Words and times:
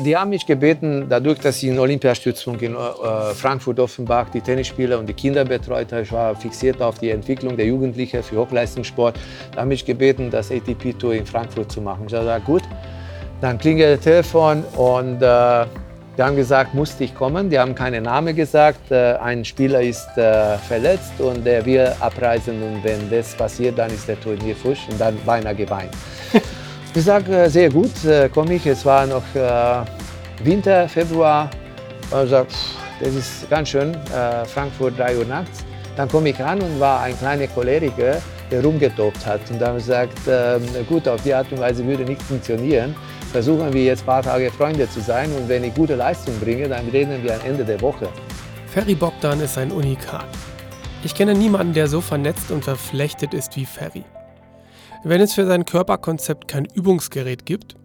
Die 0.00 0.16
haben 0.16 0.30
mich 0.30 0.46
gebeten, 0.46 1.06
dadurch, 1.08 1.40
dass 1.40 1.60
ich 1.60 1.70
in 1.70 1.76
Olympiastützung 1.76 2.54
in 2.60 2.72
äh, 2.76 3.34
Frankfurt-Offenbach 3.34 4.30
die 4.30 4.40
Tennisspieler 4.40 4.96
und 4.96 5.08
die 5.08 5.12
Kinder 5.12 5.44
betreut 5.44 5.90
habe, 5.90 6.02
ich 6.02 6.12
war 6.12 6.36
fixiert 6.36 6.80
auf 6.80 7.00
die 7.00 7.10
Entwicklung 7.10 7.56
der 7.56 7.66
Jugendlichen 7.66 8.22
für 8.22 8.36
Hochleistungssport, 8.36 9.18
da 9.50 9.62
haben 9.62 9.66
mich 9.70 9.84
gebeten, 9.84 10.30
das 10.30 10.52
ATP-Tour 10.52 11.14
in 11.14 11.26
Frankfurt 11.26 11.72
zu 11.72 11.80
machen. 11.80 12.04
Ich 12.06 12.14
habe 12.14 12.26
gesagt, 12.26 12.44
gut, 12.44 12.62
dann 13.40 13.58
klingelt 13.58 13.98
das 13.98 14.04
Telefon 14.04 14.62
und 14.76 15.20
äh, 15.20 15.66
die 16.16 16.22
haben 16.22 16.36
gesagt, 16.36 16.74
musste 16.74 17.02
ich 17.02 17.12
kommen. 17.12 17.50
Die 17.50 17.58
haben 17.58 17.74
keinen 17.74 18.04
Namen 18.04 18.36
gesagt. 18.36 18.92
Äh, 18.92 19.14
ein 19.14 19.44
Spieler 19.44 19.82
ist 19.82 20.16
äh, 20.16 20.58
verletzt 20.58 21.18
und 21.18 21.44
der 21.44 21.66
will 21.66 21.90
abreisen 21.98 22.62
und 22.62 22.84
wenn 22.84 23.10
das 23.10 23.34
passiert, 23.34 23.76
dann 23.76 23.90
ist 23.90 24.06
der 24.06 24.20
Turnier 24.20 24.54
fusch 24.54 24.86
und 24.88 25.00
dann 25.00 25.18
beinahe 25.26 25.56
geweint. 25.56 25.90
Ich 26.94 27.04
sage, 27.04 27.36
äh, 27.36 27.50
sehr 27.50 27.70
gut, 27.70 28.04
äh, 28.04 28.28
komme 28.28 28.54
ich. 28.54 28.66
Es 28.66 28.84
war 28.84 29.06
noch 29.06 29.22
äh, 29.34 29.84
Winter, 30.42 30.88
Februar. 30.88 31.50
Und 32.10 32.28
sage, 32.28 32.48
das 33.00 33.14
ist 33.14 33.50
ganz 33.50 33.68
schön, 33.68 33.94
Frankfurt 34.46 34.98
3 34.98 35.18
Uhr 35.18 35.24
nachts. 35.26 35.62
Dann 35.94 36.08
komme 36.08 36.30
ich 36.30 36.40
an 36.42 36.60
und 36.62 36.80
war 36.80 37.02
ein 37.02 37.16
kleiner 37.18 37.46
Choleriker, 37.46 38.16
der 38.50 38.64
rumgetobt 38.64 39.26
hat. 39.26 39.40
Und 39.50 39.60
dann 39.60 39.76
gesagt, 39.76 40.18
ähm, 40.26 40.62
gut, 40.88 41.06
auf 41.06 41.22
die 41.22 41.34
Art 41.34 41.52
und 41.52 41.60
Weise 41.60 41.84
würde 41.86 42.04
nicht 42.04 42.22
funktionieren. 42.22 42.96
Versuchen 43.30 43.72
wir 43.72 43.84
jetzt 43.84 44.02
ein 44.02 44.06
paar 44.06 44.22
Tage 44.22 44.50
Freunde 44.50 44.88
zu 44.88 45.00
sein 45.00 45.30
und 45.32 45.48
wenn 45.48 45.64
ich 45.64 45.74
gute 45.74 45.96
Leistung 45.96 46.34
bringe, 46.40 46.66
dann 46.66 46.88
reden 46.88 47.22
wir 47.22 47.34
am 47.34 47.40
Ende 47.44 47.64
der 47.64 47.80
Woche. 47.82 48.08
Ferry 48.72 48.94
Bogdan 48.94 49.40
ist 49.40 49.58
ein 49.58 49.70
Unikat. 49.70 50.26
Ich 51.04 51.14
kenne 51.14 51.34
niemanden, 51.34 51.74
der 51.74 51.88
so 51.88 52.00
vernetzt 52.00 52.50
und 52.50 52.64
verflechtet 52.64 53.34
ist 53.34 53.54
wie 53.56 53.66
Ferry. 53.66 54.04
Wenn 55.04 55.20
es 55.20 55.34
für 55.34 55.46
sein 55.46 55.64
Körperkonzept 55.64 56.48
kein 56.48 56.64
Übungsgerät 56.64 57.46
gibt, 57.46 57.76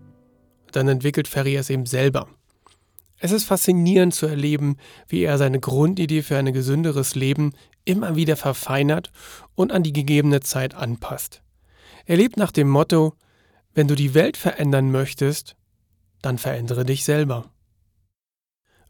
dann 0.72 0.88
entwickelt 0.88 1.28
Ferry 1.28 1.56
es 1.56 1.70
eben 1.70 1.86
selber. 1.86 2.28
Es 3.20 3.32
ist 3.32 3.46
faszinierend 3.46 4.14
zu 4.14 4.26
erleben, 4.26 4.78
wie 5.08 5.24
er 5.24 5.38
seine 5.38 5.60
Grundidee 5.60 6.24
für 6.24 6.38
ein 6.38 6.52
gesünderes 6.52 7.16
Leben 7.16 7.54
immer 7.86 8.16
wieder 8.16 8.36
verfeinert 8.36 9.12
und 9.56 9.72
an 9.72 9.84
die 9.84 9.94
gegebene 9.94 10.42
Zeit 10.42 10.76
anpasst. 10.76 11.42
Er 12.06 12.18
lebt 12.18 12.38
nach 12.38 12.52
dem 12.52 12.70
Motto, 12.70 13.14
wenn 13.74 13.88
du 13.88 13.96
die 13.96 14.14
Welt 14.14 14.36
verändern 14.36 14.92
möchtest, 14.92 15.56
dann 16.22 16.38
verändere 16.38 16.84
dich 16.84 17.06
selber. 17.06 17.53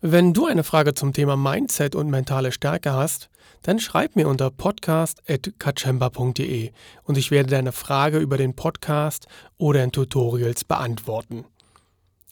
Wenn 0.06 0.34
du 0.34 0.48
eine 0.48 0.66
Frage 0.66 0.96
zum 0.96 1.14
Thema 1.14 1.38
Mindset 1.38 1.96
und 1.96 2.10
mentale 2.10 2.52
Stärke 2.52 2.92
hast, 2.92 3.30
dann 3.62 3.80
schreib 3.80 4.18
mir 4.18 4.28
unter 4.28 4.52
podcast.kachemba.de 4.52 6.72
und 7.06 7.18
ich 7.18 7.32
werde 7.32 7.52
deine 7.52 7.72
Frage 7.72 8.18
über 8.18 8.36
den 8.36 8.54
Podcast 8.54 9.28
oder 9.58 9.82
in 9.82 9.94
Tutorials 9.94 10.66
beantworten. 10.66 11.46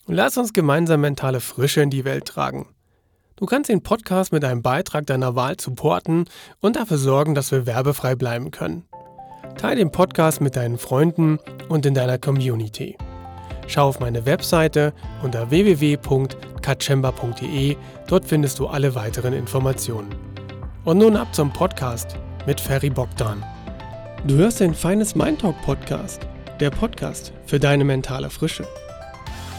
Lass 0.05 0.37
uns 0.37 0.51
gemeinsam 0.51 0.99
mentale 0.99 1.39
Frische 1.39 1.79
in 1.79 1.89
die 1.89 2.03
Welt 2.03 2.25
tragen. 2.25 2.67
Du 3.37 3.45
kannst 3.45 3.69
den 3.69 3.83
Podcast 3.83 4.33
mit 4.33 4.43
einem 4.43 4.61
Beitrag 4.61 5.05
deiner 5.05 5.37
Wahl 5.37 5.57
supporten 5.57 6.25
und 6.59 6.75
dafür 6.75 6.97
sorgen, 6.97 7.35
dass 7.35 7.53
wir 7.53 7.65
werbefrei 7.65 8.15
bleiben 8.15 8.51
können. 8.51 8.83
Teile 9.57 9.77
den 9.77 9.93
Podcast 9.93 10.41
mit 10.41 10.57
deinen 10.57 10.77
Freunden 10.77 11.39
und 11.69 11.85
in 11.85 11.93
deiner 11.93 12.17
Community. 12.17 12.97
Schau 13.73 13.87
auf 13.87 14.01
meine 14.01 14.25
Webseite 14.25 14.91
unter 15.23 15.49
www.katschemba.de, 15.49 17.77
dort 18.05 18.25
findest 18.25 18.59
du 18.59 18.67
alle 18.67 18.95
weiteren 18.95 19.31
Informationen. 19.31 20.13
Und 20.83 20.97
nun 20.97 21.15
ab 21.15 21.33
zum 21.33 21.53
Podcast 21.53 22.17
mit 22.45 22.59
Ferry 22.59 22.89
Bogdan. 22.89 23.41
Du 24.27 24.35
hörst 24.35 24.59
den 24.59 24.75
Feines 24.75 25.15
Mind 25.15 25.39
Talk 25.39 25.55
Podcast, 25.61 26.27
der 26.59 26.69
Podcast 26.69 27.31
für 27.45 27.61
deine 27.61 27.85
mentale 27.85 28.29
Frische. 28.29 28.67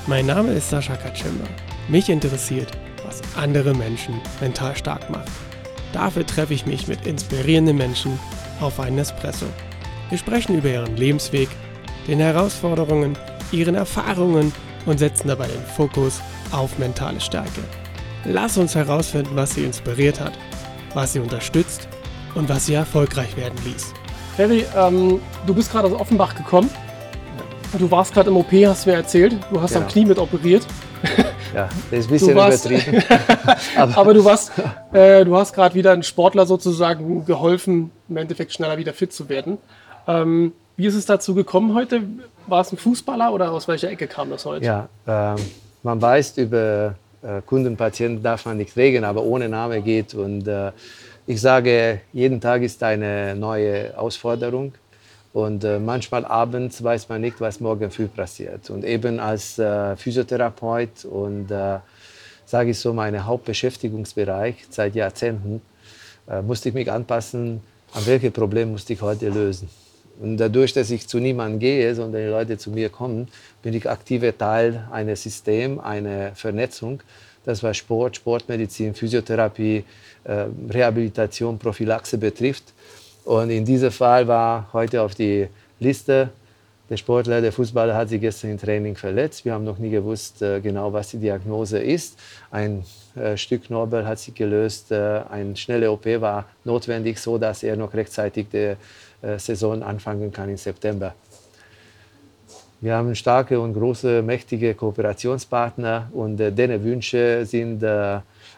Mein 0.06 0.26
Name 0.26 0.52
ist 0.52 0.68
Sascha 0.68 0.96
Katschemba. 0.96 1.46
Mich 1.88 2.10
interessiert, 2.10 2.70
was 3.06 3.22
andere 3.34 3.72
Menschen 3.72 4.20
mental 4.42 4.76
stark 4.76 5.08
macht. 5.08 5.32
Dafür 5.94 6.26
treffe 6.26 6.52
ich 6.52 6.66
mich 6.66 6.86
mit 6.86 7.06
inspirierenden 7.06 7.78
Menschen 7.78 8.18
auf 8.60 8.78
einen 8.78 8.98
Espresso. 8.98 9.46
Wir 10.10 10.18
sprechen 10.18 10.58
über 10.58 10.68
ihren 10.68 10.98
Lebensweg, 10.98 11.48
den 12.06 12.20
Herausforderungen, 12.20 13.16
ihren 13.52 13.74
Erfahrungen 13.74 14.52
und 14.86 14.98
setzen 14.98 15.28
dabei 15.28 15.46
den 15.46 15.64
Fokus 15.76 16.20
auf 16.50 16.78
mentale 16.78 17.20
Stärke. 17.20 17.62
Lass 18.24 18.56
uns 18.56 18.74
herausfinden, 18.74 19.34
was 19.34 19.54
sie 19.54 19.64
inspiriert 19.64 20.20
hat, 20.20 20.32
was 20.94 21.12
sie 21.12 21.20
unterstützt 21.20 21.88
und 22.34 22.48
was 22.48 22.66
sie 22.66 22.74
erfolgreich 22.74 23.36
werden 23.36 23.58
ließ. 23.64 23.92
Ferry, 24.36 24.64
ähm, 24.76 25.20
du 25.46 25.54
bist 25.54 25.70
gerade 25.70 25.88
aus 25.88 25.94
Offenbach 25.94 26.34
gekommen. 26.34 26.70
Du 27.78 27.90
warst 27.90 28.12
gerade 28.12 28.30
im 28.30 28.36
OP, 28.36 28.52
hast 28.52 28.86
du 28.86 28.90
mir 28.90 28.96
erzählt. 28.96 29.36
Du 29.50 29.60
hast 29.60 29.72
genau. 29.72 29.84
am 29.84 29.90
Knie 29.90 30.04
mit 30.04 30.18
operiert. 30.18 30.66
Ja, 31.54 31.68
das 31.90 32.00
ist 32.00 32.06
ein 32.06 32.12
bisschen 32.12 32.34
warst, 32.34 32.64
übertrieben. 32.64 33.04
aber, 33.76 33.96
aber, 33.98 34.14
du 34.14 34.24
warst, 34.24 34.52
äh, 34.92 35.22
du 35.22 35.36
hast 35.36 35.52
gerade 35.52 35.74
wieder 35.74 35.92
einen 35.92 36.02
Sportler 36.02 36.46
sozusagen 36.46 37.26
geholfen, 37.26 37.90
im 38.08 38.16
Endeffekt 38.16 38.54
schneller 38.54 38.78
wieder 38.78 38.94
fit 38.94 39.12
zu 39.12 39.28
werden. 39.28 39.58
Ähm, 40.06 40.54
wie 40.76 40.86
ist 40.86 40.94
es 40.94 41.06
dazu 41.06 41.34
gekommen 41.34 41.74
heute? 41.74 42.02
War 42.46 42.60
es 42.60 42.72
ein 42.72 42.76
Fußballer 42.76 43.32
oder 43.32 43.52
aus 43.52 43.68
welcher 43.68 43.90
Ecke 43.90 44.06
kam 44.06 44.30
das 44.30 44.44
heute? 44.44 44.64
Ja, 44.64 44.88
ähm, 45.06 45.36
man 45.82 46.00
weiß, 46.00 46.38
über 46.38 46.94
äh, 47.22 47.40
Kunden, 47.46 47.76
Patienten 47.76 48.22
darf 48.22 48.46
man 48.46 48.56
nicht 48.56 48.76
reden, 48.76 49.04
aber 49.04 49.22
ohne 49.22 49.48
Name 49.48 49.80
geht. 49.82 50.14
Und 50.14 50.48
äh, 50.48 50.72
ich 51.26 51.40
sage, 51.40 52.00
jeden 52.12 52.40
Tag 52.40 52.62
ist 52.62 52.82
eine 52.82 53.34
neue 53.36 53.92
Herausforderung. 53.92 54.74
Und 55.32 55.64
äh, 55.64 55.78
manchmal 55.78 56.24
abends 56.26 56.82
weiß 56.82 57.08
man 57.08 57.20
nicht, 57.20 57.40
was 57.40 57.60
morgen 57.60 57.90
früh 57.90 58.06
passiert. 58.06 58.68
Und 58.70 58.84
eben 58.84 59.18
als 59.18 59.58
äh, 59.58 59.96
Physiotherapeut 59.96 61.04
und 61.04 61.50
äh, 61.50 61.78
sage 62.44 62.70
ich 62.70 62.78
so, 62.78 62.92
mein 62.92 63.24
Hauptbeschäftigungsbereich 63.24 64.66
seit 64.68 64.94
Jahrzehnten, 64.94 65.62
äh, 66.28 66.42
musste 66.42 66.68
ich 66.68 66.74
mich 66.74 66.90
anpassen, 66.90 67.62
an 67.94 68.06
welche 68.06 68.30
Probleme 68.30 68.72
musste 68.72 68.92
ich 68.92 69.00
heute 69.00 69.28
lösen. 69.30 69.70
Und 70.20 70.36
dadurch, 70.36 70.72
dass 70.72 70.90
ich 70.90 71.08
zu 71.08 71.18
niemandem 71.18 71.58
gehe, 71.58 71.94
sondern 71.94 72.22
die 72.22 72.28
Leute 72.28 72.58
zu 72.58 72.70
mir 72.70 72.88
kommen, 72.88 73.28
bin 73.62 73.74
ich 73.74 73.88
aktiver 73.88 74.36
Teil 74.36 74.86
eines 74.90 75.22
Systems, 75.22 75.82
einer 75.82 76.34
Vernetzung. 76.34 77.02
Das 77.44 77.62
was 77.62 77.76
Sport, 77.76 78.16
Sportmedizin, 78.16 78.94
Physiotherapie, 78.94 79.84
äh, 80.24 80.44
Rehabilitation, 80.70 81.58
Prophylaxe 81.58 82.18
betrifft. 82.18 82.72
Und 83.24 83.50
in 83.50 83.64
diesem 83.64 83.90
Fall 83.90 84.28
war 84.28 84.68
heute 84.72 85.02
auf 85.02 85.14
die 85.14 85.48
Liste 85.80 86.30
der 86.92 86.98
Sportler, 86.98 87.40
der 87.40 87.52
Fußballer 87.52 87.96
hat 87.96 88.10
sich 88.10 88.20
gestern 88.20 88.50
im 88.50 88.58
Training 88.58 88.96
verletzt. 88.96 89.46
Wir 89.46 89.54
haben 89.54 89.64
noch 89.64 89.78
nie 89.78 89.88
gewusst 89.88 90.42
äh, 90.42 90.60
genau, 90.60 90.92
was 90.92 91.08
die 91.08 91.16
Diagnose 91.16 91.78
ist. 91.78 92.18
Ein 92.50 92.84
äh, 93.14 93.34
Stück 93.38 93.64
Knorpel 93.64 94.06
hat 94.06 94.18
sich 94.18 94.34
gelöst. 94.34 94.92
Äh, 94.92 95.22
ein 95.30 95.56
schneller 95.56 95.90
OP 95.90 96.04
war 96.20 96.44
notwendig, 96.64 97.18
so 97.18 97.38
dass 97.38 97.62
er 97.62 97.76
noch 97.76 97.94
rechtzeitig 97.94 98.48
die 98.52 98.74
Saison 99.36 99.82
anfangen 99.82 100.32
kann 100.32 100.48
im 100.48 100.56
September. 100.56 101.14
Wir 102.80 102.96
haben 102.96 103.14
starke 103.14 103.60
und 103.60 103.74
große, 103.74 104.22
mächtige 104.22 104.74
Kooperationspartner 104.74 106.08
und 106.12 106.36
deren 106.36 106.82
Wünsche 106.82 107.46
sind 107.46 107.84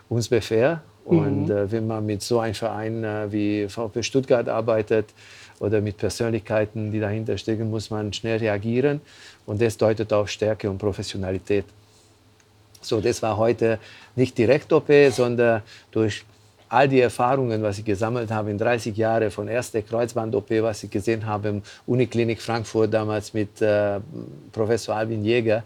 uns 0.09 0.29
befehl. 0.29 0.81
Und 1.05 1.49
mhm. 1.49 1.71
wenn 1.71 1.87
man 1.87 2.07
mit 2.07 2.23
so 2.23 2.41
einem 2.41 2.55
Verein 2.55 3.05
wie 3.31 3.69
VfB 3.69 4.03
Stuttgart 4.03 4.49
arbeitet, 4.49 5.13
oder 5.61 5.81
mit 5.81 5.97
Persönlichkeiten, 5.97 6.93
die 6.93 7.01
dahinter 7.01 7.39
stecken, 7.39 7.71
muss 7.71 7.91
man 7.91 8.13
schnell 8.13 8.39
reagieren. 8.39 9.01
Und 9.47 9.61
das 9.61 9.77
deutet 9.77 10.13
auf 10.13 10.29
Stärke 10.29 10.69
und 10.69 10.79
Professionalität. 10.79 11.65
So, 12.81 13.01
das 13.01 13.23
war 13.23 13.37
heute 13.37 13.79
nicht 14.15 14.37
direkt 14.37 14.73
OP, 14.73 14.91
sondern 15.11 15.63
durch 15.91 16.25
all 16.75 16.89
die 16.89 17.01
Erfahrungen, 17.01 17.63
was 17.63 17.79
ich 17.79 17.85
gesammelt 17.85 18.31
habe 18.31 18.51
in 18.51 18.59
30 18.59 18.97
Jahren 18.97 19.31
von 19.31 19.49
erster 19.49 19.81
Kreuzband-OP, 19.83 20.51
was 20.63 20.83
ich 20.83 20.91
gesehen 20.91 21.25
habe 21.25 21.49
im 21.49 21.63
Uniklinik 21.87 22.43
Frankfurt 22.43 22.93
damals 22.93 23.33
mit 23.33 23.63
äh, 23.63 24.01
Professor 24.53 24.97
Alvin 24.97 25.25
Jäger, 25.25 25.63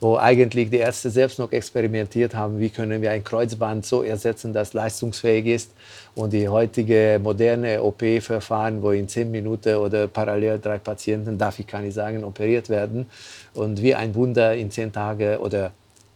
wo 0.00 0.16
eigentlich 0.16 0.68
die 0.68 0.78
Ärzte 0.78 1.10
selbst 1.10 1.38
noch 1.38 1.52
experimentiert 1.52 2.34
haben, 2.34 2.58
wie 2.58 2.70
können 2.70 3.00
wir 3.00 3.12
ein 3.12 3.22
Kreuzband 3.22 3.86
so 3.86 4.02
ersetzen, 4.02 4.52
das 4.52 4.72
leistungsfähig 4.72 5.46
ist. 5.46 5.70
Und 6.16 6.32
die 6.32 6.48
heutige 6.48 7.20
moderne 7.22 7.80
OP-Verfahren, 7.80 8.82
wo 8.82 8.90
in 8.90 9.06
zehn 9.06 9.30
Minuten 9.30 9.76
oder 9.76 10.08
parallel 10.08 10.58
drei 10.58 10.78
Patienten, 10.78 11.38
darf 11.38 11.60
ich 11.60 11.68
gar 11.68 11.80
nicht 11.80 11.94
sagen, 11.94 12.24
operiert 12.24 12.68
werden. 12.68 13.06
Und 13.54 13.80
wie 13.80 13.94
ein 13.94 14.12
Wunder 14.16 14.56
in 14.56 14.72
zehn 14.72 14.92
Tagen 14.92 15.36
oder 15.36 15.70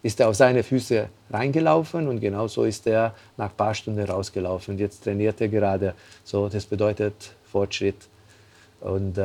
ist 0.06 0.20
er 0.20 0.28
auf 0.28 0.36
seine 0.36 0.62
Füße 0.62 1.08
reingelaufen 1.30 2.06
und 2.06 2.20
genauso 2.20 2.62
ist 2.62 2.86
er 2.86 3.12
nach 3.36 3.50
ein 3.50 3.56
paar 3.56 3.74
Stunden 3.74 4.04
rausgelaufen. 4.04 4.78
Jetzt 4.78 5.02
trainiert 5.02 5.40
er 5.40 5.48
gerade. 5.48 5.94
So, 6.22 6.48
das 6.48 6.64
bedeutet 6.64 7.14
Fortschritt. 7.50 7.96
Und 8.80 9.18
äh, 9.18 9.22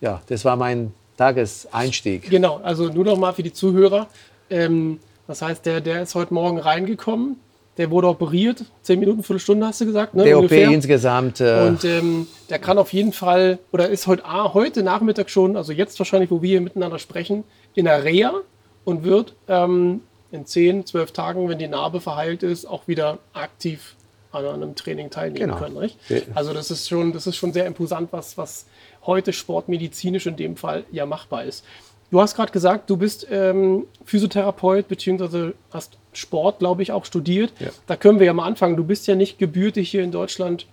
ja, 0.00 0.20
das 0.26 0.44
war 0.44 0.56
mein 0.56 0.92
Tageseinstieg. 1.16 2.28
Genau, 2.28 2.60
also 2.62 2.88
nur 2.88 3.06
noch 3.06 3.16
mal 3.16 3.32
für 3.32 3.42
die 3.42 3.52
Zuhörer. 3.52 4.06
Ähm, 4.50 5.00
das 5.26 5.40
heißt, 5.40 5.64
der, 5.64 5.80
der 5.80 6.02
ist 6.02 6.14
heute 6.14 6.34
Morgen 6.34 6.58
reingekommen, 6.58 7.36
der 7.78 7.90
wurde 7.90 8.08
operiert, 8.08 8.64
zehn 8.82 8.98
Minuten, 8.98 9.22
Viertelstunde 9.22 9.66
hast 9.66 9.80
du 9.80 9.86
gesagt, 9.86 10.12
ne? 10.14 10.24
Der 10.24 10.36
ungefähr. 10.36 10.68
OP 10.68 10.74
insgesamt. 10.74 11.40
Äh 11.40 11.66
und 11.66 11.84
ähm, 11.84 12.26
der 12.50 12.58
kann 12.58 12.76
auf 12.76 12.92
jeden 12.92 13.12
Fall, 13.12 13.58
oder 13.72 13.88
ist 13.88 14.06
heute, 14.06 14.24
ah, 14.24 14.52
heute 14.52 14.82
Nachmittag 14.82 15.30
schon, 15.30 15.56
also 15.56 15.72
jetzt 15.72 15.98
wahrscheinlich, 15.98 16.30
wo 16.30 16.42
wir 16.42 16.48
hier 16.48 16.60
miteinander 16.60 16.98
sprechen, 16.98 17.44
in 17.74 17.84
der 17.84 18.04
Reha 18.04 18.32
und 18.84 19.04
wird 19.04 19.34
ähm, 19.48 20.00
in 20.30 20.44
10, 20.46 20.86
12 20.86 21.12
Tagen, 21.12 21.48
wenn 21.48 21.58
die 21.58 21.68
Narbe 21.68 22.00
verheilt 22.00 22.42
ist, 22.42 22.66
auch 22.66 22.86
wieder 22.88 23.18
aktiv 23.32 23.94
an 24.30 24.44
einem 24.44 24.74
Training 24.74 25.08
teilnehmen 25.10 25.46
Genau. 25.46 25.58
können. 25.58 25.78
Nicht? 25.80 25.96
Also 26.34 26.52
das 26.52 26.70
ist 26.70 26.86
schon, 26.88 27.12
das 27.12 27.26
ist 27.26 27.36
schon 27.36 27.52
sehr 27.54 27.64
imposant, 27.66 28.12
was, 28.12 28.36
was 28.36 28.66
heute 29.06 29.32
sportmedizinisch 29.32 30.26
in 30.26 30.36
dem 30.36 30.56
Fall 30.56 30.84
ja 30.92 31.06
machbar 31.06 31.44
ist. 31.44 31.64
Du 32.10 32.20
hast 32.20 32.34
gerade 32.36 32.52
gesagt, 32.52 32.88
du 32.90 32.96
bist 32.96 33.26
ähm, 33.30 33.86
Physiotherapeut 34.04 34.86
beziehungsweise 34.88 35.54
hast 35.72 35.98
Sport, 36.12 36.58
glaube 36.58 36.82
ich, 36.82 36.92
auch 36.92 37.04
studiert. 37.04 37.52
Ja. 37.58 37.68
Da 37.86 37.96
können 37.96 38.18
wir 38.18 38.26
ja 38.26 38.32
mal 38.32 38.44
anfangen. 38.46 38.76
Du 38.76 38.84
bist 38.84 39.06
ja 39.06 39.14
nicht 39.14 39.38
gebürtig 39.38 39.90
hier 39.90 40.02
in 40.02 40.10
Deutschland 40.10 40.66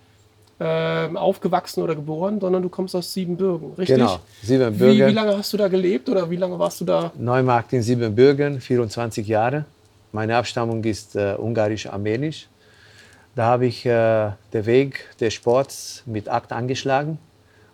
ähm, 0.58 1.16
aufgewachsen 1.16 1.82
oder 1.82 1.94
geboren, 1.94 2.40
sondern 2.40 2.62
du 2.62 2.68
kommst 2.68 2.94
aus 2.96 3.12
Siebenbürgen, 3.12 3.74
richtig? 3.74 3.96
Genau, 3.98 4.20
Wie, 4.40 4.46
Siebenbürgen. 4.46 5.08
wie 5.08 5.12
lange 5.12 5.36
hast 5.36 5.52
du 5.52 5.56
da 5.58 5.68
gelebt 5.68 6.08
oder 6.08 6.30
wie 6.30 6.36
lange 6.36 6.58
warst 6.58 6.80
du 6.80 6.86
da? 6.86 7.12
Neumarkt 7.18 7.72
in 7.74 7.82
Siebenbürgen, 7.82 8.60
24 8.60 9.26
Jahre. 9.26 9.66
Meine 10.12 10.36
Abstammung 10.36 10.82
ist 10.84 11.14
äh, 11.14 11.34
ungarisch-armenisch. 11.36 12.48
Da 13.34 13.44
habe 13.44 13.66
ich 13.66 13.84
äh, 13.84 14.30
den 14.54 14.64
Weg 14.64 15.04
des 15.20 15.34
Sports 15.34 16.02
mit 16.06 16.26
Akt 16.26 16.52
angeschlagen 16.52 17.18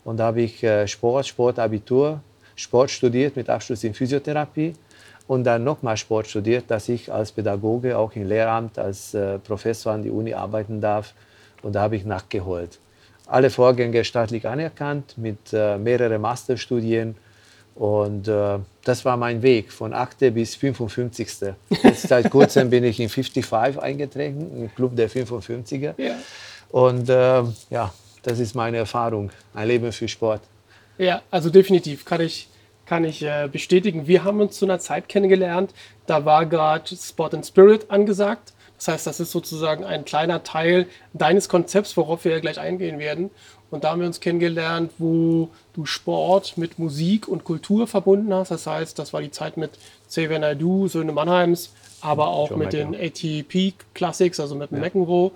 und 0.02 0.16
da 0.16 0.24
habe 0.24 0.40
ich 0.42 0.64
äh, 0.64 0.88
Sport, 0.88 1.26
Sportabitur, 1.28 2.20
Sport 2.56 2.90
studiert 2.90 3.36
mit 3.36 3.48
Abschluss 3.48 3.84
in 3.84 3.94
Physiotherapie 3.94 4.74
und 5.28 5.44
dann 5.44 5.62
nochmal 5.62 5.96
Sport 5.96 6.26
studiert, 6.26 6.64
dass 6.66 6.88
ich 6.88 7.12
als 7.12 7.30
Pädagoge 7.30 7.96
auch 7.96 8.10
im 8.16 8.26
Lehramt 8.28 8.76
als 8.76 9.14
äh, 9.14 9.38
Professor 9.38 9.92
an 9.92 10.02
die 10.02 10.10
Uni 10.10 10.34
arbeiten 10.34 10.80
darf 10.80 11.14
und 11.62 11.74
da 11.74 11.82
habe 11.82 11.96
ich 11.96 12.04
nachgeholt. 12.04 12.78
Alle 13.26 13.50
Vorgänge 13.50 14.04
staatlich 14.04 14.46
anerkannt 14.46 15.16
mit 15.16 15.38
äh, 15.52 15.78
mehreren 15.78 16.20
Masterstudien 16.20 17.14
und 17.74 18.28
äh, 18.28 18.58
das 18.84 19.04
war 19.04 19.16
mein 19.16 19.42
Weg 19.42 19.72
von 19.72 19.94
8. 19.94 20.34
bis 20.34 20.54
55. 20.56 21.54
Jetzt 21.82 22.08
seit 22.08 22.30
kurzem 22.30 22.68
bin 22.68 22.84
ich 22.84 23.00
in 23.00 23.08
55 23.08 23.80
eingetreten, 23.80 24.64
im 24.64 24.74
Club 24.74 24.94
der 24.96 25.08
55er. 25.08 25.94
Ja. 25.96 26.14
Und 26.70 27.08
äh, 27.08 27.42
ja, 27.70 27.92
das 28.22 28.38
ist 28.38 28.54
meine 28.54 28.78
Erfahrung, 28.78 29.30
ein 29.54 29.68
Leben 29.68 29.92
für 29.92 30.08
Sport. 30.08 30.42
Ja, 30.98 31.22
also 31.30 31.50
definitiv 31.50 32.04
kann 32.04 32.20
ich, 32.20 32.48
kann 32.86 33.04
ich 33.04 33.22
äh, 33.22 33.48
bestätigen. 33.50 34.06
Wir 34.06 34.24
haben 34.24 34.40
uns 34.40 34.58
zu 34.58 34.66
einer 34.66 34.78
Zeit 34.78 35.08
kennengelernt, 35.08 35.72
da 36.06 36.24
war 36.24 36.44
gerade 36.46 36.94
Sport 36.94 37.34
and 37.34 37.46
Spirit 37.46 37.90
angesagt. 37.90 38.52
Das 38.84 38.94
heißt, 38.94 39.06
das 39.06 39.20
ist 39.20 39.30
sozusagen 39.30 39.84
ein 39.84 40.04
kleiner 40.04 40.42
Teil 40.42 40.86
deines 41.12 41.48
Konzepts, 41.48 41.96
worauf 41.96 42.24
wir 42.24 42.32
ja 42.32 42.40
gleich 42.40 42.58
eingehen 42.58 42.98
werden. 42.98 43.30
Und 43.70 43.84
da 43.84 43.90
haben 43.90 44.00
wir 44.00 44.08
uns 44.08 44.18
kennengelernt, 44.18 44.90
wo 44.98 45.50
du 45.72 45.86
Sport 45.86 46.58
mit 46.58 46.80
Musik 46.80 47.28
und 47.28 47.44
Kultur 47.44 47.86
verbunden 47.86 48.34
hast. 48.34 48.50
Das 48.50 48.66
heißt, 48.66 48.98
das 48.98 49.12
war 49.12 49.20
die 49.22 49.30
Zeit 49.30 49.56
mit 49.56 49.70
Xavier 50.08 50.40
Naidoo, 50.40 50.88
Söhne 50.88 51.12
Mannheims, 51.12 51.70
aber 52.00 52.26
auch 52.26 52.50
John 52.50 52.58
mit 52.58 52.72
den. 52.72 52.94
ATP 52.96 53.74
Classics, 53.94 54.40
also 54.40 54.56
mit 54.56 54.72
dem 54.72 54.80
McEnroe. 54.80 55.30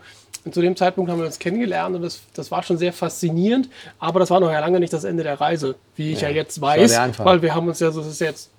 Und 0.45 0.53
zu 0.53 0.61
dem 0.61 0.75
Zeitpunkt 0.75 1.09
haben 1.09 1.19
wir 1.21 1.27
uns 1.27 1.39
kennengelernt 1.39 1.95
und 1.95 2.03
das, 2.03 2.23
das 2.35 2.51
war 2.51 2.65
schon 2.65 2.79
sehr 2.79 2.93
faszinierend. 2.93 3.69
Aber 4.01 4.19
das 4.19 4.31
war 4.31 4.41
noch 4.41 4.51
ja 4.51 4.59
lange 4.59 4.81
nicht 4.81 4.93
das 4.93 5.05
Ende 5.05 5.23
der 5.23 5.41
Reise, 5.41 5.77
wie 5.95 6.13
ich 6.13 6.21
ja, 6.23 6.31
Ja, 6.31 6.35
jetzt 6.35 6.61
weiß, 6.61 6.99
weil 7.19 7.43
wir 7.43 7.55
haben 7.55 7.69
uns 7.69 7.79
ja, 7.79 7.93
so 7.93 8.01
das 8.01 8.09
ist 8.11 8.21
jetzt 8.21 8.51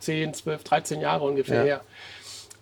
10, 0.00 0.32
12, 0.32 0.62
13 0.62 1.00
Jahre 1.00 1.24
ungefähr 1.24 1.58
Ja. 1.58 1.64
her. 1.64 1.80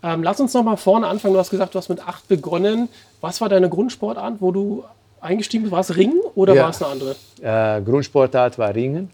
Ähm, 0.06 0.22
lass 0.22 0.38
uns 0.38 0.54
noch 0.54 0.62
mal 0.62 0.76
vorne 0.76 1.06
anfangen. 1.08 1.34
Du 1.34 1.40
hast 1.40 1.50
gesagt, 1.50 1.74
du 1.74 1.78
hast 1.78 1.88
mit 1.88 2.06
acht 2.06 2.28
begonnen. 2.28 2.88
Was 3.20 3.40
war 3.40 3.48
deine 3.48 3.68
Grundsportart, 3.68 4.34
wo 4.38 4.52
du 4.52 4.84
eingestiegen 5.20 5.64
bist? 5.64 5.72
War 5.72 5.80
es 5.80 5.96
Ringen 5.96 6.20
oder 6.36 6.54
Ja. 6.54 6.62
war 6.64 6.70
es 6.70 6.80
eine 6.82 6.92
andere? 6.92 7.16
Äh, 7.42 7.82
Grundsportart 7.82 8.56
war 8.58 8.72
Ringen. 8.72 9.10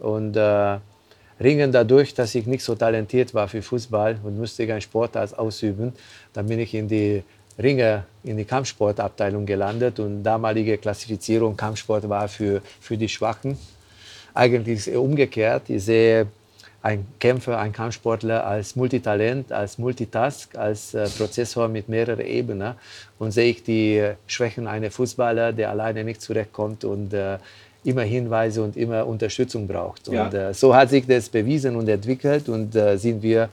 Und 0.00 0.36
äh, 0.36 0.78
Ringen 1.40 1.70
dadurch, 1.70 2.12
dass 2.14 2.34
ich 2.34 2.46
nicht 2.46 2.64
so 2.64 2.74
talentiert 2.74 3.32
war 3.34 3.46
für 3.46 3.62
Fußball 3.62 4.18
und 4.24 4.36
musste 4.36 4.66
keinen 4.66 4.80
Sportart 4.80 5.38
ausüben, 5.38 5.92
dann 6.32 6.46
bin 6.46 6.58
ich 6.58 6.74
in 6.74 6.88
die 6.88 7.22
Ringe, 7.62 8.04
in 8.24 8.36
die 8.36 8.44
Kampfsportabteilung 8.44 9.46
gelandet 9.46 10.00
und 10.00 10.24
damalige 10.24 10.76
Klassifizierung 10.78 11.56
Kampfsport 11.56 12.08
war 12.08 12.26
für, 12.26 12.62
für 12.80 12.96
die 12.96 13.08
Schwachen. 13.08 13.56
Eigentlich 14.34 14.78
ist 14.78 14.88
es 14.88 14.96
umgekehrt. 14.96 15.68
Ich 15.68 15.84
sehe 15.84 16.26
einen 16.82 17.06
Kämpfer, 17.20 17.58
einen 17.58 17.72
Kampfsportler 17.72 18.44
als 18.44 18.74
Multitalent, 18.74 19.52
als 19.52 19.78
Multitask, 19.78 20.56
als 20.56 20.94
äh, 20.94 21.08
Prozessor 21.08 21.68
mit 21.68 21.88
mehreren 21.88 22.26
Ebenen. 22.26 22.74
Und 23.18 23.30
sehe 23.30 23.50
ich 23.50 23.62
die 23.62 23.98
äh, 23.98 24.14
Schwächen 24.26 24.66
eines 24.66 24.94
Fußballer, 24.96 25.52
der 25.52 25.70
alleine 25.70 26.02
nicht 26.02 26.20
zurechtkommt 26.20 26.84
und 26.84 27.14
äh, 27.14 27.38
immer 27.84 28.02
Hinweise 28.02 28.62
und 28.62 28.76
immer 28.76 29.06
Unterstützung 29.06 29.66
braucht. 29.66 30.08
Ja. 30.08 30.24
Und 30.24 30.34
äh, 30.34 30.52
so 30.54 30.74
hat 30.74 30.90
sich 30.90 31.06
das 31.06 31.28
bewiesen 31.28 31.76
und 31.76 31.88
entwickelt 31.88 32.48
und 32.48 32.74
äh, 32.74 32.96
sind 32.96 33.22
wir 33.22 33.48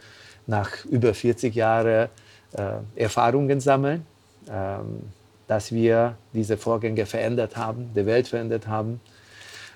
nach 0.48 0.86
über 0.86 1.14
40 1.14 1.54
Jahren 1.54 2.10
äh, 2.54 2.72
Erfahrungen 2.96 3.60
sammeln, 3.60 4.06
ähm, 4.52 5.04
dass 5.48 5.72
wir 5.72 6.16
diese 6.34 6.58
Vorgänge 6.58 7.06
verändert 7.06 7.56
haben, 7.58 7.92
die 7.96 8.06
Welt 8.08 8.28
verändert 8.28 8.68
haben 8.68 9.00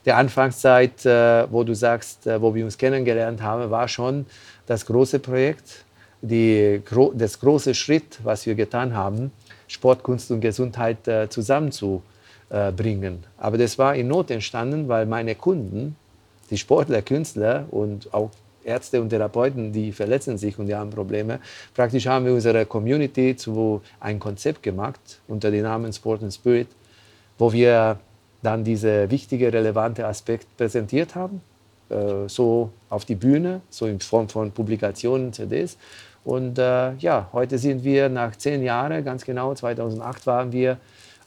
der 0.06 0.18
Anfangszeit, 0.18 1.06
äh, 1.06 1.52
wo 1.52 1.64
du 1.64 1.74
sagst, 1.74 2.28
äh, 2.28 2.42
wo 2.42 2.54
wir 2.54 2.66
uns 2.66 2.78
kennengelernt 2.78 3.42
haben, 3.42 3.70
war 3.72 3.88
schon 3.88 4.26
das 4.66 4.86
große 4.86 5.20
Projekt, 5.20 5.86
die, 6.22 6.82
das 7.16 7.40
große 7.40 7.74
Schritt, 7.74 8.20
was 8.24 8.46
wir 8.46 8.56
getan 8.56 8.96
haben, 8.96 9.32
Sport, 9.68 10.04
Kunst 10.04 10.32
und 10.32 10.42
Gesundheit 10.42 11.08
äh, 11.08 11.30
zusammenzubringen. 11.30 13.24
Aber 13.38 13.58
das 13.58 13.78
war 13.78 13.96
in 13.96 14.08
Not 14.08 14.32
entstanden, 14.32 14.88
weil 14.88 15.06
meine 15.06 15.36
Kunden, 15.36 15.96
die 16.50 16.58
Sportler, 16.58 17.02
Künstler 17.02 17.66
und 17.72 18.14
auch 18.14 18.30
Ärzte 18.64 19.02
und 19.02 19.10
Therapeuten, 19.10 19.74
die 19.74 19.92
verletzen 19.92 20.38
sich 20.38 20.58
und 20.58 20.68
die 20.68 20.76
haben 20.76 20.90
Probleme. 20.90 21.40
Praktisch 21.74 22.08
haben 22.08 22.26
wir 22.26 22.34
unsere 22.34 22.66
Community 22.66 23.36
zu 23.36 23.82
ein 24.00 24.20
Konzept 24.20 24.64
gemacht 24.64 25.20
unter 25.28 25.52
dem 25.52 25.64
Namen 25.64 25.92
Sport 25.92 26.24
and 26.24 26.34
Spirit, 26.34 26.68
wo 27.38 27.52
wir 27.52 28.00
dann 28.44 28.64
diese 28.64 29.10
wichtige, 29.10 29.52
relevante 29.52 30.06
Aspekt 30.06 30.56
präsentiert 30.58 31.16
haben, 31.16 31.42
äh, 31.90 32.28
so 32.28 32.70
auf 32.90 33.06
die 33.06 33.16
Bühne, 33.16 33.62
so 33.70 33.88
in 33.88 34.00
Form 34.00 34.30
von 34.30 34.52
Publikationen, 34.52 35.34
CDs. 35.34 35.78
Und 36.24 36.60
äh, 36.60 36.94
ja, 36.96 37.30
heute 37.34 37.58
sind 37.58 37.84
wir 37.84 38.10
nach 38.10 38.36
zehn 38.36 38.62
Jahren, 38.62 39.04
ganz 39.04 39.26
genau, 39.26 39.54
2008 39.54 40.28
waren 40.28 40.52
wir 40.52 40.78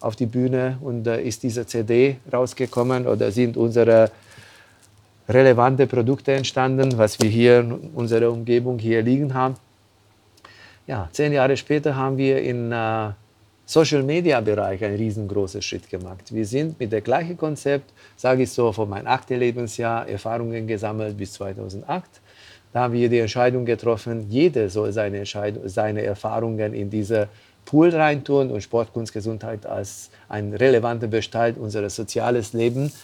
auf 0.01 0.15
die 0.15 0.27
Bühne 0.27 0.79
und 0.81 1.07
äh, 1.07 1.23
ist 1.23 1.43
diese 1.43 1.67
CD 1.67 2.17
rausgekommen 2.33 3.07
oder 3.07 3.31
sind 3.31 3.57
unsere 3.57 4.11
relevante 5.29 5.87
Produkte 5.87 6.33
entstanden, 6.33 6.97
was 6.97 7.19
wir 7.21 7.29
hier 7.29 7.61
in 7.61 7.73
unserer 7.95 8.31
Umgebung 8.31 8.79
hier 8.79 9.03
liegen 9.03 9.35
haben. 9.35 9.57
Ja, 10.87 11.09
zehn 11.13 11.33
Jahre 11.33 11.57
später 11.57 11.97
haben 11.97 12.17
wir 12.17 12.41
in 12.43 12.73
äh, 13.67 13.69
Social 13.69 14.03
Media 14.03 14.41
Bereich 14.41 14.85
einen 14.85 14.97
riesengroßen 14.97 15.61
Schritt 15.61 15.91
gemacht. 15.91 16.33
Wir 16.33 16.47
sind 16.47 16.79
mit 16.79 16.93
dem 16.93 17.03
gleichen 17.03 17.37
Konzept, 17.37 17.93
sage 18.17 18.45
ich 18.45 18.51
so, 18.51 18.73
von 18.73 18.89
meinem 18.89 19.07
achten 19.07 19.39
Lebensjahr 19.39 20.09
Erfahrungen 20.09 20.67
gesammelt 20.67 21.17
bis 21.17 21.33
2008. 21.35 22.05
Da 22.73 22.81
haben 22.83 22.95
wir 22.95 23.09
die 23.09 23.19
Entscheidung 23.19 23.65
getroffen, 23.65 24.27
jeder 24.31 24.69
soll 24.69 24.93
seine, 24.93 25.25
seine 25.65 26.03
Erfahrungen 26.03 26.75
in 26.75 26.91
diese 26.91 27.29
Pool 27.65 27.91
reintun 27.91 28.51
und 28.51 28.61
Sport, 28.61 28.93
Kunst, 28.93 29.13
Gesundheit 29.13 29.67
als 29.67 30.11
ein 30.29 30.55
relevanter 30.55 31.09
Bestandteil 31.09 31.61
unseres 31.61 31.97
soziales 31.97 32.53
Lebens 32.53 32.95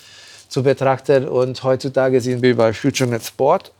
zu 0.49 0.63
betrachten. 0.63 1.27
Und 1.27 1.63
heutzutage 1.65 2.21
sind 2.21 2.43
wir 2.43 2.57
bei 2.57 2.73
FutureNet 2.73 3.25
Sport. 3.25 3.73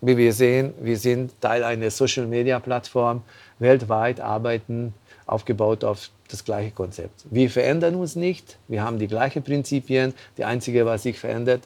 Wie 0.00 0.16
wir 0.16 0.32
sehen, 0.32 0.72
wir 0.80 0.96
sind 0.96 1.38
Teil 1.42 1.62
einer 1.62 1.90
Social 1.90 2.26
Media 2.26 2.58
Plattform, 2.58 3.22
weltweit 3.58 4.18
arbeiten, 4.18 4.94
aufgebaut 5.26 5.84
auf 5.84 6.08
das 6.32 6.44
gleiche 6.44 6.70
Konzept. 6.70 7.24
Wir 7.30 7.50
verändern 7.50 7.94
uns 7.94 8.16
nicht, 8.16 8.58
wir 8.68 8.82
haben 8.82 8.98
die 8.98 9.08
gleichen 9.08 9.42
Prinzipien. 9.42 10.14
Die 10.36 10.44
einzige, 10.44 10.86
was 10.86 11.02
sich 11.02 11.18
verändert, 11.18 11.62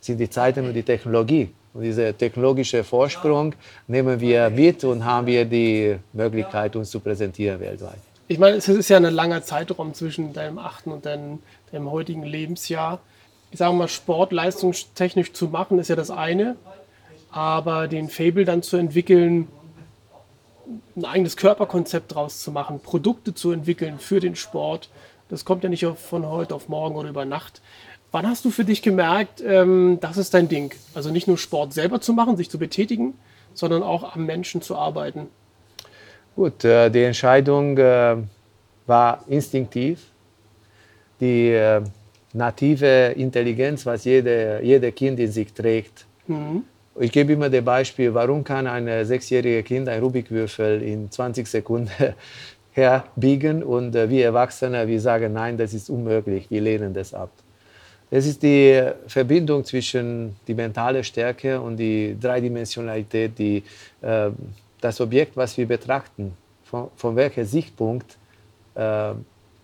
sind 0.00 0.18
die 0.18 0.30
Zeiten 0.30 0.66
und 0.66 0.74
die 0.74 0.82
Technologie. 0.82 1.50
Und 1.74 1.82
dieser 1.82 2.16
technologische 2.16 2.82
Vorsprung 2.82 3.54
nehmen 3.86 4.20
wir 4.20 4.50
mit 4.50 4.84
und 4.84 5.04
haben 5.04 5.26
wir 5.26 5.44
die 5.44 5.96
Möglichkeit, 6.12 6.74
uns 6.76 6.90
zu 6.90 7.00
präsentieren 7.00 7.60
weltweit. 7.60 7.98
Ich 8.26 8.38
meine, 8.38 8.56
es 8.56 8.68
ist 8.68 8.88
ja 8.88 8.98
ein 8.98 9.04
langer 9.04 9.42
Zeitraum 9.42 9.94
zwischen 9.94 10.32
deinem 10.32 10.58
achten 10.58 10.92
und 10.92 11.06
deinem, 11.06 11.38
deinem 11.72 11.90
heutigen 11.90 12.24
Lebensjahr. 12.24 13.00
Ich 13.50 13.58
sage 13.58 13.74
mal, 13.74 13.88
Sport 13.88 14.32
leistungstechnisch 14.32 15.32
zu 15.32 15.48
machen, 15.48 15.78
ist 15.78 15.88
ja 15.88 15.96
das 15.96 16.10
eine. 16.10 16.56
Aber 17.30 17.88
den 17.88 18.08
Fable 18.08 18.44
dann 18.44 18.62
zu 18.62 18.76
entwickeln, 18.76 19.48
ein 20.96 21.04
eigenes 21.04 21.36
Körperkonzept 21.36 22.14
draus 22.14 22.40
zu 22.40 22.52
machen, 22.52 22.80
Produkte 22.80 23.34
zu 23.34 23.52
entwickeln 23.52 23.98
für 23.98 24.20
den 24.20 24.36
Sport, 24.36 24.90
das 25.28 25.44
kommt 25.44 25.62
ja 25.62 25.68
nicht 25.68 25.84
von 25.84 26.26
heute 26.26 26.54
auf 26.54 26.68
morgen 26.68 26.96
oder 26.96 27.10
über 27.10 27.24
Nacht. 27.24 27.60
Wann 28.10 28.26
hast 28.26 28.44
du 28.44 28.50
für 28.50 28.64
dich 28.64 28.80
gemerkt, 28.80 29.42
ähm, 29.46 29.98
das 30.00 30.16
ist 30.16 30.32
dein 30.32 30.48
Ding? 30.48 30.74
Also 30.94 31.10
nicht 31.10 31.28
nur 31.28 31.36
Sport 31.36 31.74
selber 31.74 32.00
zu 32.00 32.14
machen, 32.14 32.38
sich 32.38 32.48
zu 32.48 32.58
betätigen, 32.58 33.14
sondern 33.52 33.82
auch 33.82 34.14
am 34.14 34.24
Menschen 34.24 34.62
zu 34.62 34.76
arbeiten. 34.76 35.28
Gut, 36.34 36.64
äh, 36.64 36.88
die 36.88 37.02
Entscheidung 37.02 37.76
äh, 37.76 38.16
war 38.86 39.24
instinktiv. 39.26 40.06
Die 41.20 41.50
äh, 41.50 41.82
native 42.32 43.12
Intelligenz, 43.16 43.84
was 43.84 44.04
jede, 44.04 44.60
jeder 44.62 44.92
Kind 44.92 45.18
in 45.20 45.30
sich 45.30 45.52
trägt, 45.52 46.06
Ich 47.00 47.12
gebe 47.12 47.32
immer 47.32 47.48
das 47.48 47.64
Beispiel, 47.64 48.12
warum 48.12 48.42
kann 48.42 48.66
ein 48.66 49.04
sechsjähriges 49.04 49.64
Kind 49.64 49.88
ein 49.88 50.00
Rubikwürfel 50.00 50.82
in 50.82 51.08
20 51.10 51.46
Sekunden 51.46 51.90
herbiegen 52.72 53.62
und 53.62 53.94
äh, 53.94 54.08
wir 54.08 54.24
Erwachsene, 54.24 54.88
wir 54.88 55.00
sagen, 55.00 55.32
nein, 55.32 55.56
das 55.56 55.74
ist 55.74 55.90
unmöglich, 55.90 56.50
wir 56.50 56.60
lehnen 56.60 56.92
das 56.92 57.14
ab. 57.14 57.30
Das 58.10 58.26
ist 58.26 58.42
die 58.42 58.82
Verbindung 59.06 59.64
zwischen 59.64 60.34
die 60.48 60.54
mentale 60.54 61.04
Stärke 61.04 61.60
und 61.60 61.76
die 61.76 62.16
Dreidimensionalität, 62.20 63.38
die, 63.38 63.62
äh, 64.00 64.30
das 64.80 65.00
Objekt, 65.00 65.36
was 65.36 65.56
wir 65.56 65.68
betrachten, 65.68 66.32
von, 66.64 66.88
von 66.96 67.14
welchem 67.14 67.44
Sichtpunkt 67.44 68.16
äh, 68.74 69.12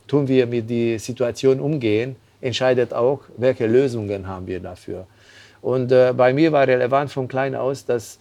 tun 0.07 0.29
wir 0.29 0.47
mit 0.47 0.71
der 0.71 1.01
Situation 1.01 1.59
umgehen, 1.59 2.15
entscheidet 2.41 2.93
auch, 2.93 3.21
welche 3.37 3.67
Lösungen 3.67 4.27
haben 4.29 4.47
wir 4.47 4.61
dafür. 4.61 5.07
Und 5.65 5.93
äh, 5.93 6.13
bei 6.15 6.35
mir 6.35 6.53
war 6.53 6.69
relevant 6.69 7.11
von 7.11 7.27
klein 7.27 7.55
aus, 7.55 7.87
dass, 7.87 8.19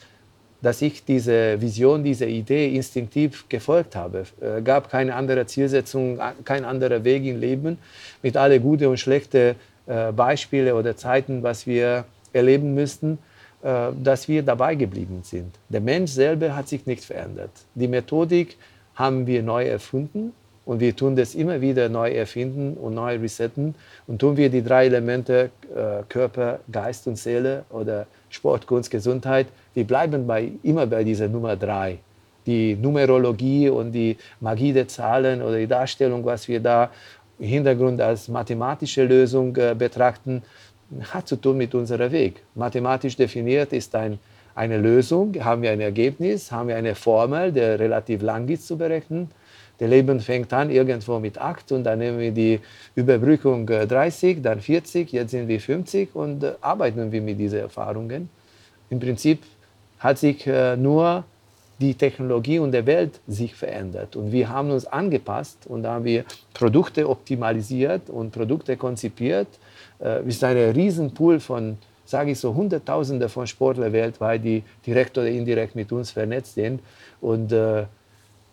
dass 0.61 0.81
ich 0.81 1.03
diese 1.03 1.59
Vision, 1.59 2.01
diese 2.01 2.25
Idee 2.25 2.73
instinktiv 2.73 3.49
gefolgt 3.49 3.97
habe. 3.97 4.19
Es 4.19 4.31
äh, 4.41 4.61
gab 4.61 4.89
keine 4.89 5.13
andere 5.13 5.45
Zielsetzung, 5.45 6.21
kein 6.45 6.63
anderer 6.63 7.03
Weg 7.03 7.25
im 7.25 7.41
Leben 7.41 7.79
mit 8.21 8.37
alle 8.37 8.61
gute 8.61 8.87
und 8.87 8.97
schlechte 8.97 9.55
äh, 9.87 10.13
Beispiele 10.13 10.73
oder 10.73 10.95
Zeiten, 10.95 11.43
was 11.43 11.67
wir 11.67 12.05
erleben 12.31 12.75
müssten, 12.75 13.19
äh, 13.61 13.89
dass 14.01 14.29
wir 14.29 14.41
dabei 14.41 14.75
geblieben 14.75 15.19
sind. 15.23 15.53
Der 15.67 15.81
Mensch 15.81 16.11
selber 16.11 16.55
hat 16.55 16.69
sich 16.69 16.85
nicht 16.85 17.03
verändert. 17.03 17.51
Die 17.75 17.89
Methodik 17.89 18.55
haben 18.95 19.27
wir 19.27 19.43
neu 19.43 19.65
erfunden 19.65 20.31
und 20.65 20.79
wir 20.79 20.95
tun 20.95 21.15
das 21.15 21.35
immer 21.35 21.59
wieder 21.59 21.89
neu 21.89 22.11
erfinden 22.11 22.75
und 22.75 22.93
neu 22.95 23.17
resetten. 23.17 23.75
Und 24.07 24.19
tun 24.19 24.37
wir 24.37 24.49
die 24.49 24.63
drei 24.63 24.85
Elemente 24.85 25.49
äh, 25.75 26.03
Körper, 26.07 26.59
Geist 26.71 27.07
und 27.07 27.17
Seele 27.17 27.65
oder 27.69 28.07
Sport, 28.29 28.65
Kunst, 28.65 28.89
Gesundheit, 28.89 29.47
wir 29.73 29.85
bleiben 29.85 30.25
bei, 30.25 30.51
immer 30.63 30.87
bei 30.87 31.03
dieser 31.03 31.27
Nummer 31.27 31.55
drei. 31.55 31.99
Die 32.45 32.75
Numerologie 32.75 33.69
und 33.69 33.91
die 33.91 34.17
Magie 34.39 34.73
der 34.73 34.87
Zahlen 34.87 35.41
oder 35.41 35.57
die 35.57 35.67
Darstellung, 35.67 36.25
was 36.25 36.47
wir 36.47 36.59
da 36.59 36.89
im 37.39 37.47
Hintergrund 37.47 37.99
als 37.99 38.27
mathematische 38.27 39.03
Lösung 39.03 39.55
äh, 39.57 39.75
betrachten, 39.77 40.43
hat 41.11 41.27
zu 41.27 41.35
tun 41.35 41.57
mit 41.57 41.73
unserem 41.75 42.11
Weg. 42.11 42.41
Mathematisch 42.55 43.17
definiert 43.17 43.73
ist 43.73 43.95
ein, 43.95 44.19
eine 44.55 44.77
Lösung, 44.77 45.33
haben 45.43 45.61
wir 45.61 45.71
ein 45.71 45.81
Ergebnis, 45.81 46.51
haben 46.51 46.69
wir 46.69 46.75
eine 46.75 46.95
Formel, 46.95 47.51
der 47.51 47.79
relativ 47.79 48.21
lang 48.21 48.47
ist 48.47 48.67
zu 48.67 48.77
berechnen 48.77 49.29
das 49.83 49.89
Leben 49.89 50.19
fängt 50.21 50.53
an 50.53 50.69
irgendwo 50.69 51.19
mit 51.19 51.37
8 51.37 51.73
und 51.73 51.83
dann 51.83 51.99
nehmen 51.99 52.17
wir 52.17 52.31
die 52.31 52.59
Überbrückung 52.95 53.67
30, 53.67 54.37
äh, 54.37 54.41
dann 54.41 54.61
40, 54.61 55.11
jetzt 55.11 55.31
sind 55.31 55.47
wir 55.49 55.59
50 55.59 56.15
und 56.15 56.43
äh, 56.43 56.53
arbeiten 56.61 57.11
wir 57.11 57.21
mit 57.21 57.37
diesen 57.37 57.59
Erfahrungen. 57.59 58.29
Im 58.89 58.99
Prinzip 58.99 59.43
hat 59.99 60.19
sich 60.19 60.47
äh, 60.47 60.77
nur 60.77 61.25
die 61.81 61.95
Technologie 61.95 62.59
und 62.59 62.71
der 62.71 62.85
Welt 62.85 63.19
sich 63.27 63.53
verändert 63.55 64.15
und 64.15 64.31
wir 64.31 64.47
haben 64.47 64.71
uns 64.71 64.85
angepasst 64.85 65.67
und 65.67 65.85
haben 65.85 66.05
wir 66.05 66.23
Produkte 66.53 67.09
optimalisiert 67.09 68.09
und 68.09 68.31
Produkte 68.31 68.77
konzipiert. 68.77 69.47
Es 69.99 70.35
ist 70.35 70.43
ein 70.43 70.57
Riesenpool 70.57 71.39
von 71.39 71.77
sage 72.05 72.31
ich 72.31 72.39
so, 72.39 72.53
Hunderttausende 72.53 73.27
von 73.27 73.47
Sportlern 73.47 73.91
weltweit, 73.91 74.43
die 74.43 74.63
direkt 74.85 75.17
oder 75.17 75.27
indirekt 75.27 75.75
mit 75.75 75.91
uns 75.91 76.11
vernetzt 76.11 76.53
sind. 76.53 76.79
Und 77.21 77.53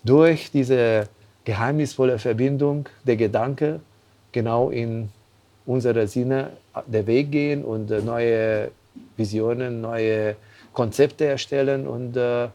durch 0.04 0.50
diese 0.50 1.08
geheimnisvolle 1.44 2.18
Verbindung 2.18 2.88
der 3.04 3.16
Gedanke 3.16 3.80
genau 4.32 4.70
in 4.70 5.10
unsere 5.66 6.06
Sinne 6.06 6.50
der 6.86 7.06
Weg 7.06 7.30
gehen 7.30 7.64
und 7.64 7.90
äh, 7.90 8.00
neue 8.00 8.70
Visionen, 9.16 9.80
neue 9.80 10.36
Konzepte 10.72 11.24
erstellen 11.26 11.86
und 11.86 12.16
äh, 12.16 12.48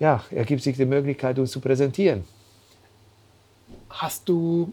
ja, 0.00 0.22
ergibt 0.30 0.62
sich 0.62 0.76
die 0.76 0.84
Möglichkeit, 0.84 1.38
uns 1.38 1.50
zu 1.50 1.60
präsentieren. 1.60 2.24
Hast 3.90 4.28
du 4.28 4.72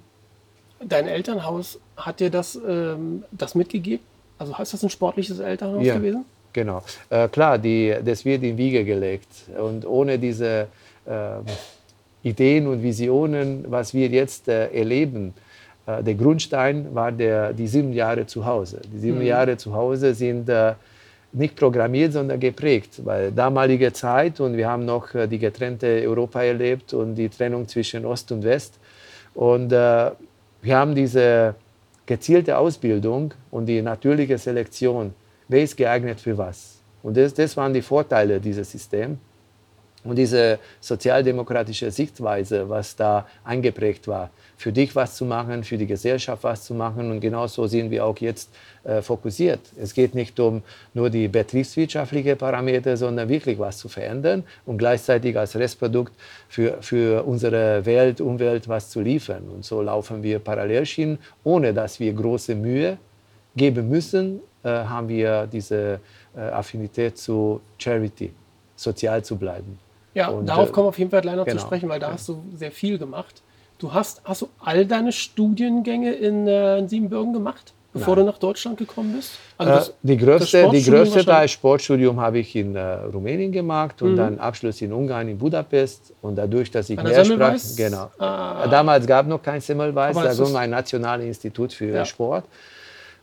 dein 0.83 1.07
Elternhaus, 1.07 1.79
hat 1.97 2.19
dir 2.19 2.29
das, 2.29 2.55
ähm, 2.55 3.23
das 3.31 3.55
mitgegeben? 3.55 4.03
Also 4.37 4.53
ist 4.61 4.73
das 4.73 4.83
ein 4.83 4.89
sportliches 4.89 5.39
Elternhaus 5.39 5.85
ja, 5.85 5.95
gewesen? 5.95 6.25
Genau. 6.53 6.83
Äh, 7.09 7.27
klar, 7.29 7.57
die, 7.57 7.95
das 8.03 8.23
wird 8.25 8.43
in 8.43 8.57
Wiege 8.57 8.85
gelegt. 8.85 9.29
Und 9.57 9.85
ohne 9.85 10.19
diese 10.19 10.67
äh, 11.05 11.37
Ideen 12.25 12.67
und 12.67 12.81
Visionen, 12.81 13.65
was 13.67 13.93
wir 13.93 14.07
jetzt 14.07 14.47
äh, 14.47 14.67
erleben. 14.73 15.33
Äh, 15.85 16.03
der 16.03 16.15
Grundstein 16.15 16.93
war 16.93 17.11
der, 17.11 17.53
die 17.53 17.67
sieben 17.67 17.93
Jahre 17.93 18.25
zu 18.25 18.45
Hause. 18.45 18.81
Die 18.91 18.97
sieben 18.97 19.19
mhm. 19.19 19.27
Jahre 19.27 19.57
zu 19.57 19.73
Hause 19.73 20.13
sind 20.15 20.49
äh, 20.49 20.73
nicht 21.31 21.55
programmiert, 21.55 22.13
sondern 22.13 22.39
geprägt, 22.39 23.01
weil 23.03 23.31
damalige 23.31 23.93
Zeit 23.93 24.39
und 24.39 24.57
wir 24.57 24.67
haben 24.67 24.85
noch 24.85 25.13
äh, 25.13 25.27
die 25.27 25.37
getrennte 25.37 25.87
Europa 26.03 26.41
erlebt 26.41 26.93
und 26.93 27.13
die 27.13 27.29
Trennung 27.29 27.67
zwischen 27.67 28.05
Ost 28.05 28.31
und 28.31 28.43
West. 28.43 28.79
Und 29.35 29.71
äh, 29.71 30.11
wir 30.61 30.75
haben 30.75 30.95
diese 30.95 31.53
gezielte 32.07 32.57
Ausbildung 32.57 33.33
und 33.51 33.67
die 33.67 33.83
natürliche 33.83 34.39
Selektion. 34.39 35.13
Wer 35.47 35.61
ist 35.61 35.77
geeignet 35.77 36.19
für 36.19 36.35
was? 36.35 36.79
Und 37.03 37.17
das, 37.17 37.35
das 37.35 37.55
waren 37.55 37.71
die 37.71 37.83
Vorteile 37.83 38.39
dieses 38.39 38.71
Systems. 38.71 39.19
Und 40.05 40.15
diese 40.15 40.59
sozialdemokratische 40.79 41.91
Sichtweise, 41.91 42.69
was 42.69 42.95
da 42.95 43.27
eingeprägt 43.43 44.07
war, 44.07 44.29
für 44.57 44.71
dich 44.71 44.95
was 44.95 45.15
zu 45.15 45.25
machen, 45.25 45.63
für 45.63 45.77
die 45.77 45.85
Gesellschaft 45.87 46.43
was 46.43 46.63
zu 46.63 46.73
machen. 46.73 47.11
Und 47.11 47.19
genauso 47.19 47.67
sind 47.67 47.91
wir 47.91 48.05
auch 48.05 48.17
jetzt 48.19 48.49
äh, 48.83 49.01
fokussiert. 49.01 49.59
Es 49.77 49.93
geht 49.93 50.15
nicht 50.15 50.39
um 50.39 50.61
nur 50.93 51.09
die 51.09 51.27
betriebswirtschaftlichen 51.27 52.37
Parameter, 52.37 52.95
sondern 52.95 53.27
wirklich 53.27 53.59
was 53.59 53.77
zu 53.77 53.89
verändern 53.89 54.43
und 54.65 54.77
gleichzeitig 54.77 55.37
als 55.37 55.55
Restprodukt 55.55 56.13
für, 56.47 56.77
für 56.81 57.23
unsere 57.25 57.85
Welt, 57.85 58.21
Umwelt 58.21 58.67
was 58.67 58.89
zu 58.89 59.01
liefern. 59.01 59.43
Und 59.53 59.65
so 59.65 59.81
laufen 59.81 60.23
wir 60.23 60.39
Parallelschienen, 60.39 61.17
ohne 61.43 61.73
dass 61.73 61.99
wir 61.99 62.13
große 62.13 62.55
Mühe 62.55 62.97
geben 63.55 63.89
müssen, 63.89 64.39
äh, 64.63 64.69
haben 64.69 65.07
wir 65.07 65.47
diese 65.47 65.99
äh, 66.35 66.39
Affinität 66.39 67.17
zu 67.17 67.61
Charity, 67.77 68.31
sozial 68.75 69.23
zu 69.23 69.35
bleiben. 69.37 69.84
Ja, 70.15 70.29
und, 70.29 70.47
darauf 70.47 70.69
äh, 70.69 70.71
kommen 70.71 70.85
wir 70.85 70.89
auf 70.89 70.97
jeden 70.97 71.11
Fall 71.11 71.21
gleich 71.21 71.35
noch 71.35 71.45
genau, 71.45 71.59
zu 71.59 71.67
sprechen, 71.67 71.89
weil 71.89 71.99
da 71.99 72.07
ja. 72.07 72.13
hast 72.13 72.27
du 72.27 72.43
sehr 72.55 72.71
viel 72.71 72.97
gemacht. 72.97 73.43
Du 73.77 73.93
hast, 73.93 74.21
hast 74.23 74.41
du 74.41 74.49
all 74.59 74.85
deine 74.85 75.11
Studiengänge 75.11 76.13
in, 76.13 76.47
äh, 76.47 76.79
in 76.79 76.87
Siebenbürgen 76.87 77.33
gemacht, 77.33 77.73
bevor 77.93 78.15
Nein. 78.15 78.25
du 78.25 78.31
nach 78.31 78.39
Deutschland 78.39 78.77
gekommen 78.77 79.13
bist? 79.13 79.33
Also 79.57 79.73
das, 79.73 79.89
äh, 79.89 79.93
die 80.03 80.17
größte, 80.17 80.69
die 80.71 80.83
größte 80.83 81.25
Teil 81.25 81.49
Sportstudium 81.49 82.21
habe 82.21 82.39
ich 82.39 82.55
in 82.55 82.77
äh, 82.77 82.81
Rumänien 82.81 83.51
gemacht 83.51 84.01
und 84.01 84.13
mhm. 84.13 84.15
dann 84.15 84.39
Abschluss 84.39 84.81
in 84.81 84.93
Ungarn, 84.93 85.27
in 85.27 85.37
Budapest. 85.37 86.13
Und 86.21 86.35
dadurch, 86.35 86.71
dass 86.71 86.89
ich 86.89 87.03
mehr 87.03 87.25
sprach, 87.25 87.57
genau. 87.75 88.09
Ah. 88.17 88.65
Damals 88.69 89.05
gab 89.05 89.25
es 89.25 89.29
noch 89.29 89.43
kein 89.43 89.59
Semmelweis, 89.59 90.15
da 90.15 90.53
war 90.53 90.61
ein 90.61 90.69
nationales 90.69 91.25
Institut 91.25 91.73
für 91.73 91.89
ja. 91.89 92.05
Sport 92.05 92.45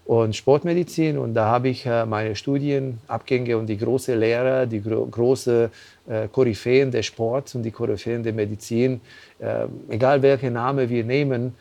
und 0.04 0.34
Sportmedizin. 0.34 1.18
Und 1.18 1.34
da 1.34 1.46
habe 1.46 1.68
ich 1.68 1.86
äh, 1.86 2.04
meine 2.06 2.34
Studienabgänge 2.34 3.56
und 3.56 3.66
die 3.66 3.78
großen 3.78 4.18
Lehrer, 4.18 4.66
die 4.66 4.82
gro 4.82 5.06
großen 5.06 5.68
äh, 6.08 6.28
Koryphäen 6.28 6.90
des 6.90 7.06
Sports 7.06 7.54
und 7.54 7.62
die 7.62 7.70
Koryphäen 7.70 8.22
der 8.22 8.32
Medizin, 8.32 9.00
äh, 9.38 9.66
egal 9.88 10.20
welchen 10.22 10.54
Namen 10.54 10.88
wir 10.88 11.04
nehmen, 11.04 11.54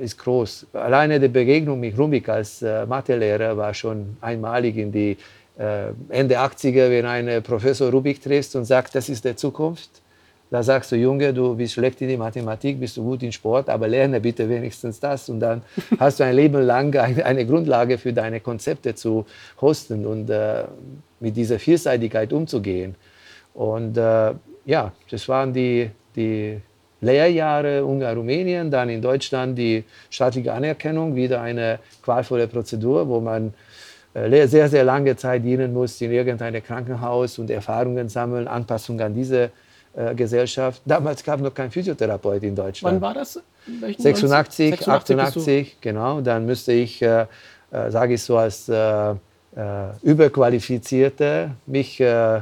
ist 0.00 0.18
groß. 0.18 0.66
Alleine 0.72 1.20
die 1.20 1.28
Begegnung 1.28 1.78
mit 1.78 1.96
Rumik 1.96 2.28
als 2.28 2.60
Mathelehrer 2.60 3.56
war 3.56 3.72
schon 3.72 4.16
einmalig 4.20 4.76
in 4.76 4.90
die 4.90 5.16
Ende 5.56 6.40
80er, 6.40 6.90
wenn 6.90 7.06
ein 7.06 7.40
Professor 7.40 7.88
Rubik 7.88 8.20
trifft 8.20 8.56
und 8.56 8.64
sagt, 8.64 8.96
das 8.96 9.08
ist 9.08 9.24
die 9.24 9.36
Zukunft 9.36 10.02
da 10.54 10.62
sagst 10.62 10.92
du, 10.92 10.96
Junge, 10.96 11.34
du 11.34 11.56
bist 11.56 11.72
schlecht 11.72 12.00
in 12.00 12.06
die 12.06 12.16
Mathematik, 12.16 12.78
bist 12.78 12.96
du 12.96 13.02
gut 13.02 13.24
in 13.24 13.32
Sport, 13.32 13.68
aber 13.68 13.88
lerne 13.88 14.20
bitte 14.20 14.48
wenigstens 14.48 15.00
das. 15.00 15.28
Und 15.28 15.40
dann 15.40 15.62
hast 15.98 16.20
du 16.20 16.24
ein 16.24 16.36
Leben 16.36 16.62
lang 16.62 16.94
eine 16.96 17.44
Grundlage 17.44 17.98
für 17.98 18.12
deine 18.12 18.38
Konzepte 18.38 18.94
zu 18.94 19.26
hosten 19.60 20.06
und 20.06 20.30
äh, 20.30 20.62
mit 21.18 21.36
dieser 21.36 21.58
Vielseitigkeit 21.58 22.32
umzugehen. 22.32 22.94
Und 23.52 23.96
äh, 23.96 24.34
ja, 24.64 24.92
das 25.10 25.28
waren 25.28 25.52
die, 25.52 25.90
die 26.14 26.60
Lehrjahre 27.00 27.84
Ungarn, 27.84 28.16
Rumänien, 28.16 28.70
dann 28.70 28.90
in 28.90 29.02
Deutschland 29.02 29.58
die 29.58 29.82
staatliche 30.08 30.52
Anerkennung, 30.52 31.16
wieder 31.16 31.42
eine 31.42 31.80
qualvolle 32.00 32.46
Prozedur, 32.46 33.08
wo 33.08 33.18
man 33.18 33.54
äh, 34.14 34.46
sehr, 34.46 34.68
sehr 34.68 34.84
lange 34.84 35.16
Zeit 35.16 35.42
dienen 35.42 35.72
muss 35.72 36.00
in 36.00 36.12
irgendeinem 36.12 36.62
Krankenhaus 36.62 37.40
und 37.40 37.50
Erfahrungen 37.50 38.08
sammeln, 38.08 38.46
Anpassung 38.46 39.00
an 39.00 39.14
diese 39.16 39.50
Gesellschaft. 40.16 40.82
Damals 40.84 41.22
gab 41.22 41.36
es 41.36 41.42
noch 41.42 41.54
keinen 41.54 41.70
Physiotherapeut 41.70 42.42
in 42.42 42.54
Deutschland. 42.54 42.96
Wann 42.96 43.00
war 43.00 43.14
das? 43.14 43.40
86, 43.98 44.70
86, 44.70 45.18
88, 45.18 45.76
genau. 45.80 46.20
Dann 46.20 46.46
müsste 46.46 46.72
ich, 46.72 47.00
äh, 47.00 47.26
äh, 47.70 47.90
sage 47.90 48.14
ich 48.14 48.22
so, 48.22 48.36
als 48.36 48.68
äh, 48.68 49.10
äh 49.10 49.14
Überqualifizierte 50.02 51.50
mich 51.66 52.00
äh, 52.00 52.40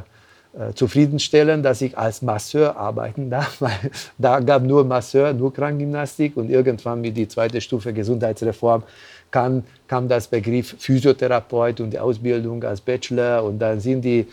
äh, 0.54 0.74
zufriedenstellen, 0.74 1.62
dass 1.62 1.80
ich 1.80 1.96
als 1.96 2.20
Masseur 2.20 2.76
arbeiten 2.76 3.30
darf, 3.30 3.56
weil 3.60 3.90
da 4.18 4.38
gab 4.40 4.62
nur 4.62 4.84
Masseur, 4.84 5.32
nur 5.32 5.52
Krankengymnastik 5.52 6.36
und 6.36 6.50
irgendwann 6.50 7.00
mit 7.00 7.16
die 7.16 7.26
zweite 7.26 7.58
Stufe 7.60 7.92
Gesundheitsreform 7.92 8.82
kam, 9.30 9.62
kam 9.88 10.08
das 10.08 10.28
Begriff 10.28 10.76
Physiotherapeut 10.78 11.80
und 11.80 11.90
die 11.90 11.98
Ausbildung 11.98 12.62
als 12.64 12.82
Bachelor 12.82 13.42
und 13.44 13.58
dann 13.58 13.80
sind 13.80 14.02
die 14.02 14.26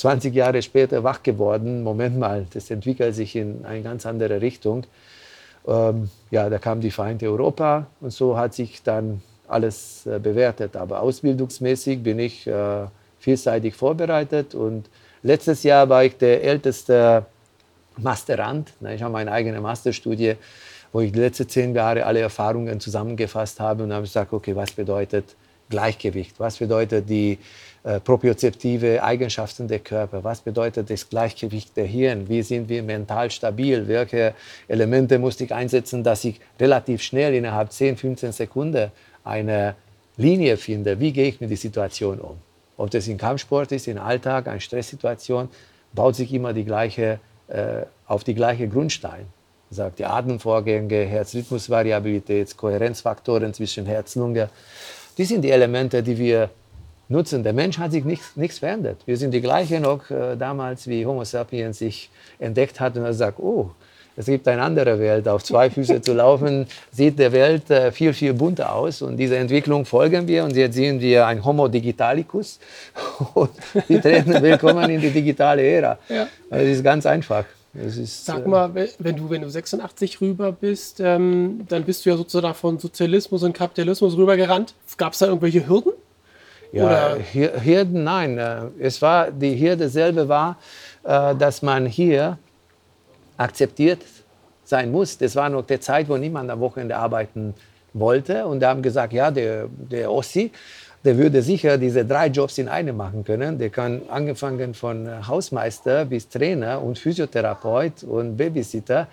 20 0.00 0.34
Jahre 0.34 0.62
später 0.62 1.04
wach 1.04 1.22
geworden. 1.22 1.82
Moment 1.82 2.18
mal, 2.18 2.46
das 2.54 2.70
entwickelt 2.70 3.14
sich 3.14 3.36
in 3.36 3.66
eine 3.66 3.82
ganz 3.82 4.06
andere 4.06 4.40
Richtung. 4.40 4.84
Ähm, 5.68 6.08
ja, 6.30 6.48
da 6.48 6.58
kam 6.58 6.80
die 6.80 6.90
Vereinte 6.90 7.26
Europa 7.26 7.86
und 8.00 8.10
so 8.10 8.36
hat 8.38 8.54
sich 8.54 8.82
dann 8.82 9.20
alles 9.46 10.06
äh, 10.06 10.18
bewertet. 10.18 10.74
Aber 10.74 11.02
ausbildungsmäßig 11.02 12.02
bin 12.02 12.18
ich 12.18 12.46
äh, 12.46 12.86
vielseitig 13.18 13.74
vorbereitet 13.74 14.54
und 14.54 14.88
letztes 15.22 15.64
Jahr 15.64 15.86
war 15.90 16.02
ich 16.02 16.16
der 16.16 16.42
älteste 16.44 17.26
Masterand. 17.98 18.72
Ich 18.94 19.02
habe 19.02 19.12
meine 19.12 19.30
eigene 19.32 19.60
Masterstudie, 19.60 20.36
wo 20.92 21.00
ich 21.00 21.12
die 21.12 21.18
letzten 21.18 21.46
zehn 21.46 21.74
Jahre 21.74 22.06
alle 22.06 22.20
Erfahrungen 22.20 22.80
zusammengefasst 22.80 23.60
habe 23.60 23.82
und 23.82 23.92
habe 23.92 24.04
gesagt, 24.04 24.32
okay, 24.32 24.56
was 24.56 24.72
bedeutet 24.72 25.36
Gleichgewicht? 25.68 26.40
Was 26.40 26.56
bedeutet 26.56 27.10
die 27.10 27.38
äh, 27.82 27.98
propriozeptive 28.00 29.02
Eigenschaften 29.02 29.66
der 29.66 29.78
Körper? 29.78 30.22
Was 30.22 30.40
bedeutet 30.40 30.90
das 30.90 31.08
Gleichgewicht 31.08 31.76
der 31.76 31.86
Hirn? 31.86 32.28
Wie 32.28 32.42
sind 32.42 32.68
wir 32.68 32.82
mental 32.82 33.30
stabil? 33.30 33.88
Welche 33.88 34.34
Elemente 34.68 35.18
muss 35.18 35.40
ich 35.40 35.52
einsetzen, 35.54 36.04
dass 36.04 36.24
ich 36.24 36.40
relativ 36.58 37.02
schnell 37.02 37.34
innerhalb 37.34 37.72
10, 37.72 37.96
15 37.96 38.32
Sekunden 38.32 38.90
eine 39.24 39.76
Linie 40.16 40.56
finde? 40.56 41.00
Wie 41.00 41.12
gehe 41.12 41.28
ich 41.28 41.40
mit 41.40 41.50
der 41.50 41.56
Situation 41.56 42.20
um? 42.20 42.36
Ob 42.76 42.90
das 42.90 43.08
im 43.08 43.18
Kampfsport 43.18 43.72
ist, 43.72 43.88
im 43.88 43.98
Alltag, 43.98 44.48
eine 44.48 44.60
Stresssituation, 44.60 45.48
baut 45.92 46.16
sich 46.16 46.32
immer 46.32 46.52
die 46.52 46.64
gleiche, 46.64 47.20
äh, 47.48 47.82
auf 48.06 48.24
die 48.24 48.34
gleiche 48.34 48.68
Grundstein. 48.68 49.26
Sagt 49.70 49.98
die 49.98 50.04
Atemvorgänge, 50.04 51.04
Herzrhythmusvariabilität, 51.04 52.56
Kohärenzfaktoren 52.56 53.54
zwischen 53.54 53.86
Herz 53.86 54.16
und 54.16 54.22
Lunge. 54.22 54.50
Die 55.16 55.24
sind 55.24 55.42
die 55.42 55.50
Elemente, 55.50 56.02
die 56.02 56.18
wir 56.18 56.50
nutzen. 57.10 57.42
Der 57.42 57.52
Mensch 57.52 57.78
hat 57.78 57.92
sich 57.92 58.04
nichts, 58.04 58.36
nichts 58.36 58.60
verändert. 58.60 58.98
Wir 59.04 59.16
sind 59.16 59.32
die 59.32 59.40
gleichen 59.40 59.82
noch 59.82 60.10
äh, 60.10 60.36
damals, 60.36 60.86
wie 60.86 61.04
Homo 61.04 61.24
sapiens 61.24 61.78
sich 61.78 62.10
entdeckt 62.38 62.80
hat 62.80 62.96
und 62.96 63.04
er 63.04 63.12
sagt, 63.12 63.38
oh, 63.38 63.70
es 64.16 64.26
gibt 64.26 64.46
eine 64.48 64.62
andere 64.62 64.98
Welt. 64.98 65.26
Auf 65.28 65.42
zwei 65.44 65.70
Füßen 65.70 66.02
zu 66.02 66.12
laufen, 66.12 66.66
sieht 66.92 67.18
der 67.18 67.32
Welt 67.32 67.70
äh, 67.70 67.90
viel, 67.90 68.12
viel 68.12 68.34
bunter 68.34 68.74
aus. 68.74 69.02
Und 69.02 69.16
dieser 69.16 69.38
Entwicklung 69.38 69.84
folgen 69.84 70.28
wir. 70.28 70.44
Und 70.44 70.54
jetzt 70.56 70.74
sehen 70.74 71.00
wir 71.00 71.26
ein 71.26 71.44
Homo 71.44 71.68
digitalicus. 71.68 72.58
Und 73.34 73.50
wir 73.88 74.00
treten 74.00 74.42
willkommen 74.42 74.90
in 74.90 75.00
die 75.00 75.10
digitale 75.10 75.62
Ära. 75.62 75.98
Ja. 76.08 76.26
Das 76.48 76.62
ist 76.62 76.84
ganz 76.84 77.06
einfach. 77.06 77.44
Ist, 77.72 78.26
Sag 78.26 78.46
mal, 78.48 78.74
wenn 78.74 79.16
du, 79.16 79.30
wenn 79.30 79.42
du 79.42 79.48
86 79.48 80.20
rüber 80.20 80.50
bist, 80.50 80.98
ähm, 80.98 81.60
dann 81.68 81.84
bist 81.84 82.04
du 82.04 82.10
ja 82.10 82.16
sozusagen 82.16 82.54
von 82.54 82.80
Sozialismus 82.80 83.44
und 83.44 83.52
Kapitalismus 83.52 84.16
rübergerannt. 84.16 84.74
Gab 84.96 85.12
es 85.12 85.20
da 85.20 85.26
irgendwelche 85.26 85.68
Hürden? 85.68 85.92
Ja, 86.72 87.16
Hürden, 87.32 88.04
nein. 88.04 88.38
Äh, 88.38 88.62
es 88.80 89.02
war, 89.02 89.30
die 89.30 89.58
Hürde 89.58 89.88
selber 89.88 90.28
war, 90.28 90.56
äh, 91.02 91.34
dass 91.34 91.62
man 91.62 91.86
hier 91.86 92.38
akzeptiert 93.36 94.02
sein 94.64 94.90
muss. 94.92 95.18
Das 95.18 95.34
war 95.34 95.48
noch 95.48 95.66
der 95.66 95.80
Zeit, 95.80 96.08
wo 96.08 96.16
niemand 96.16 96.50
am 96.50 96.60
Wochenende 96.60 96.96
arbeiten 96.96 97.54
wollte. 97.92 98.46
Und 98.46 98.60
da 98.60 98.70
haben 98.70 98.82
gesagt, 98.82 99.12
ja, 99.12 99.30
der, 99.30 99.66
der 99.68 100.12
Ossi, 100.12 100.52
der 101.02 101.16
würde 101.16 101.42
sicher 101.42 101.78
diese 101.78 102.04
drei 102.04 102.26
Jobs 102.26 102.58
in 102.58 102.68
einem 102.68 102.96
machen 102.96 103.24
können. 103.24 103.58
Der 103.58 103.70
kann 103.70 104.02
angefangen 104.08 104.74
von 104.74 105.26
Hausmeister 105.26 106.04
bis 106.04 106.28
Trainer 106.28 106.80
und 106.80 106.98
Physiotherapeut 106.98 108.04
und 108.04 108.36
Babysitter. 108.36 109.08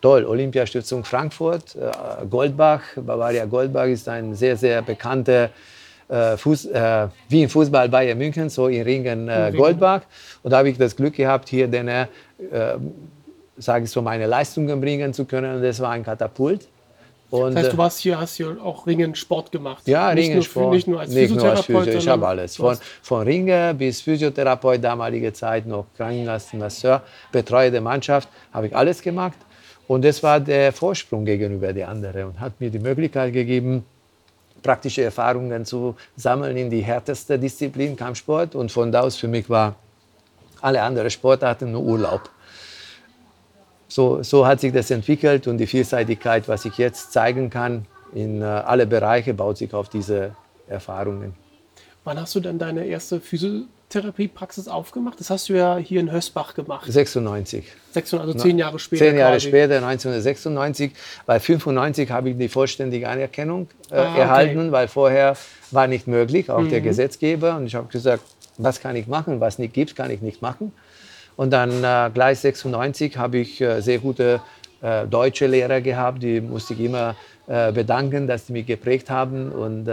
Toll, 0.00 0.24
Olympiastützung 0.24 1.04
Frankfurt, 1.04 1.74
äh, 1.74 2.24
Goldbach, 2.30 2.82
Bavaria 2.94 3.44
Goldbach 3.44 3.86
ist 3.86 4.08
ein 4.08 4.32
sehr, 4.36 4.56
sehr 4.56 4.80
bekannter 4.80 5.46
äh, 5.46 5.48
Fuß, 6.08 6.66
äh, 6.66 7.08
wie 7.28 7.42
im 7.42 7.50
Fußball 7.50 7.88
Bayern 7.88 8.16
München, 8.16 8.48
so 8.48 8.68
in 8.68 8.82
Ringen 8.82 9.28
äh, 9.28 9.52
Goldbach. 9.54 10.02
Und 10.42 10.50
da 10.52 10.58
habe 10.58 10.70
ich 10.70 10.78
das 10.78 10.96
Glück 10.96 11.14
gehabt, 11.14 11.48
hier 11.48 11.68
den, 11.68 11.88
äh, 11.88 12.06
sage 13.58 13.84
ich 13.84 13.90
so, 13.90 14.00
meine 14.00 14.26
Leistungen 14.26 14.80
bringen 14.80 15.12
zu 15.12 15.24
können. 15.24 15.56
Und 15.56 15.62
das 15.62 15.80
war 15.80 15.90
ein 15.90 16.04
Katapult. 16.04 16.66
Und, 17.30 17.54
das 17.54 17.64
heißt, 17.64 17.72
du 17.72 17.76
äh, 17.76 17.78
warst 17.78 17.98
hier, 18.00 18.18
hast 18.18 18.36
hier 18.36 18.56
auch 18.64 18.86
Ringen 18.86 19.14
Sport 19.14 19.52
gemacht. 19.52 19.86
Ja, 19.86 20.14
nicht 20.14 20.30
Ringen 20.30 20.42
Sport. 20.42 20.72
Nicht 20.72 20.88
nur 20.88 21.00
als 21.00 21.10
nicht 21.10 21.28
Physiotherapeut. 21.28 21.68
Nur 21.68 21.78
als 21.78 21.86
Physio, 21.86 22.00
ich 22.00 22.08
habe 22.08 22.26
alles. 22.26 22.56
Von, 22.56 22.78
von 23.02 23.22
Ringe 23.26 23.74
bis 23.74 24.00
Physiotherapeut, 24.00 24.82
damalige 24.82 25.32
Zeit 25.34 25.66
noch 25.66 25.86
Krankenkastenmasseur, 25.96 27.02
Betreuer 27.30 27.70
der 27.70 27.82
Mannschaft, 27.82 28.30
habe 28.50 28.68
ich 28.68 28.74
alles 28.74 29.02
gemacht. 29.02 29.36
Und 29.86 30.04
das 30.04 30.22
war 30.22 30.40
der 30.40 30.72
Vorsprung 30.72 31.26
gegenüber 31.26 31.72
den 31.72 31.86
anderen 31.86 32.24
und 32.28 32.40
hat 32.40 32.58
mir 32.60 32.70
die 32.70 32.78
Möglichkeit 32.78 33.32
gegeben, 33.32 33.84
praktische 34.62 35.02
Erfahrungen 35.02 35.64
zu 35.64 35.96
sammeln 36.16 36.56
in 36.56 36.70
die 36.70 36.80
härteste 36.80 37.38
Disziplin, 37.38 37.96
Kampfsport. 37.96 38.54
Und 38.54 38.72
von 38.72 38.92
da 38.92 39.00
aus 39.00 39.16
für 39.16 39.28
mich 39.28 39.48
war 39.48 39.76
alle 40.60 40.82
anderen 40.82 41.10
Sportarten 41.10 41.72
nur 41.72 41.82
Urlaub 41.82 42.30
so, 43.88 44.22
so 44.22 44.46
hat 44.46 44.60
sich 44.60 44.72
das 44.72 44.90
entwickelt 44.90 45.46
und 45.46 45.58
die 45.58 45.66
Vielseitigkeit, 45.66 46.46
was 46.46 46.64
ich 46.66 46.76
jetzt 46.76 47.12
zeigen 47.12 47.48
kann, 47.50 47.86
in 48.14 48.42
äh, 48.42 48.44
alle 48.44 48.86
Bereiche, 48.86 49.34
baut 49.34 49.58
sich 49.58 49.72
auf 49.72 49.88
diese 49.88 50.36
Erfahrungen. 50.68 51.34
Wann 52.04 52.20
hast 52.20 52.34
du 52.34 52.40
dann 52.40 52.58
deine 52.58 52.84
erste 52.84 53.20
Physiotherapiepraxis 53.88 54.68
aufgemacht? 54.68 55.18
Das 55.18 55.30
hast 55.30 55.48
du 55.48 55.54
ja 55.54 55.78
hier 55.78 56.00
in 56.00 56.12
Hösbach 56.12 56.54
gemacht. 56.54 56.90
96. 56.90 57.64
96 57.92 58.20
also 58.20 58.38
zehn 58.38 58.58
Jahre 58.58 58.78
später. 58.78 59.04
Zehn 59.04 59.16
Jahre 59.16 59.32
quasi. 59.34 59.48
später, 59.48 59.76
1996. 59.76 60.92
Weil 61.26 61.40
95 61.40 62.10
habe 62.10 62.30
ich 62.30 62.38
die 62.38 62.48
vollständige 62.48 63.08
Anerkennung 63.08 63.68
äh, 63.90 63.96
ah, 63.96 64.10
okay. 64.10 64.20
erhalten, 64.20 64.72
weil 64.72 64.88
vorher 64.88 65.36
war 65.70 65.86
nicht 65.86 66.06
möglich, 66.06 66.50
auch 66.50 66.60
mhm. 66.60 66.70
der 66.70 66.80
Gesetzgeber. 66.82 67.56
Und 67.56 67.66
ich 67.66 67.74
habe 67.74 67.88
gesagt, 67.88 68.24
was 68.58 68.80
kann 68.80 68.96
ich 68.96 69.06
machen, 69.06 69.40
was 69.40 69.58
nicht 69.58 69.72
gibt, 69.72 69.96
kann 69.96 70.10
ich 70.10 70.20
nicht 70.20 70.42
machen. 70.42 70.72
Und 71.36 71.50
dann 71.52 71.84
äh, 71.84 72.10
gleich 72.12 72.40
96 72.40 73.16
habe 73.16 73.38
ich 73.38 73.60
äh, 73.60 73.80
sehr 73.80 73.98
gute 73.98 74.40
äh, 74.82 75.06
deutsche 75.06 75.46
Lehrer 75.46 75.80
gehabt, 75.80 76.22
die 76.22 76.40
musste 76.40 76.74
ich 76.74 76.80
immer 76.80 77.16
äh, 77.46 77.72
bedanken, 77.72 78.26
dass 78.26 78.48
sie 78.48 78.52
mich 78.52 78.66
geprägt 78.66 79.08
haben 79.08 79.50
und 79.52 79.88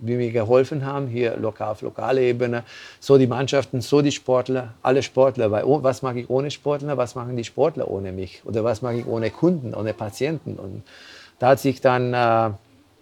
wie 0.00 0.16
mir 0.16 0.30
geholfen 0.30 0.84
haben, 0.84 1.06
hier 1.06 1.36
lokal 1.36 1.72
auf 1.72 1.82
lokaler 1.82 2.20
Ebene. 2.20 2.64
So 3.00 3.18
die 3.18 3.26
Mannschaften, 3.26 3.80
so 3.80 4.02
die 4.02 4.12
Sportler, 4.12 4.74
alle 4.82 5.02
Sportler. 5.02 5.50
Weil, 5.50 5.64
oh, 5.64 5.82
was 5.82 6.02
mache 6.02 6.20
ich 6.20 6.30
ohne 6.30 6.50
Sportler, 6.50 6.96
was 6.96 7.14
machen 7.14 7.36
die 7.36 7.44
Sportler 7.44 7.90
ohne 7.90 8.12
mich? 8.12 8.42
Oder 8.44 8.64
was 8.64 8.82
mache 8.82 8.96
ich 8.96 9.06
ohne 9.06 9.30
Kunden, 9.30 9.74
ohne 9.74 9.94
Patienten? 9.94 10.56
Und 10.56 10.82
da 11.38 11.48
hat 11.48 11.60
sich 11.60 11.80
dann 11.80 12.14
äh, 12.14 12.50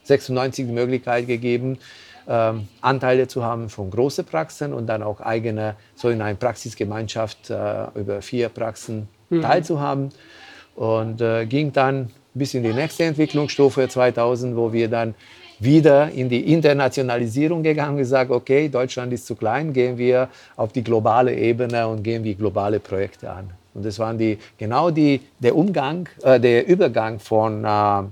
96 0.04 0.66
die 0.66 0.72
Möglichkeit 0.72 1.26
gegeben, 1.26 1.78
ähm, 2.26 2.68
Anteile 2.80 3.28
zu 3.28 3.44
haben 3.44 3.68
von 3.68 3.90
großen 3.90 4.24
Praxen 4.24 4.72
und 4.72 4.86
dann 4.86 5.02
auch 5.02 5.20
eigene, 5.20 5.76
so 5.94 6.08
in 6.08 6.22
einer 6.22 6.36
Praxisgemeinschaft 6.36 7.50
äh, 7.50 7.86
über 7.94 8.22
vier 8.22 8.48
Praxen 8.48 9.08
mhm. 9.30 9.42
teilzuhaben. 9.42 10.10
Und 10.74 11.20
äh, 11.20 11.46
ging 11.46 11.72
dann 11.72 12.10
bis 12.34 12.54
in 12.54 12.62
die 12.62 12.72
nächste 12.72 13.04
Entwicklungsstufe 13.04 13.88
2000, 13.88 14.56
wo 14.56 14.72
wir 14.72 14.88
dann 14.88 15.14
wieder 15.64 16.10
in 16.10 16.28
die 16.28 16.52
Internationalisierung 16.52 17.62
gegangen 17.62 17.92
und 17.92 17.98
gesagt, 17.98 18.30
okay, 18.30 18.68
Deutschland 18.68 19.12
ist 19.12 19.26
zu 19.26 19.34
klein, 19.34 19.72
gehen 19.72 19.98
wir 19.98 20.28
auf 20.56 20.72
die 20.72 20.84
globale 20.84 21.34
Ebene 21.34 21.88
und 21.88 22.02
gehen 22.02 22.22
wir 22.24 22.34
globale 22.34 22.80
Projekte 22.80 23.30
an. 23.30 23.50
Und 23.74 23.84
das 23.84 23.98
waren 23.98 24.16
die, 24.18 24.38
genau 24.56 24.90
die, 24.90 25.20
der 25.38 25.56
Umgang, 25.56 26.08
äh, 26.22 26.38
der 26.38 26.66
Übergang 26.66 27.18
von 27.18 27.64
äh, 27.64 28.02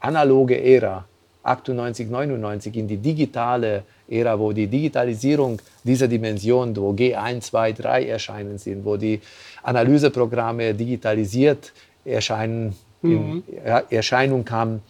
analoge 0.00 0.62
Ära 0.62 1.04
98, 1.46 2.10
99 2.10 2.76
in 2.76 2.88
die 2.88 2.96
digitale 2.96 3.84
Ära, 4.08 4.38
wo 4.38 4.52
die 4.52 4.66
Digitalisierung 4.66 5.60
dieser 5.84 6.08
Dimension, 6.08 6.76
wo 6.76 6.90
G1, 6.90 7.40
2, 7.40 7.72
3 7.72 8.06
erscheinen 8.06 8.58
sind, 8.58 8.84
wo 8.84 8.96
die 8.96 9.20
Analyseprogramme 9.62 10.74
digitalisiert 10.74 11.72
erscheinen, 12.04 12.74
mhm. 13.02 13.44
in 13.46 13.62
Erscheinung 13.90 14.44
kamen. 14.44 14.82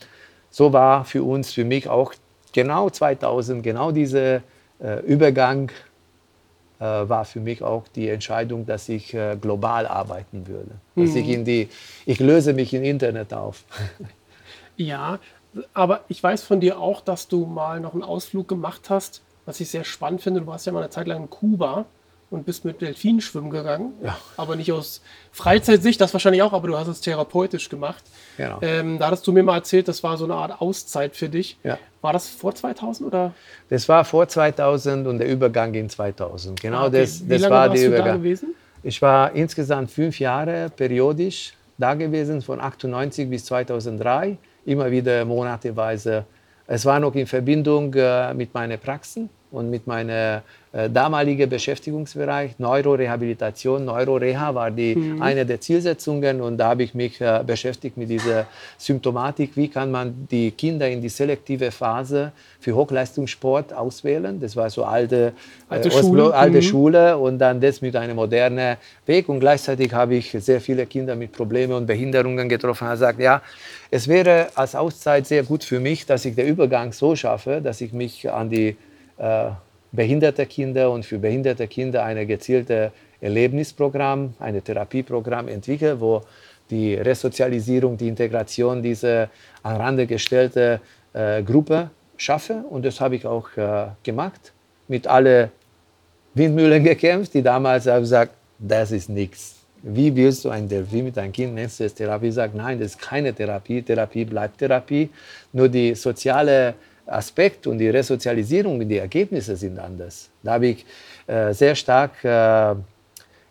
So 0.56 0.72
war 0.72 1.04
für 1.04 1.22
uns, 1.22 1.52
für 1.52 1.66
mich 1.66 1.86
auch 1.86 2.14
genau 2.54 2.88
2000, 2.88 3.62
genau 3.62 3.92
dieser 3.92 4.36
äh, 4.80 5.00
Übergang 5.04 5.70
äh, 6.78 6.82
war 6.82 7.26
für 7.26 7.40
mich 7.40 7.62
auch 7.62 7.86
die 7.88 8.08
Entscheidung, 8.08 8.64
dass 8.64 8.88
ich 8.88 9.12
äh, 9.12 9.36
global 9.38 9.86
arbeiten 9.86 10.46
würde. 10.46 10.70
Dass 10.94 11.10
mhm. 11.10 11.16
ich, 11.18 11.28
in 11.28 11.44
die, 11.44 11.68
ich 12.06 12.20
löse 12.20 12.54
mich 12.54 12.72
im 12.72 12.84
Internet 12.84 13.34
auf. 13.34 13.64
Ja, 14.78 15.18
aber 15.72 16.04
ich 16.08 16.22
weiß 16.22 16.42
von 16.42 16.60
dir 16.60 16.78
auch, 16.78 17.00
dass 17.00 17.28
du 17.28 17.46
mal 17.46 17.80
noch 17.80 17.94
einen 17.94 18.02
Ausflug 18.02 18.46
gemacht 18.46 18.90
hast, 18.90 19.22
was 19.46 19.58
ich 19.58 19.70
sehr 19.70 19.84
spannend 19.84 20.20
finde. 20.20 20.40
Du 20.40 20.46
warst 20.46 20.66
ja 20.66 20.72
mal 20.72 20.80
eine 20.80 20.90
Zeit 20.90 21.06
lang 21.06 21.22
in 21.22 21.30
Kuba 21.30 21.86
und 22.30 22.44
bist 22.44 22.64
mit 22.64 22.80
Delfinen 22.80 23.20
schwimmen 23.20 23.50
gegangen. 23.50 23.92
Ja. 24.02 24.16
Aber 24.36 24.56
nicht 24.56 24.72
aus 24.72 25.00
Freizeitsicht, 25.32 26.00
das 26.00 26.12
wahrscheinlich 26.12 26.42
auch, 26.42 26.52
aber 26.52 26.66
du 26.68 26.76
hast 26.76 26.88
es 26.88 27.00
therapeutisch 27.00 27.68
gemacht. 27.68 28.02
Genau. 28.36 28.58
Ähm, 28.62 28.98
da 28.98 29.06
hattest 29.06 29.26
du 29.26 29.32
mir 29.32 29.42
mal 29.42 29.56
erzählt, 29.58 29.86
das 29.88 30.02
war 30.02 30.16
so 30.16 30.24
eine 30.24 30.34
Art 30.34 30.60
Auszeit 30.60 31.14
für 31.14 31.28
dich. 31.28 31.56
Ja. 31.62 31.78
War 32.00 32.12
das 32.12 32.28
vor 32.28 32.54
2000 32.54 33.06
oder? 33.08 33.32
Das 33.68 33.88
war 33.88 34.04
vor 34.04 34.26
2000 34.28 35.06
und 35.06 35.18
der 35.18 35.28
Übergang 35.28 35.72
in 35.74 35.88
2000. 35.88 36.60
Genau 36.60 36.78
Ah, 36.78 36.86
okay. 36.88 37.00
das, 37.02 37.24
Wie 37.24 37.28
das 37.28 37.42
lange 37.42 37.54
war 37.54 37.68
warst 37.70 37.82
der 37.82 37.90
du 37.90 37.96
da 37.96 38.02
Übergang. 38.02 38.18
gewesen? 38.22 38.54
Ich 38.82 39.00
war 39.02 39.32
insgesamt 39.32 39.90
fünf 39.90 40.18
Jahre 40.20 40.70
periodisch 40.76 41.52
da 41.78 41.94
gewesen, 41.94 42.40
von 42.42 42.60
98 42.60 43.28
bis 43.28 43.44
2003, 43.46 44.36
immer 44.64 44.90
wieder 44.90 45.24
monateweise. 45.24 46.24
Es 46.66 46.84
war 46.84 46.98
noch 46.98 47.14
in 47.14 47.26
Verbindung 47.26 47.92
äh, 47.94 48.34
mit 48.34 48.52
meinen 48.54 48.78
Praxen 48.80 49.28
und 49.56 49.70
mit 49.70 49.86
meinem 49.86 50.42
äh, 50.72 50.90
damaligen 50.90 51.48
Beschäftigungsbereich. 51.48 52.58
Neurorehabilitation, 52.58 53.86
Neuroreha 53.86 54.54
war 54.54 54.70
die, 54.70 55.14
eine 55.20 55.46
der 55.46 55.58
Zielsetzungen 55.58 56.42
und 56.42 56.58
da 56.58 56.68
habe 56.68 56.82
ich 56.82 56.94
mich 56.94 57.18
äh, 57.20 57.42
beschäftigt 57.46 57.96
mit 57.96 58.10
dieser 58.10 58.46
Symptomatik. 58.76 59.56
Wie 59.56 59.68
kann 59.68 59.90
man 59.90 60.28
die 60.30 60.50
Kinder 60.50 60.86
in 60.86 61.00
die 61.00 61.08
selektive 61.08 61.70
Phase 61.70 62.32
für 62.60 62.74
Hochleistungssport 62.74 63.72
auswählen? 63.72 64.38
Das 64.38 64.54
war 64.54 64.68
so 64.68 64.84
alte, 64.84 65.32
Alte 65.70 65.88
äh, 65.88 65.92
Schule. 65.92 66.34
alte 66.34 66.58
Mhm. 66.58 66.62
Schule 66.62 67.16
und 67.16 67.38
dann 67.38 67.58
das 67.58 67.80
mit 67.80 67.96
einem 67.96 68.16
modernen 68.16 68.76
Weg. 69.06 69.30
Und 69.30 69.40
gleichzeitig 69.40 69.94
habe 69.94 70.16
ich 70.16 70.30
sehr 70.32 70.60
viele 70.60 70.84
Kinder 70.84 71.16
mit 71.16 71.32
Problemen 71.32 71.72
und 71.72 71.86
Behinderungen 71.86 72.50
getroffen. 72.50 72.86
Er 72.86 72.92
gesagt, 72.92 73.18
ja, 73.18 73.40
es 73.90 74.06
wäre 74.08 74.48
als 74.54 74.74
Auszeit 74.74 75.26
sehr 75.26 75.42
gut 75.42 75.64
für 75.64 75.80
mich, 75.80 76.04
dass 76.04 76.26
ich 76.26 76.34
den 76.34 76.48
Übergang 76.48 76.92
so 76.92 77.16
schaffe, 77.16 77.62
dass 77.62 77.80
ich 77.80 77.94
mich 77.94 78.30
an 78.30 78.50
die 78.50 78.76
äh, 79.18 79.50
behinderte 79.92 80.46
Kinder 80.46 80.90
und 80.90 81.04
für 81.04 81.18
behinderte 81.18 81.66
Kinder 81.68 82.04
ein 82.04 82.26
gezielte 82.26 82.92
Erlebnisprogramm, 83.20 84.34
ein 84.38 84.62
Therapieprogramm 84.62 85.48
entwickle, 85.48 86.00
wo 86.00 86.22
die 86.70 86.94
Resozialisierung, 86.94 87.96
die 87.96 88.08
Integration 88.08 88.82
dieser 88.82 89.30
an 89.62 89.76
Rande 89.76 90.06
gestellte 90.06 90.80
äh, 91.12 91.42
Gruppe 91.42 91.90
schaffe. 92.16 92.64
Und 92.68 92.84
das 92.84 93.00
habe 93.00 93.16
ich 93.16 93.26
auch 93.26 93.48
äh, 93.56 93.86
gemacht, 94.02 94.52
mit 94.88 95.06
alle 95.06 95.50
Windmühlen 96.34 96.82
gekämpft, 96.92 97.34
die 97.34 97.42
damals 97.42 97.86
haben 97.86 98.00
gesagt, 98.00 98.32
das 98.58 98.90
ist 98.90 99.08
nichts. 99.08 99.54
Wie 99.82 100.14
willst 100.16 100.44
du 100.44 100.50
ein 100.50 100.68
Delphin 100.68 101.04
mit 101.04 101.16
deinem 101.16 101.32
Kind, 101.32 101.54
nennst 101.54 101.78
du 101.78 101.84
es 101.84 101.94
Therapie? 101.94 102.30
Sagt, 102.30 102.54
nein, 102.54 102.80
das 102.80 102.92
ist 102.92 103.00
keine 103.00 103.32
Therapie. 103.32 103.82
Therapie 103.82 104.24
bleibt 104.24 104.58
Therapie. 104.58 105.10
Nur 105.52 105.68
die 105.68 105.94
soziale 105.94 106.74
Aspekt 107.06 107.66
und 107.66 107.78
die 107.78 107.88
Resozialisierung 107.88 108.80
und 108.80 108.88
die 108.88 108.98
Ergebnisse 108.98 109.56
sind 109.56 109.78
anders. 109.78 110.28
Da 110.42 110.54
habe 110.54 110.68
ich 110.68 110.86
äh, 111.26 111.52
sehr 111.52 111.74
stark 111.74 112.24
äh, 112.24 112.74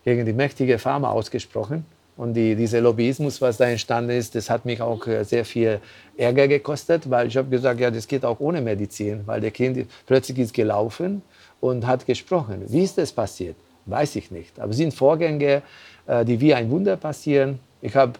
gegen 0.03 0.25
die 0.25 0.33
mächtige 0.33 0.77
Pharma 0.77 1.09
ausgesprochen. 1.09 1.85
Und 2.17 2.33
die, 2.33 2.55
dieser 2.55 2.79
Lobbyismus, 2.79 3.41
was 3.41 3.57
da 3.57 3.65
entstanden 3.65 4.11
ist, 4.11 4.35
das 4.35 4.49
hat 4.49 4.65
mich 4.65 4.81
auch 4.81 5.05
äh, 5.07 5.23
sehr 5.23 5.43
viel 5.43 5.81
Ärger 6.17 6.47
gekostet, 6.47 7.09
weil 7.09 7.27
ich 7.27 7.35
habe 7.35 7.49
gesagt, 7.49 7.79
ja, 7.79 7.91
das 7.91 8.07
geht 8.07 8.23
auch 8.23 8.39
ohne 8.39 8.61
Medizin, 8.61 9.21
weil 9.25 9.41
der 9.41 9.51
Kind 9.51 9.85
plötzlich 10.05 10.39
ist 10.39 10.53
gelaufen 10.53 11.21
und 11.59 11.85
hat 11.85 12.05
gesprochen. 12.05 12.63
Wie 12.67 12.83
ist 12.83 12.97
das 12.97 13.11
passiert? 13.11 13.57
Weiß 13.85 14.15
ich 14.15 14.31
nicht. 14.31 14.57
Aber 14.59 14.71
es 14.71 14.77
sind 14.77 14.93
Vorgänge, 14.93 15.61
äh, 16.07 16.23
die 16.23 16.39
wie 16.39 16.53
ein 16.53 16.69
Wunder 16.71 16.95
passieren. 16.95 17.59
Ich 17.81 17.95
habe 17.95 18.13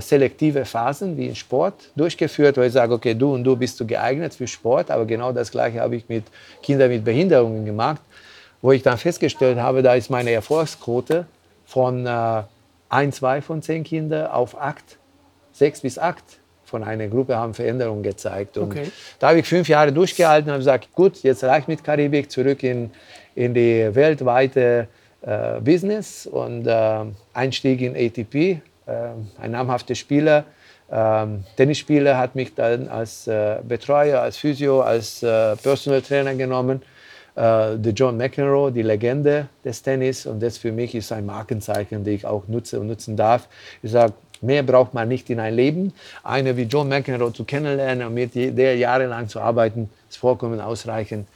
selektive 0.00 0.64
Phasen 0.64 1.16
wie 1.16 1.26
im 1.28 1.34
Sport 1.34 1.74
durchgeführt, 1.96 2.56
wo 2.56 2.62
ich 2.62 2.72
sage, 2.72 2.92
okay, 2.94 3.14
du 3.14 3.34
und 3.34 3.44
du 3.44 3.54
bist 3.56 3.78
du 3.80 3.86
geeignet 3.86 4.34
für 4.34 4.46
Sport, 4.46 4.90
aber 4.90 5.04
genau 5.04 5.32
das 5.32 5.50
Gleiche 5.50 5.80
habe 5.80 5.96
ich 5.96 6.08
mit 6.08 6.24
Kindern 6.62 6.88
mit 6.90 7.04
Behinderungen 7.04 7.64
gemacht, 7.64 8.00
wo 8.62 8.72
ich 8.72 8.82
dann 8.82 8.96
festgestellt 8.98 9.58
habe, 9.58 9.82
da 9.82 9.94
ist 9.94 10.10
meine 10.10 10.30
Erfolgsquote 10.30 11.26
von 11.66 12.06
äh, 12.06 12.42
ein, 12.88 13.12
zwei 13.12 13.42
von 13.42 13.60
zehn 13.62 13.84
Kindern 13.84 14.28
auf 14.28 14.60
acht, 14.60 14.98
sechs 15.52 15.80
bis 15.80 15.98
acht 15.98 16.24
von 16.64 16.82
einer 16.82 17.06
Gruppe 17.08 17.36
haben 17.36 17.54
Veränderungen 17.54 18.02
gezeigt. 18.02 18.56
Und 18.56 18.70
Okay. 18.72 18.90
da 19.18 19.28
habe 19.28 19.38
ich 19.40 19.46
fünf 19.46 19.68
Jahre 19.68 19.92
durchgehalten 19.92 20.48
und 20.48 20.52
habe 20.54 20.60
gesagt, 20.60 20.92
gut, 20.92 21.22
jetzt 21.22 21.44
reicht 21.44 21.68
mit 21.68 21.84
Karibik, 21.84 22.30
zurück 22.30 22.62
in, 22.62 22.90
in 23.34 23.52
die 23.54 23.94
weltweite 23.94 24.88
äh, 25.22 25.60
Business 25.60 26.26
und 26.26 26.66
äh, 26.66 27.04
Einstieg 27.34 27.80
in 27.82 27.94
ATP. 27.94 28.60
Äh, 28.86 28.92
ein 29.40 29.50
namhafter 29.50 29.94
Spieler, 29.94 30.44
ähm, 30.90 31.44
Tennisspieler, 31.56 32.18
hat 32.18 32.34
mich 32.34 32.54
dann 32.54 32.88
als 32.88 33.26
äh, 33.26 33.56
Betreuer, 33.66 34.20
als 34.20 34.36
Physio, 34.36 34.82
als 34.82 35.22
äh, 35.22 35.56
Personal 35.56 36.02
Trainer 36.02 36.34
genommen. 36.34 36.82
Äh, 37.36 37.78
der 37.78 37.92
John 37.94 38.16
McEnroe, 38.16 38.70
die 38.70 38.82
Legende 38.82 39.48
des 39.64 39.82
Tennis. 39.82 40.26
Und 40.26 40.40
das 40.40 40.58
für 40.58 40.70
mich 40.70 40.94
ist 40.94 41.10
ein 41.10 41.26
Markenzeichen, 41.26 42.04
das 42.04 42.14
ich 42.14 42.26
auch 42.26 42.46
nutze 42.46 42.78
und 42.78 42.86
nutzen 42.86 43.16
darf. 43.16 43.48
Ich 43.82 43.90
sage, 43.90 44.12
mehr 44.40 44.62
braucht 44.62 44.94
man 44.94 45.08
nicht 45.08 45.28
in 45.30 45.40
ein 45.40 45.54
Leben. 45.54 45.92
Eine 46.22 46.56
wie 46.56 46.62
John 46.62 46.88
McEnroe 46.88 47.32
zu 47.32 47.44
kennenlernen 47.44 48.06
und 48.06 48.14
mit 48.14 48.34
der 48.34 48.76
jahrelang 48.76 49.28
zu 49.28 49.40
arbeiten, 49.40 49.90
ist 50.08 50.18
vollkommen 50.18 50.60
ausreichend. 50.60 51.26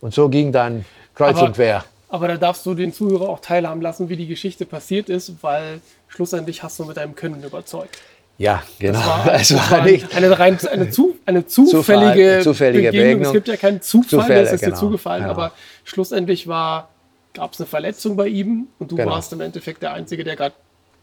Und 0.00 0.14
so 0.14 0.28
ging 0.28 0.52
dann 0.52 0.84
kreuz 1.14 1.36
Aber- 1.36 1.46
und 1.46 1.54
quer. 1.54 1.84
Aber 2.10 2.28
da 2.28 2.36
darfst 2.38 2.64
du 2.64 2.74
den 2.74 2.92
Zuhörer 2.92 3.28
auch 3.28 3.40
teilhaben 3.40 3.82
lassen, 3.82 4.08
wie 4.08 4.16
die 4.16 4.26
Geschichte 4.26 4.64
passiert 4.64 5.10
ist, 5.10 5.42
weil 5.42 5.80
schlussendlich 6.08 6.62
hast 6.62 6.78
du 6.78 6.84
mit 6.84 6.96
deinem 6.96 7.14
Können 7.14 7.42
überzeugt. 7.42 7.98
Ja, 8.38 8.62
genau. 8.78 9.00
war, 9.00 9.34
es 9.40 9.52
war 9.54 9.82
nicht. 9.84 10.14
eine, 10.16 10.38
rein, 10.38 10.58
eine, 10.70 10.90
zu, 10.90 11.16
eine 11.26 11.46
zufällige, 11.46 12.38
Zufall- 12.38 12.42
zufällige 12.42 12.88
Begegnung. 12.92 13.02
Es 13.22 13.28
Begegnung. 13.28 13.32
gibt 13.32 13.48
ja 13.48 13.56
keinen 13.56 13.82
Zufall, 13.82 14.08
Zufälle, 14.20 14.44
das 14.44 14.52
ist 14.54 14.60
dir 14.62 14.66
genau, 14.66 14.78
zugefallen, 14.78 15.22
genau. 15.24 15.34
aber 15.34 15.52
schlussendlich 15.84 16.46
war, 16.46 16.88
gab 17.34 17.52
es 17.52 17.60
eine 17.60 17.66
Verletzung 17.66 18.16
bei 18.16 18.28
ihm 18.28 18.68
und 18.78 18.90
du 18.92 18.96
Genau. 18.96 19.10
warst 19.10 19.32
im 19.32 19.40
Endeffekt 19.40 19.82
der 19.82 19.92
Einzige, 19.92 20.24
der 20.24 20.36
gerade 20.36 20.54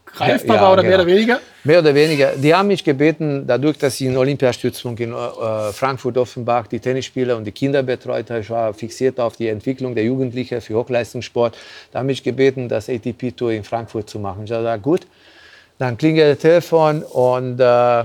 greifbar 0.06 0.56
Ja, 0.56 0.62
war 0.62 0.72
oder 0.72 0.82
mehr 0.82 0.92
genau. 0.92 1.02
oder 1.02 1.12
weniger. 1.12 1.40
Mehr 1.64 1.78
oder 1.80 1.94
weniger. 1.94 2.32
Die 2.36 2.54
haben 2.54 2.68
mich 2.68 2.82
gebeten, 2.82 3.46
dadurch, 3.46 3.76
dass 3.78 4.00
ich 4.00 4.06
in 4.06 4.16
Olympiastützung 4.16 4.96
in 4.98 5.12
äh, 5.12 5.72
Frankfurt-Offenbach 5.72 6.68
die 6.68 6.80
Tennisspieler 6.80 7.36
und 7.36 7.44
die 7.44 7.52
Kinder 7.52 7.82
betreut 7.82 8.30
habe, 8.30 8.40
ich 8.40 8.50
war 8.50 8.72
fixiert 8.72 9.18
auf 9.20 9.36
die 9.36 9.48
Entwicklung 9.48 9.94
der 9.94 10.04
Jugendlichen 10.04 10.60
für 10.60 10.74
Hochleistungssport, 10.76 11.56
da 11.92 11.98
haben 11.98 12.06
mich 12.06 12.22
gebeten, 12.22 12.68
das 12.68 12.88
ATP-Tour 12.88 13.52
in 13.52 13.64
Frankfurt 13.64 14.08
zu 14.08 14.18
machen. 14.18 14.44
Ich 14.44 14.52
habe 14.52 14.62
gesagt, 14.62 14.82
gut, 14.82 15.06
dann 15.78 15.98
klingelt 15.98 16.36
das 16.36 16.38
Telefon 16.38 17.02
und 17.02 17.60
äh, 17.60 18.04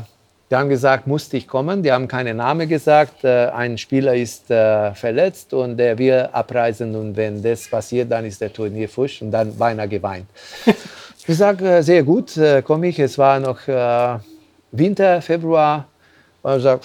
die 0.52 0.58
haben 0.58 0.68
gesagt, 0.68 1.08
musste 1.08 1.38
ich 1.38 1.48
kommen. 1.48 1.82
Die 1.82 1.94
haben 1.94 2.10
keinen 2.10 2.36
Namen 2.36 2.68
gesagt. 2.68 3.24
Äh, 3.24 3.48
ein 3.48 3.78
Spieler 3.78 4.14
ist 4.16 4.52
äh, 4.52 4.94
verletzt 4.94 5.54
und 5.54 5.78
der 5.78 5.98
will 5.98 6.28
abreisen 6.34 6.94
und 6.94 7.16
wenn 7.16 7.42
das 7.42 7.70
passiert, 7.70 8.12
dann 8.12 8.26
ist 8.26 8.42
der 8.42 8.52
Turnier 8.52 8.90
fusch 8.90 9.22
und 9.22 9.32
dann 9.32 9.56
beinahe 9.56 9.88
geweint. 9.88 10.26
Ich 11.28 11.38
sage, 11.38 11.70
äh, 11.70 11.84
sehr 11.84 12.02
gut, 12.02 12.36
äh, 12.38 12.64
komme 12.64 12.88
ich. 12.88 12.98
Es 12.98 13.16
war 13.20 13.40
noch 13.40 13.68
äh, 13.68 14.18
Winter, 14.72 15.22
Februar. 15.22 15.88
Und 16.42 16.58
ich 16.58 16.64
sage, 16.64 16.82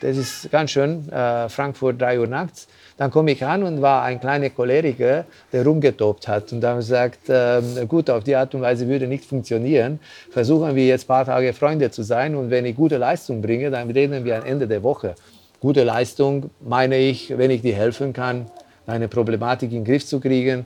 das 0.00 0.16
ist 0.16 0.50
ganz 0.52 0.70
schön, 0.70 1.10
äh, 1.10 1.48
Frankfurt 1.48 2.00
3 2.00 2.20
Uhr 2.20 2.28
nachts. 2.28 2.68
Dann 2.96 3.10
komme 3.10 3.32
ich 3.32 3.44
an 3.44 3.64
und 3.64 3.82
war 3.82 4.04
ein 4.04 4.20
kleiner 4.20 4.50
Choleriker, 4.50 5.24
der 5.52 5.64
rumgetobt 5.64 6.28
hat. 6.28 6.52
Und 6.52 6.60
dann 6.60 6.76
gesagt, 6.76 7.18
ähm, 7.28 7.88
gut, 7.88 8.08
auf 8.10 8.22
die 8.22 8.36
Art 8.36 8.54
und 8.54 8.60
Weise 8.60 8.86
würde 8.86 9.08
nicht 9.08 9.24
funktionieren. 9.24 9.98
Versuchen 10.30 10.76
wir 10.76 10.86
jetzt 10.86 11.06
ein 11.06 11.08
paar 11.08 11.24
Tage 11.24 11.52
Freunde 11.52 11.90
zu 11.90 12.04
sein. 12.04 12.36
Und 12.36 12.50
wenn 12.50 12.66
ich 12.66 12.76
gute 12.76 12.96
Leistung 12.96 13.42
bringe, 13.42 13.72
dann 13.72 13.90
reden 13.90 14.24
wir 14.24 14.38
am 14.38 14.44
Ende 14.44 14.68
der 14.68 14.84
Woche. 14.84 15.16
Gute 15.58 15.82
Leistung 15.82 16.50
meine 16.60 16.96
ich, 16.96 17.36
wenn 17.36 17.50
ich 17.50 17.62
dir 17.62 17.74
helfen 17.74 18.12
kann, 18.12 18.46
deine 18.86 19.08
Problematik 19.08 19.72
in 19.72 19.78
den 19.78 19.84
Griff 19.84 20.06
zu 20.06 20.20
kriegen. 20.20 20.64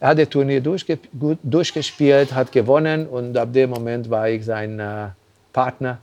Er 0.00 0.08
hat 0.08 0.18
das 0.18 0.30
Turnier 0.30 0.62
durchge 0.62 0.98
gut 1.18 1.38
durchgespielt, 1.42 2.34
hat 2.34 2.50
gewonnen 2.52 3.06
und 3.06 3.36
ab 3.36 3.52
dem 3.52 3.70
Moment 3.70 4.08
war 4.08 4.28
ich 4.30 4.44
sein 4.44 4.80
äh, 4.80 5.08
Partner. 5.52 5.98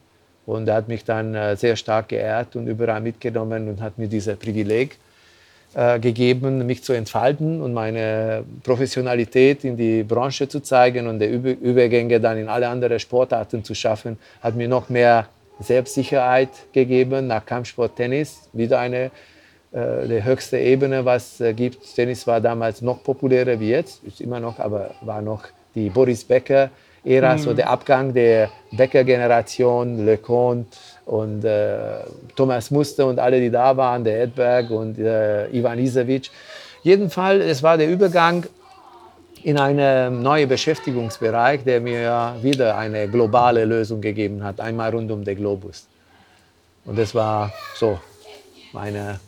Und 0.46 0.68
er 0.68 0.76
hat 0.76 0.88
mich 0.88 1.04
dann 1.04 1.34
äh, 1.34 1.58
sehr 1.58 1.76
stark 1.76 2.10
geehrt 2.10 2.56
und 2.56 2.68
überall 2.68 3.02
mitgenommen 3.02 3.68
und 3.68 3.82
hat 3.82 3.98
mir 3.98 4.08
dieses 4.08 4.38
Privileg 4.38 4.98
äh, 5.74 6.00
gegeben, 6.00 6.66
mich 6.66 6.84
zu 6.84 6.94
entfalten 6.94 7.60
und 7.60 7.74
meine 7.74 8.44
Professionalität 8.64 9.64
in 9.64 9.76
die 9.76 10.04
Branche 10.04 10.48
zu 10.48 10.62
zeigen 10.62 11.08
und 11.08 11.20
die 11.20 11.26
Über 11.26 11.50
Übergänge 11.50 12.20
dann 12.22 12.38
in 12.38 12.48
alle 12.50 12.68
anderen 12.70 13.00
Sportarten 13.00 13.64
zu 13.64 13.74
schaffen, 13.74 14.20
hat 14.42 14.56
mir 14.56 14.68
noch 14.68 14.90
mehr 14.90 15.28
Selbstsicherheit 15.60 16.50
gegeben 16.72 17.28
nach 17.28 17.46
Kampfsport 17.46 17.96
Tennis. 17.96 18.48
Wieder 18.54 18.80
eine 18.80 19.10
äh, 19.72 20.08
die 20.08 20.24
höchste 20.24 20.58
Ebene, 20.58 21.06
was 21.06 21.42
äh, 21.42 21.54
gibt. 21.54 21.96
Tennis 21.96 22.26
war 22.28 22.42
damals 22.42 22.82
noch 22.82 23.04
populärer 23.04 23.60
wie 23.60 23.70
jetzt, 23.70 24.04
ist 24.04 24.22
immer 24.22 24.40
noch, 24.40 24.60
aber 24.60 24.92
war 25.02 25.22
noch 25.22 25.44
die 25.76 25.90
Boris 25.90 26.24
Becker 26.24 26.70
Ära, 27.08 27.38
so 27.38 27.54
der 27.54 27.70
Abgang 27.70 28.14
der 28.14 28.50
Becker-Generation, 28.72 30.06
Lecon 30.06 30.66
und 31.06 31.46
äh, 31.46 32.00
Thomas 32.36 32.70
Muster 32.70 33.06
und 33.06 33.18
alle, 33.18 33.40
die 33.40 33.50
da 33.50 33.78
waren, 33.78 34.04
der 34.04 34.24
Edberg 34.24 34.70
und 34.72 35.00
äh, 35.00 35.48
Ivan 35.50 35.80
Isevic. 35.80 36.30
Jedenfalls, 36.84 37.46
es 37.46 37.64
war 37.64 37.78
der 37.78 37.88
Übergang 37.90 38.46
in 39.44 39.58
einen 39.58 40.22
neuen 40.22 40.50
Beschäftigungsbereich, 40.50 41.64
der 41.64 41.80
mir 41.80 42.36
wieder 42.42 42.78
eine 42.78 43.08
globale 43.08 43.64
Lösung 43.64 44.02
gegeben 44.02 44.44
hat, 44.44 44.60
einmal 44.60 44.92
rund 44.92 45.10
um 45.10 45.24
den 45.24 45.38
Globus. 45.38 45.88
Und 46.84 46.98
das 46.98 47.16
war 47.16 47.54
so 47.76 48.00
meine 48.74 49.20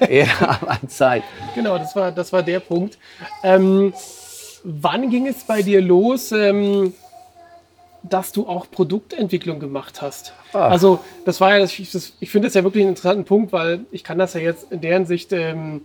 Ära 0.00 0.60
an 0.66 0.88
Zeit. 0.88 1.22
Genau, 1.54 1.78
das 1.78 1.94
war, 1.96 2.12
das 2.12 2.32
war 2.32 2.42
der 2.42 2.60
Punkt. 2.60 2.98
Ähm, 3.42 3.92
wann 4.64 5.10
ging 5.10 5.26
es 5.26 5.44
bei 5.44 5.62
dir 5.62 5.80
los, 5.80 6.32
ähm, 6.32 6.94
dass 8.02 8.32
du 8.32 8.46
auch 8.46 8.70
Produktentwicklung 8.70 9.60
gemacht 9.60 10.00
hast? 10.00 10.32
Ah. 10.52 10.68
Also 10.68 11.00
das 11.24 11.40
war 11.40 11.52
ja, 11.52 11.58
das, 11.58 11.76
das, 11.76 12.12
ich 12.18 12.30
finde 12.30 12.48
das 12.48 12.54
ja 12.54 12.64
wirklich 12.64 12.82
einen 12.82 12.90
interessanten 12.90 13.24
Punkt, 13.24 13.52
weil 13.52 13.80
ich 13.90 14.04
kann 14.04 14.18
das 14.18 14.34
ja 14.34 14.40
jetzt 14.40 14.72
in 14.72 14.80
deren 14.80 15.06
Sicht 15.06 15.32
ähm, 15.32 15.82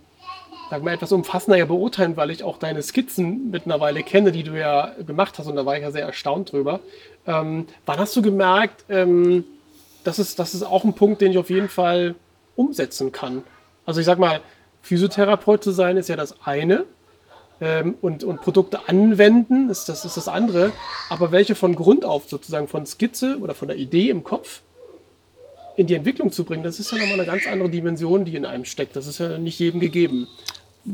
sag 0.70 0.82
mal, 0.82 0.94
etwas 0.94 1.12
umfassender 1.12 1.58
ja 1.58 1.64
beurteilen, 1.64 2.16
weil 2.16 2.30
ich 2.30 2.42
auch 2.42 2.58
deine 2.58 2.82
Skizzen 2.82 3.50
mittlerweile 3.50 4.02
kenne, 4.02 4.32
die 4.32 4.42
du 4.42 4.58
ja 4.58 4.92
gemacht 5.06 5.38
hast 5.38 5.46
und 5.46 5.56
da 5.56 5.66
war 5.66 5.76
ich 5.76 5.82
ja 5.82 5.90
sehr 5.90 6.04
erstaunt 6.04 6.52
drüber. 6.52 6.80
Ähm, 7.26 7.66
wann 7.84 7.98
hast 7.98 8.16
du 8.16 8.22
gemerkt, 8.22 8.84
ähm, 8.88 9.44
das, 10.04 10.18
ist, 10.18 10.38
das 10.38 10.54
ist 10.54 10.62
auch 10.62 10.84
ein 10.84 10.94
Punkt, 10.94 11.20
den 11.20 11.32
ich 11.32 11.38
auf 11.38 11.50
jeden 11.50 11.68
Fall 11.68 12.14
umsetzen 12.56 13.12
kann? 13.12 13.44
Also 13.84 14.00
ich 14.00 14.06
sag 14.06 14.18
mal, 14.18 14.40
Physiotherapeut 14.82 15.62
zu 15.62 15.70
sein 15.70 15.96
ist 15.96 16.08
ja 16.08 16.16
das 16.16 16.34
eine 16.44 16.84
ähm, 17.60 17.96
und, 18.02 18.24
und 18.24 18.40
Produkte 18.42 18.88
anwenden 18.88 19.70
ist 19.70 19.88
das, 19.88 20.04
ist 20.04 20.16
das 20.16 20.28
andere. 20.28 20.72
Aber 21.08 21.32
welche 21.32 21.54
von 21.54 21.74
Grund 21.74 22.04
auf 22.04 22.28
sozusagen 22.28 22.68
von 22.68 22.86
Skizze 22.86 23.38
oder 23.40 23.54
von 23.54 23.68
der 23.68 23.76
Idee 23.76 24.10
im 24.10 24.24
Kopf 24.24 24.60
in 25.76 25.86
die 25.86 25.94
Entwicklung 25.94 26.32
zu 26.32 26.44
bringen, 26.44 26.62
das 26.62 26.80
ist 26.80 26.90
ja 26.92 26.98
nochmal 26.98 27.20
eine 27.20 27.26
ganz 27.26 27.46
andere 27.46 27.68
Dimension, 27.68 28.24
die 28.24 28.36
in 28.36 28.46
einem 28.46 28.64
steckt. 28.64 28.96
Das 28.96 29.06
ist 29.06 29.18
ja 29.18 29.38
nicht 29.38 29.58
jedem 29.58 29.80
gegeben. 29.80 30.26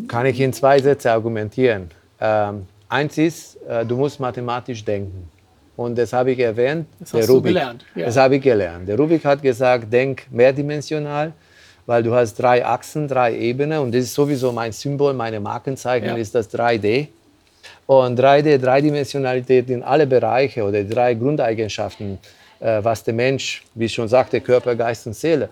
Kann 0.08 0.26
ich 0.26 0.40
in 0.40 0.52
zwei 0.52 0.78
Sätze 0.78 1.12
argumentieren. 1.12 1.90
Ähm, 2.20 2.66
eins 2.88 3.18
ist, 3.18 3.56
äh, 3.68 3.84
du 3.84 3.96
musst 3.96 4.20
mathematisch 4.20 4.84
denken. 4.84 5.28
Und 5.76 5.96
das 5.96 6.12
habe 6.12 6.32
ich 6.32 6.38
erwähnt. 6.38 6.86
Das 7.00 7.12
hast 7.12 7.20
der 7.20 7.28
Rubik, 7.28 7.42
du 7.42 7.58
gelernt. 7.58 7.84
Ja. 7.94 8.06
Das 8.06 8.16
habe 8.16 8.36
ich 8.36 8.42
gelernt. 8.42 8.88
Der 8.88 8.96
Rubik 8.96 9.24
hat 9.24 9.42
gesagt, 9.42 9.92
denk 9.92 10.26
mehrdimensional, 10.30 11.32
weil 11.86 12.02
du 12.02 12.14
hast 12.14 12.34
drei 12.34 12.64
Achsen, 12.64 13.08
drei 13.08 13.36
Ebenen. 13.36 13.78
Und 13.80 13.94
das 13.94 14.04
ist 14.04 14.14
sowieso 14.14 14.52
mein 14.52 14.72
Symbol, 14.72 15.12
meine 15.12 15.40
Markenzeichen 15.40 16.08
ja. 16.08 16.16
ist 16.16 16.34
das 16.34 16.52
3D. 16.52 17.08
Und 17.86 18.18
3D, 18.18 18.58
Dreidimensionalität 18.58 19.70
in 19.70 19.82
alle 19.82 20.06
Bereiche 20.06 20.64
oder 20.64 20.84
drei 20.84 21.14
Grundeigenschaften, 21.14 22.18
äh, 22.60 22.82
was 22.82 23.04
der 23.04 23.14
Mensch, 23.14 23.64
wie 23.74 23.86
ich 23.86 23.94
schon 23.94 24.08
sagte, 24.08 24.40
Körper, 24.40 24.74
Geist 24.74 25.06
und 25.06 25.14
Seele. 25.14 25.48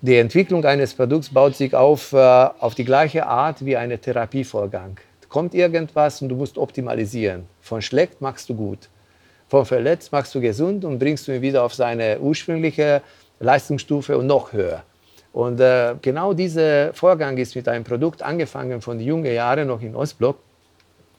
Die 0.00 0.16
Entwicklung 0.16 0.64
eines 0.64 0.94
Produkts 0.94 1.30
baut 1.30 1.56
sich 1.56 1.74
auf, 1.74 2.12
äh, 2.12 2.16
auf 2.16 2.74
die 2.74 2.84
gleiche 2.84 3.26
Art 3.26 3.64
wie 3.64 3.76
ein 3.76 3.98
Therapievorgang. 4.00 4.98
Kommt 5.28 5.54
irgendwas 5.54 6.22
und 6.22 6.28
du 6.28 6.36
musst 6.36 6.58
optimalisieren. 6.58 7.44
Von 7.60 7.82
schlecht 7.82 8.20
machst 8.20 8.48
du 8.48 8.54
gut. 8.54 8.88
Von 9.48 9.64
verletzt 9.64 10.12
machst 10.12 10.34
du 10.34 10.40
gesund 10.40 10.84
und 10.84 10.98
bringst 10.98 11.28
du 11.28 11.32
ihn 11.32 11.42
wieder 11.42 11.62
auf 11.62 11.74
seine 11.74 12.18
ursprüngliche 12.20 13.02
Leistungsstufe 13.38 14.16
und 14.18 14.26
noch 14.26 14.52
höher. 14.52 14.82
Und 15.36 15.60
äh, 15.60 15.96
genau 16.00 16.32
dieser 16.32 16.94
Vorgang 16.94 17.36
ist 17.36 17.54
mit 17.54 17.68
einem 17.68 17.84
Produkt 17.84 18.22
angefangen 18.22 18.80
von 18.80 18.98
jungen 18.98 19.34
Jahren 19.34 19.68
noch 19.68 19.82
in 19.82 19.94
Ostblock, 19.94 20.38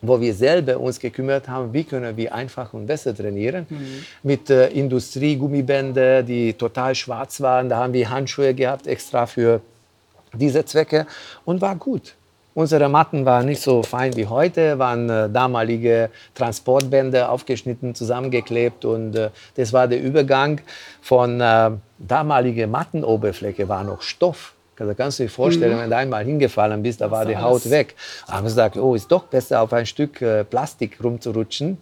wo 0.02 0.20
wir 0.20 0.34
selber 0.34 0.80
uns 0.80 1.00
gekümmert 1.00 1.48
haben, 1.48 1.72
wie 1.72 1.84
können 1.84 2.18
wir 2.18 2.34
einfach 2.34 2.74
und 2.74 2.88
besser 2.88 3.16
trainieren. 3.16 3.68
Mhm. 3.70 4.06
Mit 4.24 4.50
äh, 4.50 4.70
Industrie-Gummibänder, 4.70 6.24
die 6.24 6.54
total 6.54 6.96
schwarz 6.96 7.42
waren. 7.42 7.70
Da 7.70 7.78
haben 7.78 7.94
wir 7.94 8.10
Handschuhe 8.10 8.56
gehabt, 8.56 8.88
extra 8.88 9.28
für 9.28 9.62
diese 10.34 10.66
Zwecke 10.66 11.06
und 11.46 11.62
war 11.62 11.76
gut. 11.76 12.16
Unsere 12.58 12.90
Matten 12.90 13.24
waren 13.24 13.46
nicht 13.46 13.62
so 13.62 13.84
fein 13.84 14.16
wie 14.16 14.26
heute, 14.26 14.80
waren 14.80 15.08
äh, 15.12 15.30
damalige 15.30 16.10
Transportbänder 16.34 17.32
aufgeschnitten, 17.32 17.94
zusammengeklebt 17.94 18.84
und 18.84 19.16
äh, 19.16 19.30
das 19.54 19.74
war 19.74 19.88
der 19.88 20.02
Übergang 20.02 20.60
von 21.00 21.40
äh, 21.40 21.70
damalige 22.00 22.66
Mattenoberfläche 22.66 23.70
war 23.70 23.84
noch 23.84 24.02
Stoff. 24.02 24.56
Also 24.80 24.96
kannst 24.96 25.20
du 25.20 25.24
dir 25.24 25.30
vorstellen, 25.30 25.76
mhm. 25.76 25.82
wenn 25.82 25.90
du 25.92 25.98
einmal 25.98 26.26
hingefallen 26.26 26.82
bist, 26.82 27.00
da 27.00 27.12
war 27.12 27.28
die 27.28 27.38
Haut 27.38 27.70
weg. 27.70 27.94
Aber 28.26 28.42
man 28.42 28.50
sagt, 28.50 28.76
oh, 28.76 28.96
ist 28.96 29.12
doch 29.12 29.26
besser 29.26 29.62
auf 29.62 29.72
ein 29.72 29.86
Stück 29.86 30.20
äh, 30.24 30.44
Plastik 30.44 30.98
rumzurutschen. 31.04 31.78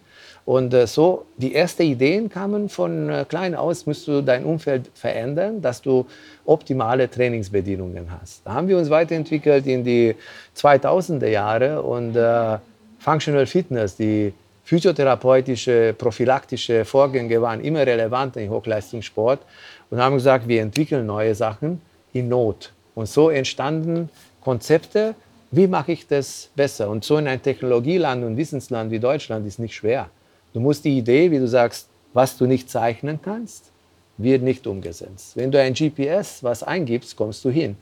Und 0.46 0.72
äh, 0.72 0.86
so, 0.86 1.26
die 1.36 1.56
ersten 1.56 1.82
Ideen 1.82 2.28
kamen 2.30 2.68
von 2.68 3.10
äh, 3.10 3.24
klein 3.28 3.56
aus, 3.56 3.84
musst 3.84 4.06
du 4.06 4.22
dein 4.22 4.44
Umfeld 4.44 4.88
verändern, 4.94 5.60
dass 5.60 5.82
du 5.82 6.06
optimale 6.44 7.10
Trainingsbedingungen 7.10 8.06
hast. 8.20 8.46
Da 8.46 8.54
haben 8.54 8.68
wir 8.68 8.78
uns 8.78 8.88
weiterentwickelt 8.88 9.66
in 9.66 9.82
die 9.82 10.14
2000er 10.56 11.26
Jahre 11.26 11.82
und 11.82 12.14
äh, 12.14 12.58
Functional 13.00 13.46
Fitness, 13.46 13.96
die 13.96 14.32
physiotherapeutische, 14.62 15.94
prophylaktische 15.98 16.84
Vorgänge 16.84 17.42
waren 17.42 17.60
immer 17.60 17.84
relevant 17.84 18.36
im 18.36 18.50
Hochleistungssport 18.50 19.40
und 19.90 19.98
haben 19.98 20.14
gesagt, 20.14 20.46
wir 20.46 20.62
entwickeln 20.62 21.06
neue 21.06 21.34
Sachen 21.34 21.80
in 22.12 22.28
Not. 22.28 22.72
Und 22.94 23.08
so 23.08 23.30
entstanden 23.30 24.10
Konzepte, 24.40 25.16
wie 25.50 25.66
mache 25.66 25.90
ich 25.90 26.06
das 26.06 26.50
besser? 26.54 26.88
Und 26.88 27.04
so 27.04 27.16
in 27.18 27.26
ein 27.26 27.42
Technologieland 27.42 28.24
und 28.24 28.36
Wissensland 28.36 28.92
wie 28.92 29.00
Deutschland 29.00 29.44
ist 29.44 29.58
nicht 29.58 29.74
schwer. 29.74 30.08
Du 30.56 30.60
musst 30.60 30.86
die 30.86 30.96
Idee, 30.96 31.30
wie 31.30 31.38
du 31.38 31.46
sagst, 31.46 31.86
was 32.14 32.38
du 32.38 32.46
nicht 32.46 32.70
zeichnen 32.70 33.20
kannst, 33.20 33.72
wird 34.16 34.40
nicht 34.40 34.66
umgesetzt. 34.66 35.36
Wenn 35.36 35.50
du 35.50 35.60
ein 35.60 35.74
GPS 35.74 36.42
was 36.42 36.62
eingibst, 36.62 37.14
kommst 37.14 37.44
du 37.44 37.50
hin. 37.50 37.76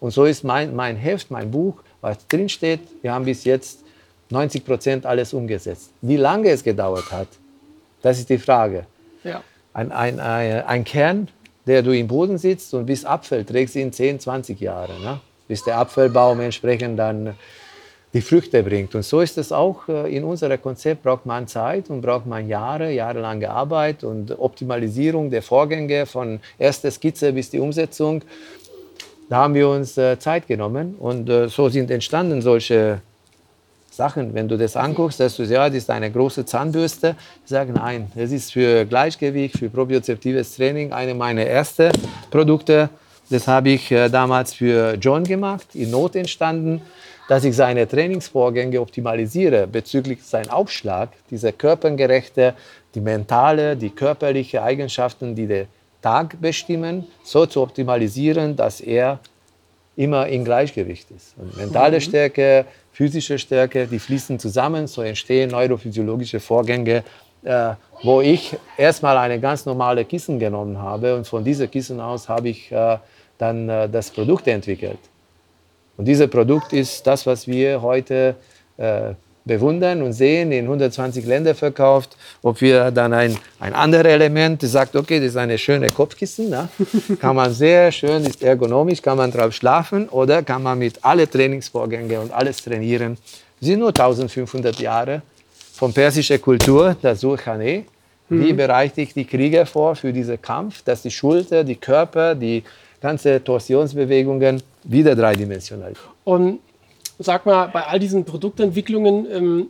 Und 0.00 0.10
so 0.10 0.24
ist 0.24 0.42
mein, 0.42 0.74
mein 0.74 0.96
Heft, 0.96 1.30
mein 1.30 1.48
Buch, 1.52 1.76
was 2.00 2.26
drinsteht, 2.26 2.80
wir 3.02 3.12
haben 3.12 3.24
bis 3.24 3.44
jetzt 3.44 3.84
90 4.30 4.64
Prozent 4.64 5.06
alles 5.06 5.32
umgesetzt. 5.32 5.92
Wie 6.02 6.16
lange 6.16 6.48
es 6.48 6.64
gedauert 6.64 7.12
hat, 7.12 7.28
das 8.02 8.18
ist 8.18 8.28
die 8.30 8.38
Frage. 8.38 8.86
Ja. 9.22 9.44
Ein, 9.72 9.92
ein, 9.92 10.18
ein, 10.18 10.64
ein 10.64 10.82
Kern 10.82 11.28
der 11.68 11.82
du 11.82 11.92
im 11.92 12.08
Boden 12.08 12.36
sitzt 12.36 12.74
und 12.74 12.86
bis 12.86 13.04
Apfel 13.04 13.44
trägst 13.44 13.76
ihn 13.76 13.92
10, 13.92 14.18
20 14.18 14.58
Jahre, 14.58 14.98
ne? 15.00 15.20
bis 15.46 15.62
der 15.62 15.78
Apfelbaum 15.78 16.40
entsprechend 16.40 16.98
dann 16.98 17.36
die 18.12 18.20
Früchte 18.20 18.62
bringt. 18.62 18.94
Und 18.94 19.04
so 19.04 19.20
ist 19.20 19.36
es 19.38 19.52
auch 19.52 19.88
äh, 19.88 20.14
in 20.16 20.24
unserem 20.24 20.60
Konzept, 20.60 21.02
braucht 21.02 21.26
man 21.26 21.46
Zeit 21.46 21.90
und 21.90 22.00
braucht 22.00 22.26
man 22.26 22.48
Jahre, 22.48 22.90
jahrelange 22.90 23.50
Arbeit 23.50 24.04
und 24.04 24.38
Optimalisierung 24.38 25.30
der 25.30 25.42
Vorgänge 25.42 26.06
von 26.06 26.40
erster 26.58 26.90
Skizze 26.90 27.32
bis 27.32 27.50
die 27.50 27.58
Umsetzung. 27.58 28.22
Da 29.28 29.36
haben 29.36 29.54
wir 29.54 29.68
uns 29.68 29.98
äh, 29.98 30.18
Zeit 30.18 30.46
genommen 30.46 30.94
und 30.98 31.28
äh, 31.28 31.48
so 31.48 31.68
sind 31.68 31.90
entstanden 31.90 32.40
solche 32.40 33.02
Sachen. 33.90 34.32
Wenn 34.32 34.48
du 34.48 34.56
das 34.56 34.74
anguckst, 34.74 35.20
dass 35.20 35.36
du 35.36 35.42
ja, 35.42 35.68
das 35.68 35.78
ist 35.78 35.90
eine 35.90 36.10
große 36.10 36.46
Zahnbürste. 36.46 37.14
Ich 37.44 37.50
sage, 37.50 37.72
nein, 37.72 38.10
das 38.14 38.30
ist 38.30 38.52
für 38.52 38.86
Gleichgewicht, 38.86 39.58
für 39.58 39.68
propriozeptives 39.68 40.56
Training 40.56 40.92
eine 40.92 41.14
meiner 41.14 41.42
ersten 41.42 41.90
Produkte. 42.30 42.88
Das 43.30 43.46
habe 43.46 43.70
ich 43.70 43.90
äh, 43.90 44.08
damals 44.08 44.54
für 44.54 44.94
John 44.94 45.24
gemacht, 45.24 45.74
in 45.74 45.90
Not 45.90 46.16
entstanden, 46.16 46.82
dass 47.28 47.44
ich 47.44 47.54
seine 47.54 47.86
Trainingsvorgänge 47.86 48.80
optimalisiere 48.80 49.66
bezüglich 49.66 50.22
seinem 50.22 50.50
Aufschlag, 50.50 51.10
diese 51.30 51.52
körpergerechte, 51.52 52.54
die 52.94 53.00
mentale, 53.00 53.76
die 53.76 53.90
körperliche 53.90 54.62
Eigenschaften, 54.62 55.34
die 55.34 55.46
den 55.46 55.66
Tag 56.00 56.40
bestimmen, 56.40 57.06
so 57.22 57.44
zu 57.44 57.60
optimalisieren, 57.60 58.56
dass 58.56 58.80
er 58.80 59.18
immer 59.96 60.26
in 60.28 60.44
Gleichgewicht 60.44 61.10
ist. 61.10 61.34
Und 61.36 61.56
mentale 61.56 61.96
mhm. 61.96 62.00
Stärke, 62.00 62.64
physische 62.92 63.38
Stärke, 63.38 63.86
die 63.86 63.98
fließen 63.98 64.38
zusammen, 64.38 64.86
so 64.86 65.02
entstehen 65.02 65.50
neurophysiologische 65.50 66.40
Vorgänge, 66.40 67.02
äh, 67.42 67.74
wo 68.02 68.20
ich 68.20 68.56
erstmal 68.76 69.18
eine 69.18 69.38
ganz 69.38 69.66
normale 69.66 70.04
Kissen 70.04 70.38
genommen 70.38 70.78
habe 70.78 71.14
und 71.14 71.26
von 71.26 71.44
dieser 71.44 71.66
Kissen 71.66 72.00
aus 72.00 72.28
habe 72.28 72.48
ich 72.48 72.72
äh, 72.72 72.98
dann 73.38 73.68
äh, 73.68 73.88
das 73.88 74.10
Produkt 74.10 74.46
entwickelt. 74.46 74.98
Und 75.96 76.04
dieses 76.04 76.28
Produkt 76.28 76.72
ist 76.72 77.06
das, 77.06 77.26
was 77.26 77.46
wir 77.46 77.80
heute 77.82 78.36
äh, 78.76 79.14
bewundern 79.48 80.02
und 80.02 80.12
sehen, 80.12 80.52
in 80.52 80.64
120 80.64 81.24
Ländern 81.26 81.56
verkauft. 81.56 82.16
Ob 82.42 82.60
wir 82.60 82.92
dann 82.92 83.12
ein, 83.12 83.36
ein 83.58 83.72
anderes 83.72 84.06
Element, 84.06 84.62
sagt, 84.62 84.94
okay, 84.94 85.18
das 85.18 85.30
ist 85.30 85.36
eine 85.36 85.58
schöne 85.58 85.88
Kopfkissen, 85.88 86.50
ne? 86.50 86.68
kann 87.20 87.34
man 87.34 87.52
sehr 87.52 87.90
schön, 87.90 88.24
ist 88.24 88.42
ergonomisch, 88.42 89.02
kann 89.02 89.16
man 89.16 89.32
drauf 89.32 89.52
schlafen 89.52 90.08
oder 90.10 90.42
kann 90.42 90.62
man 90.62 90.78
mit 90.78 91.04
alle 91.04 91.28
Trainingsvorgänge 91.28 92.20
und 92.20 92.32
alles 92.32 92.62
trainieren. 92.62 93.16
Das 93.58 93.66
sind 93.66 93.80
nur 93.80 93.88
1500 93.88 94.78
Jahre 94.78 95.22
von 95.72 95.92
persischer 95.92 96.38
Kultur, 96.38 96.96
das 97.02 97.20
Surkhane. 97.20 97.84
Wie 98.28 98.52
mhm. 98.52 98.56
bereite 98.56 99.00
ich 99.00 99.14
die 99.14 99.24
Krieger 99.24 99.64
vor 99.64 99.96
für 99.96 100.12
diesen 100.12 100.40
Kampf, 100.40 100.82
dass 100.82 101.02
die 101.02 101.10
Schulter, 101.10 101.64
die 101.64 101.76
Körper, 101.76 102.34
die 102.34 102.62
ganze 103.00 103.42
Torsionsbewegungen 103.42 104.62
wieder 104.84 105.14
dreidimensional. 105.14 105.92
Und 106.24 106.60
sag 107.18 107.46
mal, 107.46 107.66
bei 107.66 107.84
all 107.84 107.98
diesen 107.98 108.24
Produktentwicklungen, 108.24 109.26
ähm, 109.30 109.66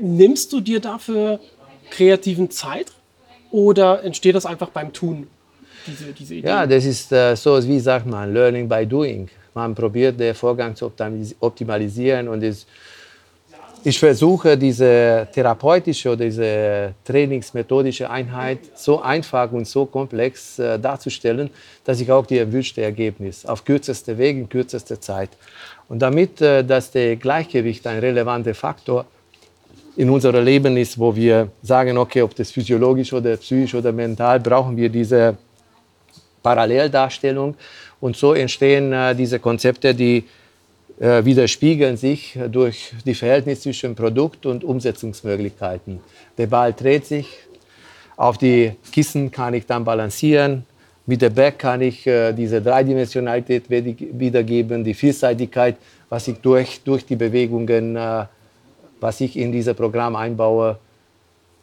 nimmst 0.00 0.52
du 0.52 0.60
dir 0.60 0.80
dafür 0.80 1.40
kreativen 1.90 2.50
Zeit 2.50 2.92
oder 3.50 4.04
entsteht 4.04 4.34
das 4.34 4.46
einfach 4.46 4.70
beim 4.70 4.92
Tun? 4.92 5.26
Diese, 5.86 6.12
diese 6.12 6.34
Idee? 6.34 6.48
Ja, 6.48 6.66
das 6.66 6.84
ist 6.84 7.12
äh, 7.12 7.34
so, 7.34 7.66
wie 7.66 7.80
sagt 7.80 8.06
man, 8.06 8.32
Learning 8.32 8.68
by 8.68 8.86
Doing. 8.86 9.28
Man 9.54 9.74
probiert 9.74 10.20
den 10.20 10.34
Vorgang 10.34 10.76
zu 10.76 10.92
optimalisieren 11.40 12.28
und 12.28 12.42
ist, 12.42 12.68
ich 13.84 13.98
versuche 13.98 14.56
diese 14.56 15.28
therapeutische 15.32 16.10
oder 16.10 16.24
diese 16.24 16.94
trainingsmethodische 17.04 18.10
Einheit 18.10 18.58
so 18.74 19.00
einfach 19.00 19.50
und 19.52 19.66
so 19.66 19.86
komplex 19.86 20.58
äh, 20.58 20.78
darzustellen, 20.78 21.50
dass 21.84 22.00
ich 22.00 22.10
auch 22.10 22.26
die 22.26 22.38
erwünschte 22.38 22.82
Ergebnis 22.82 23.46
auf 23.46 23.64
kürzeste 23.64 24.16
Wege 24.18 24.40
in 24.40 24.48
kürzester 24.48 25.00
Zeit 25.00 25.30
und 25.88 26.00
damit 26.00 26.40
äh, 26.40 26.64
dass 26.64 26.90
Gleichgewicht 26.92 27.86
ein 27.86 27.98
relevanter 27.98 28.54
Faktor 28.54 29.06
in 29.96 30.10
unserem 30.10 30.44
Leben 30.44 30.76
ist, 30.76 30.96
wo 30.96 31.14
wir 31.14 31.48
sagen, 31.60 31.98
okay, 31.98 32.22
ob 32.22 32.34
das 32.34 32.52
physiologisch 32.52 33.12
oder 33.12 33.36
psychisch 33.36 33.74
oder 33.74 33.90
mental, 33.90 34.38
brauchen 34.38 34.76
wir 34.76 34.88
diese 34.88 35.36
Paralleldarstellung. 36.40 37.56
Und 38.00 38.16
so 38.16 38.32
entstehen 38.32 38.92
äh, 38.92 39.14
diese 39.14 39.40
Konzepte, 39.40 39.92
die 39.92 40.24
widerspiegeln 41.00 41.96
sich 41.96 42.36
durch 42.50 42.92
die 43.06 43.14
Verhältnisse 43.14 43.62
zwischen 43.62 43.94
Produkt 43.94 44.46
und 44.46 44.64
Umsetzungsmöglichkeiten. 44.64 46.00
Der 46.36 46.48
Ball 46.48 46.72
dreht 46.72 47.06
sich, 47.06 47.28
auf 48.16 48.36
die 48.36 48.72
Kissen 48.90 49.30
kann 49.30 49.54
ich 49.54 49.64
dann 49.66 49.84
balancieren, 49.84 50.64
mit 51.08 51.22
der 51.22 51.30
Back 51.30 51.58
kann 51.58 51.80
ich 51.80 52.06
äh, 52.06 52.34
diese 52.34 52.60
Dreidimensionalität 52.60 53.70
wiedergeben, 53.70 54.84
die 54.84 54.92
Vielseitigkeit, 54.92 55.76
was 56.10 56.28
ich 56.28 56.36
durch, 56.38 56.82
durch 56.84 57.06
die 57.06 57.16
Bewegungen, 57.16 57.96
äh, 57.96 58.26
was 59.00 59.20
ich 59.22 59.34
in 59.38 59.50
dieses 59.50 59.74
Programm 59.74 60.16
einbaue, 60.16 60.78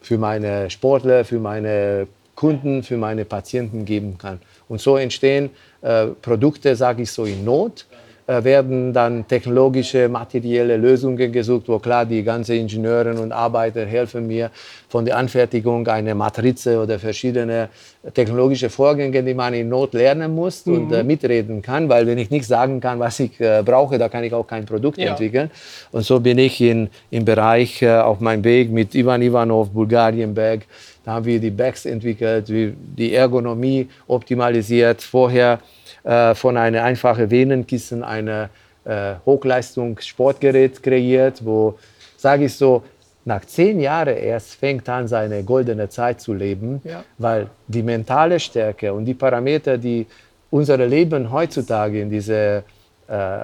für 0.01 0.17
meine 0.17 0.69
Sportler, 0.71 1.23
für 1.23 1.37
meine 1.37 2.07
Kunden, 2.33 2.81
für 2.81 2.97
meine 2.97 3.23
Patienten 3.23 3.85
geben 3.85 4.17
kann. 4.17 4.39
Und 4.67 4.81
so 4.81 4.97
entstehen 4.97 5.51
äh, 5.83 6.07
Produkte, 6.07 6.75
sage 6.75 7.03
ich 7.03 7.11
so, 7.11 7.25
in 7.25 7.45
Not, 7.45 7.85
äh, 7.91 7.94
werden 8.27 8.91
dann 8.91 9.27
technologische, 9.27 10.09
materielle 10.09 10.77
Lösungen 10.77 11.31
gesucht, 11.31 11.67
wo 11.67 11.77
klar 11.77 12.05
die 12.05 12.23
ganzen 12.23 12.55
Ingenieure 12.55 13.13
und 13.21 13.31
Arbeiter 13.31 13.85
helfen 13.85 14.25
mir 14.25 14.49
von 14.89 15.05
der 15.05 15.17
Anfertigung 15.17 15.87
einer 15.87 16.15
Matrize 16.15 16.81
oder 16.81 16.97
verschiedene 16.97 17.69
technologische 18.13 18.69
Vorgänge, 18.69 19.21
die 19.21 19.33
man 19.35 19.53
in 19.53 19.69
Not 19.69 19.93
lernen 19.93 20.33
muss 20.33 20.65
mhm. 20.65 20.73
und 20.73 20.91
äh, 20.91 21.03
mitreden 21.03 21.61
kann, 21.61 21.87
weil 21.87 22.07
wenn 22.07 22.17
ich 22.17 22.31
nicht 22.31 22.45
sagen 22.45 22.79
kann, 22.79 22.99
was 22.99 23.19
ich 23.19 23.39
äh, 23.39 23.61
brauche, 23.63 23.99
da 23.99 24.09
kann 24.09 24.23
ich 24.23 24.33
auch 24.33 24.47
kein 24.47 24.65
Produkt 24.65 24.97
ja. 24.97 25.11
entwickeln. 25.11 25.51
Und 25.91 26.03
so 26.03 26.19
bin 26.19 26.39
ich 26.39 26.59
in, 26.61 26.89
im 27.11 27.25
Bereich 27.25 27.81
äh, 27.83 27.97
auf 27.97 28.19
meinem 28.21 28.43
Weg 28.43 28.71
mit 28.71 28.95
Ivan 28.95 29.21
Ivanov, 29.21 29.69
Bulgarien 29.69 30.33
Bag, 30.33 30.61
da 31.03 31.13
haben 31.13 31.25
wir 31.25 31.39
die 31.39 31.51
Bags 31.51 31.85
entwickelt, 31.85 32.47
die 32.49 33.13
Ergonomie 33.13 33.87
optimalisiert. 34.07 35.03
Vorher 35.03 35.59
äh, 36.05 36.35
von 36.35 36.55
einem 36.55 36.83
einfachen 36.83 37.29
Venenkissen 37.29 38.03
ein 38.03 38.27
äh, 38.27 38.47
Hochleistungssportgerät 39.25 40.81
kreiert, 40.81 41.43
wo, 41.43 41.77
sage 42.15 42.45
ich 42.45 42.55
so, 42.55 42.83
nach 43.25 43.43
zehn 43.45 43.79
Jahren 43.79 44.15
erst 44.15 44.53
fängt 44.53 44.87
an, 44.87 45.07
seine 45.07 45.43
goldene 45.43 45.89
Zeit 45.89 46.21
zu 46.21 46.33
leben, 46.33 46.79
ja. 46.83 47.03
weil 47.17 47.47
die 47.67 47.81
mentale 47.81 48.39
Stärke 48.39 48.93
und 48.93 49.05
die 49.05 49.15
Parameter, 49.15 49.79
die 49.79 50.05
unser 50.51 50.77
Leben 50.77 51.31
heutzutage 51.31 52.01
in 52.01 52.09
diese 52.09 52.63
äh, 53.07 53.39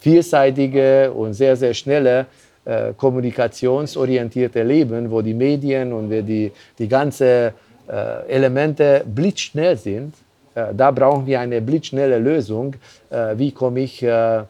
vielseitige 0.00 1.12
und 1.12 1.34
sehr, 1.34 1.54
sehr 1.54 1.74
schnelle 1.74 2.26
äh, 2.64 2.94
kommunikationsorientierte 2.96 4.62
Leben, 4.62 5.10
wo 5.10 5.20
die 5.20 5.34
Medien 5.34 5.92
und 5.92 6.08
die, 6.08 6.50
die 6.78 6.88
ganzen 6.88 7.26
äh, 7.26 7.52
Elemente 8.26 9.04
blitzschnell 9.06 9.76
sind, 9.76 10.14
da 10.74 10.90
brauchen 10.90 11.26
wir 11.26 11.40
eine 11.40 11.60
blitzschnelle 11.60 12.18
Lösung. 12.18 12.74
Äh, 13.10 13.38
wie 13.38 13.52
komme 13.52 13.80
ich 13.80 14.02
äh, 14.02 14.42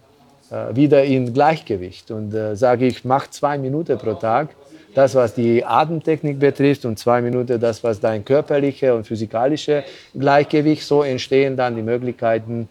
wieder 0.73 1.05
in 1.05 1.33
Gleichgewicht? 1.35 2.11
Und 2.11 2.33
sage 2.55 2.87
ich, 2.87 3.05
mach 3.05 3.29
zwei 3.29 3.59
Minuten 3.59 3.99
pro 3.99 4.15
Tag. 4.15 4.49
Das, 4.95 5.15
was 5.15 5.35
die 5.35 5.65
Atemtechnik 5.65 6.39
betrifft, 6.39 6.85
und 6.85 6.99
zwei 6.99 7.21
Minuten 7.21 7.61
das, 7.61 7.85
was 7.85 8.01
dein 8.01 8.25
körperliche 8.25 8.95
und 8.95 9.07
physikalische 9.07 9.85
Gleichgewicht, 10.15 10.83
so 10.83 11.03
entstehen 11.03 11.57
dann 11.57 11.77
die 11.77 11.83
Möglichkeiten, 11.83 12.69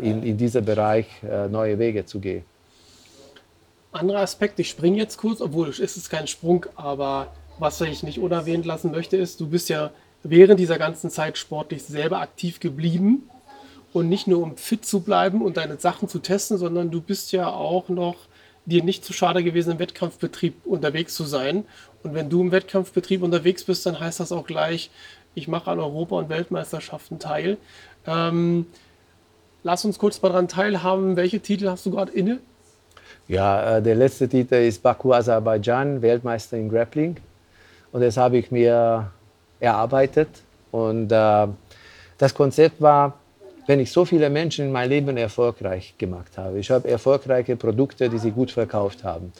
in, 0.00 0.22
in 0.22 0.36
diesem 0.36 0.64
Bereich 0.64 1.06
neue 1.50 1.78
Wege 1.78 2.04
zu 2.06 2.18
gehen. 2.18 2.44
Anderer 3.92 4.20
Aspekt, 4.20 4.58
ich 4.58 4.70
springe 4.70 4.96
jetzt 4.96 5.18
kurz, 5.18 5.42
obwohl 5.42 5.68
es 5.68 5.78
ist 5.78 6.08
kein 6.08 6.26
Sprung, 6.26 6.64
aber 6.76 7.28
was 7.58 7.78
ich 7.82 8.02
nicht 8.02 8.18
unerwähnt 8.18 8.64
lassen 8.64 8.90
möchte, 8.90 9.18
ist, 9.18 9.38
du 9.38 9.46
bist 9.46 9.68
ja 9.68 9.90
während 10.22 10.60
dieser 10.60 10.78
ganzen 10.78 11.10
Zeit 11.10 11.38
sportlich 11.38 11.82
selber 11.82 12.20
aktiv 12.20 12.60
geblieben 12.60 13.28
und 13.92 14.08
nicht 14.08 14.26
nur 14.26 14.42
um 14.42 14.56
fit 14.56 14.84
zu 14.84 15.00
bleiben 15.00 15.42
und 15.42 15.56
deine 15.56 15.78
Sachen 15.78 16.08
zu 16.08 16.18
testen, 16.18 16.58
sondern 16.58 16.90
du 16.90 17.00
bist 17.00 17.32
ja 17.32 17.48
auch 17.48 17.88
noch 17.88 18.16
dir 18.64 18.84
nicht 18.84 19.04
zu 19.04 19.12
schade 19.12 19.42
gewesen, 19.42 19.72
im 19.72 19.78
Wettkampfbetrieb 19.78 20.64
unterwegs 20.64 21.14
zu 21.14 21.24
sein. 21.24 21.64
Und 22.02 22.14
wenn 22.14 22.30
du 22.30 22.40
im 22.40 22.52
Wettkampfbetrieb 22.52 23.22
unterwegs 23.22 23.64
bist, 23.64 23.84
dann 23.86 23.98
heißt 23.98 24.20
das 24.20 24.32
auch 24.32 24.46
gleich, 24.46 24.90
ich 25.34 25.48
mache 25.48 25.70
an 25.70 25.80
Europa- 25.80 26.16
und 26.16 26.28
Weltmeisterschaften 26.28 27.18
teil. 27.18 27.56
Ähm, 28.06 28.66
lass 29.62 29.84
uns 29.84 29.98
kurz 29.98 30.20
mal 30.22 30.28
daran 30.28 30.48
teilhaben, 30.48 31.16
welche 31.16 31.40
Titel 31.40 31.68
hast 31.68 31.86
du 31.86 31.90
gerade 31.90 32.12
inne? 32.12 32.38
Ja, 33.28 33.78
äh, 33.78 33.82
der 33.82 33.94
letzte 33.94 34.28
Titel 34.28 34.54
ist 34.54 34.82
Baku 34.82 35.12
Aserbaidschan, 35.12 36.02
Weltmeister 36.02 36.56
in 36.56 36.68
Grappling. 36.68 37.16
Und 37.90 38.00
das 38.00 38.16
habe 38.16 38.38
ich 38.38 38.50
mir 38.50 39.10
erarbeitet. 39.62 40.28
Und 40.70 41.12
äh, 41.12 41.46
das 42.18 42.34
Konzept 42.34 42.80
war, 42.80 43.14
wenn 43.66 43.78
ich 43.80 43.92
so 43.92 44.04
viele 44.04 44.28
Menschen 44.28 44.66
in 44.66 44.72
meinem 44.72 44.90
Leben 44.90 45.16
erfolgreich 45.16 45.94
gemacht 45.96 46.36
habe, 46.36 46.58
ich 46.58 46.70
habe 46.70 46.88
erfolgreiche 46.88 47.56
Produkte, 47.56 48.08
die 48.08 48.18
sie 48.18 48.32
gut 48.32 48.50
verkauft 48.50 49.04
haben, 49.04 49.32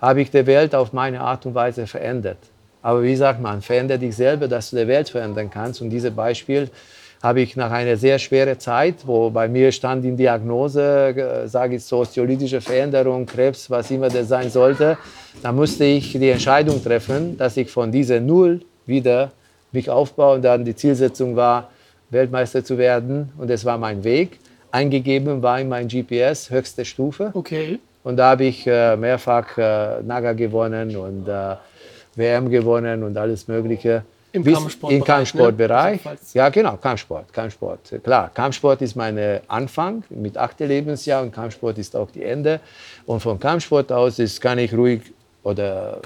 habe 0.00 0.22
ich 0.22 0.30
die 0.30 0.46
Welt 0.46 0.74
auf 0.74 0.92
meine 0.92 1.20
Art 1.20 1.44
und 1.46 1.54
Weise 1.54 1.86
verändert. 1.86 2.38
Aber 2.82 3.02
wie 3.02 3.16
sagt 3.16 3.40
man, 3.40 3.62
verändere 3.62 3.98
dich 3.98 4.14
selber, 4.14 4.46
dass 4.46 4.70
du 4.70 4.76
die 4.76 4.86
Welt 4.86 5.08
verändern 5.08 5.50
kannst. 5.50 5.80
Und 5.80 5.90
dieses 5.90 6.14
Beispiel 6.14 6.70
habe 7.22 7.40
ich 7.40 7.56
nach 7.56 7.70
einer 7.70 7.96
sehr 7.96 8.18
schweren 8.18 8.60
Zeit, 8.60 8.96
wo 9.06 9.30
bei 9.30 9.48
mir 9.48 9.72
stand 9.72 10.04
in 10.04 10.16
Diagnose, 10.16 11.14
äh, 11.16 11.48
sage 11.48 11.76
ich, 11.76 11.84
soziologische 11.84 12.60
Veränderung, 12.60 13.24
Krebs, 13.24 13.70
was 13.70 13.90
immer 13.90 14.10
das 14.10 14.28
sein 14.28 14.50
sollte, 14.50 14.98
da 15.42 15.50
musste 15.50 15.84
ich 15.84 16.12
die 16.12 16.28
Entscheidung 16.28 16.84
treffen, 16.84 17.38
dass 17.38 17.56
ich 17.56 17.70
von 17.70 17.90
dieser 17.90 18.20
Null 18.20 18.60
wieder 18.86 19.32
mich 19.74 19.90
aufbauen. 19.90 20.40
Dann 20.40 20.64
die 20.64 20.74
Zielsetzung 20.74 21.36
war, 21.36 21.70
Weltmeister 22.10 22.64
zu 22.64 22.78
werden 22.78 23.32
und 23.38 23.50
das 23.50 23.64
war 23.64 23.78
mein 23.78 24.04
Weg. 24.04 24.38
Eingegeben 24.70 25.42
war 25.42 25.60
in 25.60 25.68
mein 25.68 25.88
GPS 25.88 26.50
höchste 26.50 26.84
Stufe. 26.84 27.30
Okay. 27.34 27.78
Und 28.02 28.16
da 28.16 28.30
habe 28.30 28.44
ich 28.44 28.66
äh, 28.66 28.96
mehrfach 28.96 29.56
äh, 29.56 30.02
Naga 30.02 30.32
gewonnen 30.32 30.96
und 30.96 31.28
äh, 31.28 31.56
WM 32.16 32.50
gewonnen 32.50 33.02
und 33.02 33.16
alles 33.16 33.48
Mögliche. 33.48 34.04
Im 34.32 34.44
Kampfsportbereich. 34.44 34.98
Im 34.98 35.04
Kampfsportbereich. 35.04 36.04
Ne? 36.04 36.16
Ja, 36.34 36.48
genau, 36.48 36.76
Kampfsport, 36.76 37.32
Kampfsport. 37.32 37.80
Klar, 38.02 38.30
Kampfsport 38.34 38.82
ist 38.82 38.96
mein 38.96 39.40
Anfang 39.46 40.02
mit 40.10 40.36
achte 40.36 40.66
Lebensjahr 40.66 41.22
und 41.22 41.30
Kampfsport 41.32 41.78
ist 41.78 41.94
auch 41.94 42.10
die 42.10 42.24
Ende. 42.24 42.60
Und 43.06 43.20
vom 43.20 43.38
Kampfsport 43.38 43.92
aus 43.92 44.18
ist, 44.18 44.40
kann 44.40 44.58
ich 44.58 44.74
ruhig 44.74 45.02
oder 45.44 46.00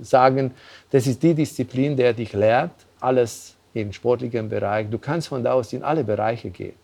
sagen, 0.00 0.52
das 0.90 1.06
ist 1.06 1.22
die 1.22 1.34
Disziplin, 1.34 1.94
der 1.94 2.14
dich 2.14 2.32
lehrt, 2.32 2.70
alles 3.04 3.54
im 3.74 3.92
sportlichen 3.92 4.48
Bereich. 4.48 4.88
Du 4.90 4.98
kannst 4.98 5.28
von 5.28 5.44
da 5.44 5.52
aus 5.52 5.72
in 5.72 5.82
alle 5.82 6.04
Bereiche 6.04 6.50
gehen. 6.50 6.74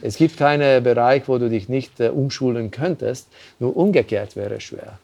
Es 0.00 0.16
gibt 0.16 0.36
keinen 0.36 0.82
Bereich, 0.82 1.26
wo 1.26 1.38
du 1.38 1.48
dich 1.48 1.68
nicht 1.68 1.98
äh, 2.00 2.08
umschulen 2.08 2.70
könntest. 2.70 3.28
Nur 3.58 3.76
umgekehrt 3.76 4.36
wäre 4.36 4.60
schwer. 4.60 4.98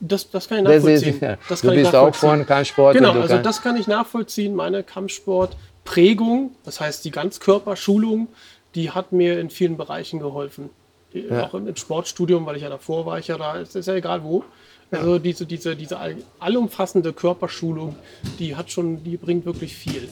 Das, 0.00 0.30
das 0.30 0.48
kann 0.48 0.58
ich 0.58 0.64
nachvollziehen. 0.64 1.18
Das, 1.20 1.32
ist, 1.32 1.50
das 1.50 1.60
du 1.62 1.70
bist 1.70 1.94
auch 1.94 2.14
von 2.14 2.46
Kampfsport. 2.46 2.96
Genau, 2.96 3.12
also 3.12 3.38
das 3.38 3.62
kann 3.62 3.76
ich 3.76 3.88
nachvollziehen. 3.88 4.54
Meine 4.54 4.84
Kampfsportprägung, 4.84 6.52
das 6.64 6.80
heißt 6.80 7.04
die 7.04 7.10
Ganzkörperschulung, 7.10 8.28
die 8.76 8.92
hat 8.92 9.10
mir 9.10 9.40
in 9.40 9.50
vielen 9.50 9.76
Bereichen 9.76 10.20
geholfen. 10.20 10.70
Ja. 11.12 11.44
Auch 11.44 11.54
im 11.54 11.74
Sportstudium, 11.74 12.46
weil 12.46 12.56
ich 12.56 12.62
ja 12.62 12.68
davor 12.68 13.06
war, 13.06 13.18
ich 13.18 13.28
ja 13.28 13.38
da, 13.38 13.56
ist 13.56 13.74
ja 13.74 13.94
egal 13.94 14.22
wo. 14.22 14.44
Also 14.90 15.18
diese, 15.18 15.44
diese, 15.44 15.76
diese 15.76 15.98
allumfassende 16.38 17.12
Körperschulung, 17.12 17.96
die 18.38 18.56
hat 18.56 18.70
schon, 18.70 19.04
die 19.04 19.16
bringt 19.16 19.44
wirklich 19.44 19.76
viel. 19.76 20.08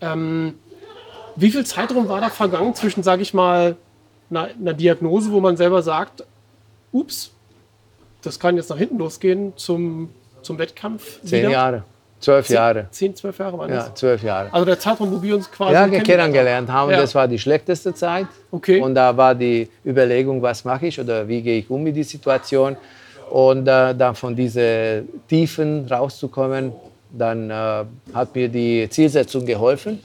Ähm, 0.00 0.54
wie 1.36 1.50
viel 1.50 1.64
Zeitraum 1.64 2.08
war 2.08 2.20
da 2.20 2.28
vergangen 2.28 2.74
zwischen, 2.74 3.02
sage 3.02 3.22
ich 3.22 3.32
mal, 3.32 3.76
einer, 4.30 4.48
einer, 4.60 4.74
Diagnose, 4.74 5.32
wo 5.32 5.40
man 5.40 5.56
selber 5.56 5.82
sagt, 5.82 6.24
ups, 6.92 7.32
das 8.22 8.38
kann 8.38 8.56
jetzt 8.56 8.68
nach 8.68 8.76
hinten 8.76 8.98
losgehen 8.98 9.52
zum, 9.56 10.10
zum 10.42 10.58
Wettkampf? 10.58 11.20
Zehn 11.22 11.40
wieder? 11.40 11.50
Jahre. 11.50 11.84
Zwölf 12.20 12.48
Jahre. 12.48 12.88
Zehn, 12.90 13.14
zwölf 13.14 13.38
Jahre 13.38 13.56
waren 13.58 13.70
das? 13.70 13.86
Ja, 13.86 13.94
zwölf 13.94 14.22
Jahre. 14.24 14.52
Also 14.52 14.64
der 14.64 14.78
Zeitraum, 14.78 15.12
wo 15.12 15.22
wir 15.22 15.36
uns 15.36 15.50
quasi 15.50 15.74
ja, 15.74 15.86
kennengelernt 16.00 16.68
haben, 16.68 16.90
ja. 16.90 17.00
das 17.00 17.14
war 17.14 17.28
die 17.28 17.38
schlechteste 17.38 17.94
Zeit. 17.94 18.26
Okay. 18.50 18.80
Und 18.80 18.96
da 18.96 19.16
war 19.16 19.36
die 19.36 19.68
Überlegung, 19.86 20.42
was 20.42 20.64
mache 20.64 20.88
ich 20.88 20.98
oder 20.98 21.28
wie 21.28 21.40
gehe 21.42 21.60
ich 21.60 21.70
um 21.70 21.82
mit 21.82 21.96
der 21.96 22.04
Situation. 22.04 22.76
Und 23.30 23.68
äh, 23.68 23.94
dann 23.94 24.14
von 24.14 24.34
diesen 24.34 25.08
Tiefen 25.28 25.86
rauszukommen, 25.86 26.72
dann 27.10 27.50
äh, 27.50 27.84
hat 28.14 28.34
mir 28.34 28.48
die 28.48 28.88
Zielsetzung 28.90 29.44
geholfen. 29.44 30.00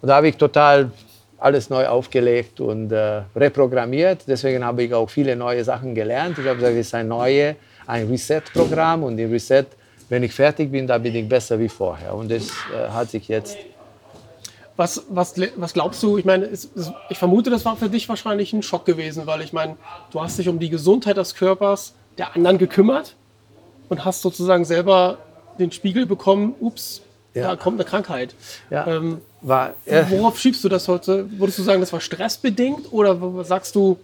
Und 0.00 0.08
da 0.08 0.16
habe 0.16 0.28
ich 0.28 0.36
total 0.36 0.90
alles 1.38 1.70
neu 1.70 1.86
aufgelegt 1.86 2.60
und 2.60 2.92
äh, 2.92 3.22
reprogrammiert. 3.34 4.22
Deswegen 4.26 4.64
habe 4.64 4.84
ich 4.84 4.94
auch 4.94 5.08
viele 5.08 5.34
neue 5.34 5.64
Sachen 5.64 5.94
gelernt. 5.94 6.38
Ich 6.38 6.46
habe 6.46 6.56
gesagt, 6.56 6.74
es 6.74 6.86
ist 6.86 6.94
ein 6.94 7.08
neues, 7.08 7.56
ein 7.86 8.08
Reset-Programm 8.08 9.02
und 9.04 9.18
im 9.18 9.30
Reset, 9.30 9.64
wenn 10.08 10.22
ich 10.22 10.32
fertig 10.32 10.70
bin, 10.70 10.86
dann 10.86 11.02
bin 11.02 11.14
ich 11.14 11.28
besser 11.28 11.58
wie 11.58 11.68
vorher. 11.68 12.14
Und 12.14 12.30
das 12.30 12.48
äh, 12.48 12.88
hat 12.90 13.10
sich 13.10 13.26
jetzt 13.28 13.56
was, 14.80 15.04
was, 15.10 15.34
was, 15.56 15.74
glaubst 15.74 16.02
du? 16.02 16.16
Ich 16.16 16.24
meine, 16.24 16.46
es, 16.46 16.70
es, 16.74 16.90
ich 17.10 17.18
vermute, 17.18 17.50
das 17.50 17.66
war 17.66 17.76
für 17.76 17.90
dich 17.90 18.08
wahrscheinlich 18.08 18.54
ein 18.54 18.62
Schock 18.62 18.86
gewesen, 18.86 19.26
weil 19.26 19.42
ich 19.42 19.52
meine, 19.52 19.76
du 20.10 20.22
hast 20.22 20.38
dich 20.38 20.48
um 20.48 20.58
die 20.58 20.70
Gesundheit 20.70 21.18
des 21.18 21.34
Körpers 21.34 21.92
der 22.20 22.36
anderen 22.36 22.58
gekümmert 22.58 23.16
und 23.88 24.04
hast 24.04 24.20
sozusagen 24.22 24.64
selber 24.64 25.18
den 25.58 25.72
Spiegel 25.72 26.04
bekommen, 26.06 26.54
ups, 26.60 27.00
Ja. 27.34 27.48
da 27.48 27.56
kommt 27.56 27.80
eine 27.80 27.88
Krankheit. 27.88 28.34
Ja, 28.70 28.86
Ähm, 28.86 29.20
war, 29.40 29.74
äh, 29.86 30.04
Worauf 30.10 30.38
schiebst 30.38 30.62
du 30.64 30.68
das 30.68 30.86
heute? 30.86 31.26
Würdest 31.38 31.58
du 31.58 31.62
sagen, 31.62 31.80
das 31.80 31.92
war 31.92 32.00
stressbedingt 32.00 32.92
oder 32.92 33.16
sagst 33.44 33.74
du, 33.74 33.98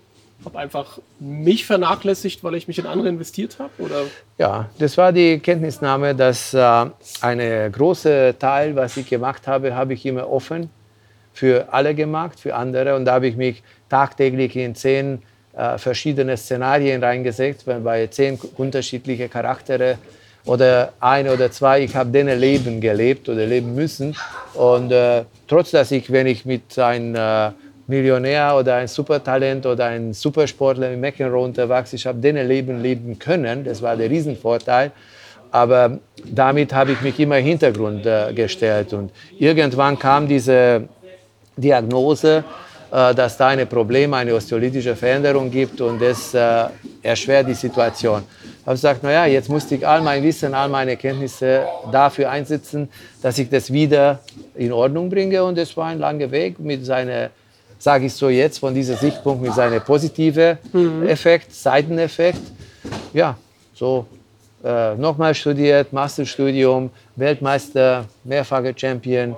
habe 0.44 0.58
einfach 0.58 0.98
mich 1.18 1.66
vernachlässigt, 1.66 2.42
weil 2.44 2.54
ich 2.54 2.68
mich 2.68 2.78
in 2.78 2.86
andere 2.86 3.08
investiert 3.08 3.58
habe? 3.58 3.70
Oder 3.78 4.02
Ja, 4.38 4.70
das 4.78 4.96
war 4.96 5.12
die 5.12 5.38
Kenntnisnahme, 5.38 6.14
dass 6.14 6.54
äh, 6.54 6.86
eine 7.20 7.70
große 7.70 8.34
Teil, 8.38 8.76
was 8.76 8.96
ich 8.96 9.08
gemacht 9.10 9.46
habe, 9.46 9.74
habe 9.74 9.92
ich 9.94 10.06
immer 10.06 10.30
offen 10.30 10.70
für 11.34 11.68
alle 11.72 11.94
gemacht, 11.94 12.40
für 12.40 12.54
andere. 12.54 12.96
Und 12.96 13.04
da 13.04 13.12
habe 13.14 13.26
ich 13.28 13.36
mich 13.36 13.62
tagtäglich 13.90 14.56
in 14.56 14.74
zehn 14.74 15.20
äh, 15.56 15.78
verschiedene 15.78 16.36
Szenarien 16.36 17.02
reingesetzt, 17.02 17.66
weil 17.66 17.80
bei 17.80 18.06
zehn 18.08 18.38
unterschiedliche 18.56 19.28
Charaktere 19.28 19.98
oder 20.44 20.92
ein 21.00 21.28
oder 21.28 21.50
zwei, 21.50 21.82
ich 21.82 21.96
habe 21.96 22.10
denen 22.10 22.38
Leben 22.38 22.80
gelebt 22.80 23.28
oder 23.28 23.46
leben 23.46 23.74
müssen. 23.74 24.14
Und 24.54 24.92
äh, 24.92 25.24
trotz 25.48 25.72
dass 25.72 25.90
ich, 25.90 26.10
wenn 26.12 26.26
ich 26.26 26.44
mit 26.44 26.78
einem 26.78 27.14
äh, 27.14 27.50
Millionär 27.88 28.56
oder 28.56 28.76
ein 28.76 28.88
Supertalent 28.88 29.66
oder 29.66 29.86
ein 29.86 30.12
Supersportler 30.12 30.92
im 30.92 31.00
McEnroe 31.00 31.44
unterwegs, 31.44 31.92
ich 31.92 32.06
habe 32.06 32.18
denen 32.18 32.46
Leben 32.46 32.82
leben 32.82 33.18
können, 33.18 33.64
das 33.64 33.82
war 33.82 33.96
der 33.96 34.10
Riesenvorteil. 34.10 34.92
Aber 35.52 35.98
damit 36.24 36.74
habe 36.74 36.92
ich 36.92 37.00
mich 37.00 37.18
immer 37.18 37.38
im 37.38 37.44
Hintergrund 37.44 38.04
äh, 38.04 38.32
gestellt. 38.32 38.92
Und 38.92 39.10
irgendwann 39.38 39.98
kam 39.98 40.28
diese 40.28 40.88
Diagnose, 41.56 42.44
dass 42.90 43.36
da 43.36 43.48
ein 43.48 43.66
Problem, 43.68 44.14
eine 44.14 44.34
osteolytische 44.34 44.94
Veränderung 44.94 45.50
gibt 45.50 45.80
und 45.80 46.00
das 46.00 46.32
äh, 46.34 46.66
erschwert 47.02 47.48
die 47.48 47.54
Situation. 47.54 48.22
Ich 48.60 48.66
habe 48.66 48.74
gesagt, 48.74 49.02
naja, 49.02 49.26
jetzt 49.26 49.48
musste 49.48 49.76
ich 49.76 49.86
all 49.86 50.00
mein 50.02 50.22
Wissen, 50.22 50.54
all 50.54 50.68
meine 50.68 50.96
Kenntnisse 50.96 51.66
dafür 51.92 52.30
einsetzen, 52.30 52.88
dass 53.22 53.38
ich 53.38 53.48
das 53.48 53.72
wieder 53.72 54.20
in 54.54 54.72
Ordnung 54.72 55.08
bringe. 55.08 55.42
Und 55.44 55.56
es 55.58 55.76
war 55.76 55.86
ein 55.86 55.98
langer 55.98 56.30
Weg 56.30 56.58
mit 56.58 56.84
seiner, 56.84 57.30
sage 57.78 58.06
ich 58.06 58.14
so 58.14 58.28
jetzt, 58.28 58.58
von 58.58 58.74
dieser 58.74 58.96
Sichtpunkt 58.96 59.42
mit 59.42 59.54
seinem 59.54 59.80
positiven 59.82 60.58
Effekt, 61.06 61.54
Seiteneffekt. 61.54 62.42
Ja, 63.12 63.36
so 63.72 64.06
äh, 64.64 64.94
nochmal 64.96 65.34
studiert, 65.34 65.92
Masterstudium, 65.92 66.90
Weltmeister, 67.14 68.04
mehrfacher 68.24 68.72
Champion, 68.76 69.30
äh, 69.30 69.34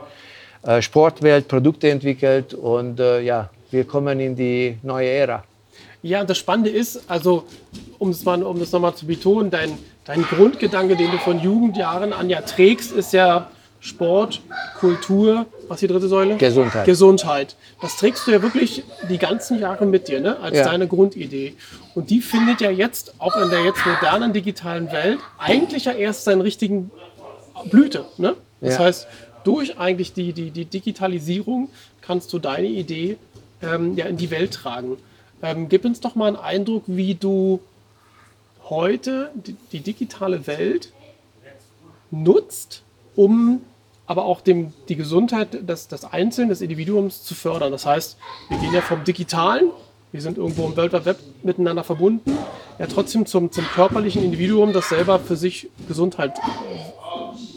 Sportwelt, 0.81 1.49
Produkte 1.49 1.89
entwickelt 1.91 2.55
und 2.55 3.01
äh, 3.01 3.21
ja, 3.21 3.51
wir 3.71 3.85
kommen 3.85 4.19
in 4.21 4.35
die 4.37 4.79
neue 4.83 5.09
Ära. 5.09 5.45
Ja, 6.03 6.25
das 6.25 6.39
Spannende 6.39 6.71
ist, 6.71 7.03
also 7.09 7.45
um 7.99 8.11
es 8.11 8.25
mal, 8.25 8.43
um 8.43 8.59
das 8.59 8.71
nochmal 8.73 8.95
zu 8.95 9.07
betonen, 9.07 9.51
dein, 9.51 9.77
dein 10.05 10.23
Grundgedanke, 10.23 10.97
den 10.97 11.11
du 11.11 11.19
von 11.19 11.41
Jugendjahren 11.41 12.13
an 12.13 12.31
ja 12.31 12.41
trägst, 12.41 12.93
ist 12.93 13.13
ja 13.13 13.49
Sport, 13.81 14.41
Kultur, 14.81 15.47
was 15.69 15.81
die 15.81 15.87
dritte 15.87 16.09
Säule? 16.09 16.37
Gesundheit. 16.37 16.85
Gesundheit. 16.85 17.57
Das 17.81 17.97
trägst 17.97 18.27
du 18.27 18.33
ja 18.33 18.43
wirklich 18.43 18.83
die 19.09 19.19
ganzen 19.19 19.61
Jahre 19.61 19.87
mit 19.87 20.09
dir, 20.09 20.21
ne? 20.21 20.37
als 20.41 20.57
Ja. 20.57 20.65
deine 20.65 20.89
Grundidee. 20.89 21.55
Und 21.95 22.11
die 22.11 22.21
findet 22.21 22.61
ja 22.61 22.71
jetzt, 22.71 23.15
auch 23.19 23.37
in 23.41 23.51
der 23.51 23.63
jetzt 23.65 23.85
modernen 23.87 24.33
digitalen 24.33 24.91
Welt, 24.91 25.19
eigentlich 25.39 25.85
ja 25.85 25.93
erst 25.93 26.25
seinen 26.25 26.41
richtigen 26.41 26.91
Blüte. 27.71 28.05
Ne? 28.17 28.35
Das 28.61 28.75
Ja. 28.75 28.85
heißt, 28.85 29.07
durch 29.45 29.79
eigentlich 29.79 30.13
die, 30.13 30.33
die, 30.33 30.51
die 30.51 30.65
Digitalisierung 30.65 31.71
kannst 32.01 32.33
du 32.33 32.39
deine 32.39 32.69
Idee 32.69 33.17
ähm, 33.63 33.97
ja 33.97 34.07
in 34.07 34.17
die 34.17 34.31
Welt 34.31 34.53
tragen. 34.55 34.97
Ähm, 35.43 35.69
gib 35.69 35.85
uns 35.85 36.01
doch 36.01 36.15
mal 36.15 36.27
einen 36.27 36.37
Eindruck, 36.37 36.85
wie 36.87 37.15
du 37.15 37.61
heute 38.69 39.31
die, 39.35 39.57
die 39.73 39.81
digitale 39.81 40.47
Welt 40.47 40.93
nutzt, 42.11 42.83
um 43.17 43.61
aber 44.07 44.25
auch 44.25 44.41
dem, 44.41 44.73
die 44.89 44.97
Gesundheit 44.97 45.69
des, 45.69 45.89
des 45.89 46.05
Einzelnen, 46.05 46.49
des 46.49 46.63
Individuums 46.63 47.25
zu 47.25 47.35
fördern. 47.35 47.71
Das 47.73 47.85
heißt, 47.85 48.17
wir 48.49 48.59
gehen 48.59 48.73
ja 48.73 48.81
vom 48.81 49.05
Digitalen, 49.05 49.71
wir 50.13 50.23
sind 50.23 50.39
irgendwo 50.39 50.65
im 50.67 50.77
World 50.77 50.95
Wide 50.95 51.05
Web 51.05 51.19
miteinander 51.43 51.85
verbunden, 51.85 52.37
ja 52.79 52.87
trotzdem 52.87 53.27
zum, 53.27 53.53
zum 53.53 53.65
körperlichen 53.67 54.25
Individuum, 54.25 54.73
das 54.73 54.89
selber 54.89 55.19
für 55.19 55.37
sich 55.37 55.69
Gesundheit 55.87 56.39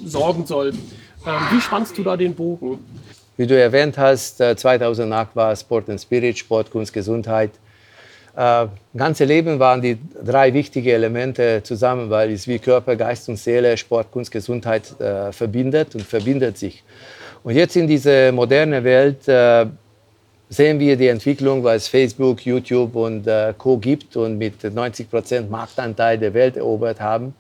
sorgen 0.04 0.46
soll. 0.46 0.74
Ähm, 1.26 1.34
wie 1.52 1.62
spannst 1.62 1.98
du 1.98 2.04
da 2.04 2.18
den 2.18 2.34
Bogen? 2.34 2.80
Wie 3.38 3.48
du 3.48 3.60
erwähnt 3.60 3.98
hast, 3.98 4.42
äh, 4.42 4.56
2008 4.56 5.36
war 5.36 5.56
Sport 5.56 5.90
and 5.90 6.02
Spirit, 6.02 6.38
Sport, 6.38 6.72
Kunst, 6.72 6.94
Gesundheit. 6.94 7.52
Äh, 8.36 8.68
ganze 8.96 9.26
Leben 9.26 9.60
waren 9.60 9.82
die 9.82 9.98
drei 10.24 10.54
wichtigen 10.54 10.90
Elemente 10.90 11.62
zusammen, 11.64 12.10
weil 12.10 12.32
es 12.32 12.48
wie 12.48 12.60
Körper, 12.60 12.96
Geist 12.96 13.30
und 13.30 13.38
Seele, 13.38 13.78
Sport, 13.78 14.12
Kunst, 14.12 14.32
Gesundheit 14.32 15.00
äh, 15.00 15.32
verbindet 15.32 15.96
und 15.96 16.04
verbindet 16.04 16.58
sich. 16.58 16.84
Und 17.44 17.56
jetzt 17.56 17.76
in 17.76 17.88
dieser 17.88 18.32
modernen 18.32 18.84
Welt 18.84 19.28
äh, 19.28 19.66
sehen 20.50 20.80
wir 20.80 20.96
die 20.96 21.08
Entwicklung, 21.08 21.64
was 21.64 21.88
Facebook, 21.88 22.46
YouTube 22.46 22.96
und 22.96 23.28
äh, 23.28 23.54
Co. 23.58 23.78
gibt 23.78 24.16
und 24.16 24.38
mit 24.38 24.64
90 24.64 25.10
Prozent 25.10 25.50
Marktanteil 25.50 26.18
der 26.18 26.34
Welt 26.34 26.58
erobert 26.58 27.00
haben. 27.00 27.34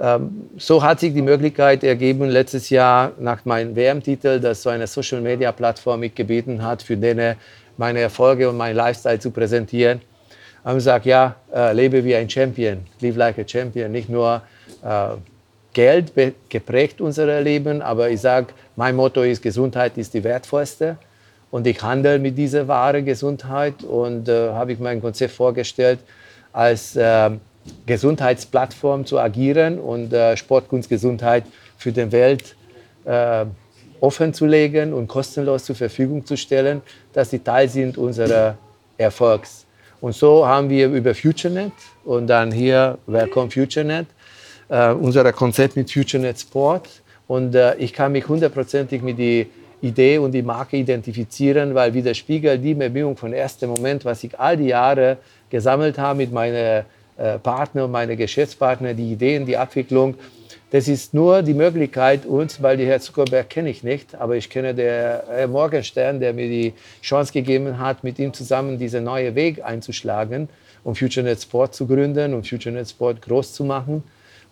Ähm, 0.00 0.48
so 0.56 0.82
hat 0.82 1.00
sich 1.00 1.12
die 1.12 1.22
Möglichkeit 1.22 1.84
ergeben, 1.84 2.28
letztes 2.30 2.70
Jahr 2.70 3.12
nach 3.18 3.44
meinem 3.44 3.76
WM-Titel, 3.76 4.40
dass 4.40 4.62
so 4.62 4.70
eine 4.70 4.86
Social-Media-Plattform 4.86 6.00
mich 6.00 6.14
gebeten 6.14 6.62
hat, 6.62 6.82
für 6.82 6.96
denen 6.96 7.36
meine 7.76 8.00
Erfolge 8.00 8.48
und 8.48 8.56
mein 8.56 8.74
Lifestyle 8.74 9.18
zu 9.18 9.30
präsentieren. 9.30 10.00
Haben 10.64 10.76
gesagt, 10.76 11.04
ja, 11.04 11.36
äh, 11.54 11.74
lebe 11.74 12.02
wie 12.02 12.14
ein 12.14 12.28
Champion, 12.30 12.78
live 13.00 13.16
like 13.16 13.38
a 13.38 13.46
Champion. 13.46 13.92
Nicht 13.92 14.08
nur 14.08 14.42
äh, 14.82 15.08
Geld 15.72 16.12
geprägt 16.48 17.00
unser 17.00 17.40
Leben, 17.40 17.82
aber 17.82 18.10
ich 18.10 18.20
sage, 18.20 18.48
mein 18.76 18.96
Motto 18.96 19.22
ist, 19.22 19.42
Gesundheit 19.42 19.96
ist 19.98 20.14
die 20.14 20.24
wertvollste. 20.24 20.96
Und 21.50 21.66
ich 21.66 21.82
handle 21.82 22.18
mit 22.18 22.38
dieser 22.38 22.66
wahre 22.68 23.02
Gesundheit 23.02 23.82
und 23.82 24.28
äh, 24.28 24.50
habe 24.50 24.72
ich 24.72 24.78
mein 24.78 25.00
Konzept 25.00 25.34
vorgestellt, 25.34 25.98
als 26.52 26.96
äh, 26.96 27.30
Gesundheitsplattform 27.86 29.04
zu 29.04 29.18
agieren 29.18 29.78
und 29.78 30.12
äh, 30.12 30.36
Sport, 30.36 30.68
Kunst, 30.68 30.88
Gesundheit 30.88 31.44
für 31.76 31.92
die 31.92 32.10
Welt 32.12 32.56
äh, 33.04 33.44
offen 34.00 34.32
zu 34.32 34.46
legen 34.46 34.92
und 34.92 35.08
kostenlos 35.08 35.64
zur 35.64 35.76
Verfügung 35.76 36.24
zu 36.24 36.36
stellen, 36.36 36.82
dass 37.12 37.30
sie 37.30 37.40
Teil 37.40 37.68
sind 37.68 37.98
unserer 37.98 38.56
Erfolgs. 38.96 39.66
Und 40.00 40.14
so 40.14 40.46
haben 40.46 40.70
wir 40.70 40.88
über 40.88 41.14
FutureNet 41.14 41.72
und 42.04 42.26
dann 42.26 42.50
hier 42.50 42.98
Welcome 43.06 43.50
FutureNet, 43.50 44.06
äh, 44.68 44.92
unser 44.92 45.30
Konzept 45.32 45.76
mit 45.76 45.92
FutureNet 45.92 46.40
Sport. 46.40 46.88
Und 47.26 47.54
äh, 47.54 47.76
ich 47.76 47.92
kann 47.92 48.12
mich 48.12 48.26
hundertprozentig 48.26 49.02
mit 49.02 49.18
der 49.18 49.46
Idee 49.82 50.18
und 50.18 50.32
die 50.32 50.42
Marke 50.42 50.76
identifizieren, 50.76 51.74
weil 51.74 51.92
widerspiegelt 51.92 52.62
die 52.62 52.74
Bemühungen 52.74 53.16
von 53.16 53.32
ersten 53.32 53.68
Moment, 53.68 54.04
was 54.04 54.24
ich 54.24 54.38
all 54.38 54.56
die 54.56 54.68
Jahre 54.68 55.18
gesammelt 55.48 55.98
habe 55.98 56.18
mit 56.18 56.32
meinen 56.32 56.84
äh, 57.20 57.38
Partnern 57.38 57.84
und 57.84 57.90
meinen 57.90 58.16
Geschäftspartnern, 58.16 58.96
die 58.96 59.12
Ideen, 59.12 59.44
die 59.44 59.56
Abwicklung. 59.56 60.14
Das 60.70 60.88
ist 60.88 61.12
nur 61.12 61.42
die 61.42 61.52
Möglichkeit 61.52 62.24
uns, 62.24 62.62
weil 62.62 62.76
die 62.76 62.86
Herr 62.86 63.00
Zuckerberg 63.00 63.50
kenne 63.50 63.70
ich 63.70 63.82
nicht, 63.82 64.14
aber 64.14 64.36
ich 64.36 64.48
kenne 64.48 64.74
der 64.74 65.24
Herr 65.28 65.48
Morgenstern, 65.48 66.20
der 66.20 66.32
mir 66.32 66.48
die 66.48 66.72
Chance 67.02 67.32
gegeben 67.32 67.78
hat, 67.78 68.04
mit 68.04 68.18
ihm 68.18 68.32
zusammen 68.32 68.78
diesen 68.78 69.04
neuen 69.04 69.34
Weg 69.34 69.64
einzuschlagen, 69.64 70.48
um 70.84 70.94
FutureNet 70.94 71.42
Sport 71.42 71.74
zu 71.74 71.86
gründen 71.86 72.32
und 72.32 72.48
FutureNet 72.48 72.88
Sport 72.88 73.20
groß 73.20 73.52
zu 73.52 73.64
machen. 73.64 74.02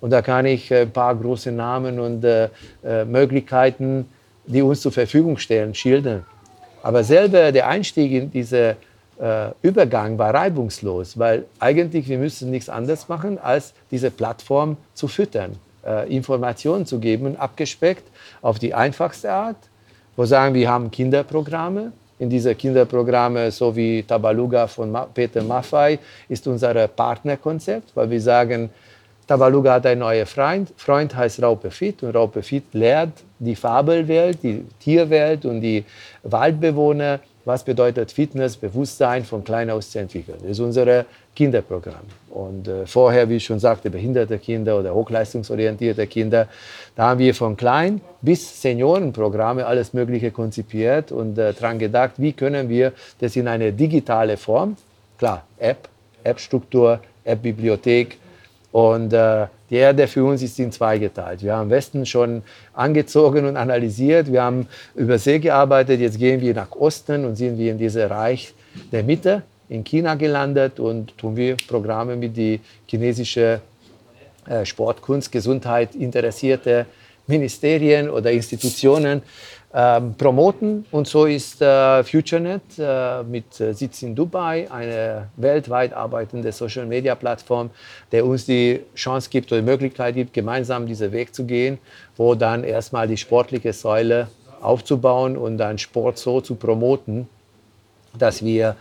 Und 0.00 0.10
da 0.10 0.20
kann 0.20 0.44
ich 0.44 0.70
äh, 0.70 0.82
ein 0.82 0.90
paar 0.90 1.14
große 1.14 1.52
Namen 1.52 1.98
und 1.98 2.24
äh, 2.24 2.48
äh, 2.84 3.04
Möglichkeiten, 3.04 4.06
die 4.46 4.60
uns 4.60 4.80
zur 4.80 4.92
Verfügung 4.92 5.38
stellen, 5.38 5.74
schildern. 5.74 6.26
Aber 6.82 7.02
selber 7.02 7.50
der 7.52 7.66
Einstieg 7.66 8.12
in 8.12 8.30
diese 8.30 8.76
äh, 9.20 9.50
Übergang 9.62 10.18
war 10.18 10.34
reibungslos, 10.34 11.18
weil 11.18 11.44
eigentlich 11.58 12.08
wir 12.08 12.18
müssen 12.18 12.50
nichts 12.50 12.68
anderes 12.68 13.08
machen, 13.08 13.38
als 13.38 13.74
diese 13.90 14.10
Plattform 14.10 14.76
zu 14.94 15.08
füttern, 15.08 15.56
äh, 15.84 16.14
Informationen 16.14 16.86
zu 16.86 16.98
geben, 16.98 17.36
abgespeckt 17.36 18.04
auf 18.42 18.58
die 18.58 18.74
einfachste 18.74 19.32
Art. 19.32 19.56
Wo 20.16 20.24
sagen 20.24 20.54
wir 20.54 20.68
haben 20.70 20.90
Kinderprogramme. 20.90 21.92
In 22.20 22.28
diese 22.28 22.52
Kinderprogramme, 22.54 23.52
so 23.52 23.74
wie 23.76 24.02
Tabaluga 24.02 24.66
von 24.66 24.90
Ma 24.90 25.06
Peter 25.14 25.42
Maffei, 25.42 26.00
ist 26.28 26.46
unser 26.48 26.88
Partnerkonzept, 26.88 27.94
weil 27.94 28.10
wir 28.10 28.20
sagen, 28.20 28.70
Tabaluga 29.28 29.74
hat 29.74 29.86
einen 29.86 30.00
neuen 30.00 30.26
Freund. 30.26 30.72
Freund 30.76 31.14
heißt 31.14 31.42
Raupe 31.42 31.70
Fit 31.70 32.02
und 32.02 32.16
Raupe 32.16 32.42
Fit 32.42 32.64
lehrt 32.72 33.12
die 33.38 33.54
Fabelwelt, 33.54 34.42
die 34.42 34.64
Tierwelt 34.80 35.44
und 35.44 35.60
die 35.60 35.84
Waldbewohner, 36.22 37.20
was 37.48 37.64
bedeutet 37.64 38.12
Fitness, 38.12 38.58
Bewusstsein 38.58 39.24
von 39.24 39.42
klein 39.42 39.70
aus 39.70 39.90
zu 39.90 39.98
entwickeln. 39.98 40.36
Das 40.42 40.50
ist 40.50 40.60
unser 40.60 41.06
Kinderprogramm. 41.34 42.04
Und 42.28 42.68
äh, 42.68 42.86
vorher, 42.86 43.28
wie 43.30 43.36
ich 43.36 43.44
schon 43.46 43.58
sagte, 43.58 43.88
behinderte 43.88 44.38
Kinder 44.38 44.78
oder 44.78 44.94
hochleistungsorientierte 44.94 46.06
Kinder, 46.06 46.46
da 46.94 47.08
haben 47.08 47.20
wir 47.20 47.34
von 47.34 47.56
klein 47.56 48.02
bis 48.20 48.60
Seniorenprogramme 48.60 49.64
alles 49.64 49.94
Mögliche 49.94 50.30
konzipiert 50.30 51.10
und 51.10 51.38
äh, 51.38 51.54
daran 51.54 51.78
gedacht, 51.78 52.12
wie 52.18 52.34
können 52.34 52.68
wir 52.68 52.92
das 53.18 53.34
in 53.34 53.48
eine 53.48 53.72
digitale 53.72 54.36
Form, 54.36 54.76
klar, 55.16 55.44
App, 55.58 55.88
App-Struktur, 56.24 57.00
App-Bibliothek, 57.24 58.18
und 58.72 59.12
äh, 59.12 59.46
Die 59.70 59.76
Erde 59.76 60.06
für 60.06 60.24
uns 60.24 60.42
ist 60.42 60.58
in 60.58 60.72
zwei 60.72 60.98
geteilt. 60.98 61.42
Wir 61.42 61.56
haben 61.56 61.68
Westen 61.70 62.06
schon 62.06 62.42
angezogen 62.72 63.44
und 63.44 63.56
analysiert. 63.56 64.32
Wir 64.32 64.42
haben 64.42 64.66
über 64.94 65.18
See 65.18 65.38
gearbeitet. 65.38 66.00
Jetzt 66.00 66.18
gehen 66.18 66.40
wir 66.40 66.54
nach 66.54 66.72
Osten 66.72 67.24
und 67.24 67.36
sind 67.36 67.58
wir 67.58 67.70
in 67.70 67.78
diesem 67.78 68.08
Reich 68.08 68.54
der 68.92 69.02
Mitte 69.02 69.42
in 69.68 69.84
China 69.84 70.14
gelandet 70.14 70.80
und 70.80 71.16
tun 71.18 71.36
wir 71.36 71.56
Programme 71.68 72.16
mit 72.16 72.36
die 72.36 72.60
chinesische 72.86 73.60
äh, 74.46 74.64
Sport, 74.64 75.02
Kunst, 75.02 75.30
Gesundheit 75.30 75.94
interessierte 75.94 76.86
Ministerien 77.26 78.08
oder 78.08 78.32
Institutionen 78.32 79.22
promoten. 79.70 80.86
Und 80.90 81.06
so 81.06 81.26
ist 81.26 81.60
äh, 81.60 82.02
FutureNet 82.02 82.62
äh, 82.78 83.22
mit 83.22 83.60
äh, 83.60 83.74
Sitz 83.74 84.00
in 84.02 84.14
Dubai 84.14 84.66
eine 84.70 85.28
weltweit 85.36 85.92
arbeitende 85.92 86.52
Social-Media-Plattform, 86.52 87.70
der 88.10 88.24
uns 88.24 88.46
die 88.46 88.80
Chance 88.94 89.28
gibt 89.28 89.52
oder 89.52 89.60
die 89.60 89.66
Möglichkeit 89.66 90.14
gibt, 90.14 90.32
gemeinsam 90.32 90.86
diesen 90.86 91.12
Weg 91.12 91.34
zu 91.34 91.44
gehen, 91.44 91.78
wo 92.16 92.34
dann 92.34 92.64
erstmal 92.64 93.06
die 93.06 93.18
sportliche 93.18 93.74
Säule 93.74 94.28
aufzubauen 94.62 95.36
und 95.36 95.58
dann 95.58 95.76
Sport 95.76 96.16
so 96.16 96.40
zu 96.40 96.54
promoten, 96.54 97.28
dass 98.18 98.42
wir 98.42 98.74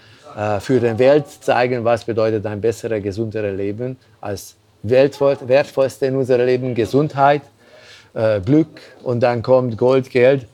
für 0.59 0.79
die 0.79 0.99
Welt 0.99 1.27
zeigen, 1.27 1.83
was 1.83 2.03
bedeutet 2.03 2.45
ein 2.45 2.61
besseres, 2.61 3.01
gesunderes 3.03 3.55
Leben 3.55 3.97
als 4.21 4.55
wertvollste 4.83 6.05
in 6.07 6.15
unserem 6.15 6.45
Leben 6.45 6.75
Gesundheit, 6.75 7.41
Glück 8.45 8.81
und 9.03 9.21
dann 9.21 9.41
kommt 9.41 9.77
Gold, 9.77 10.09
Geld 10.09 10.47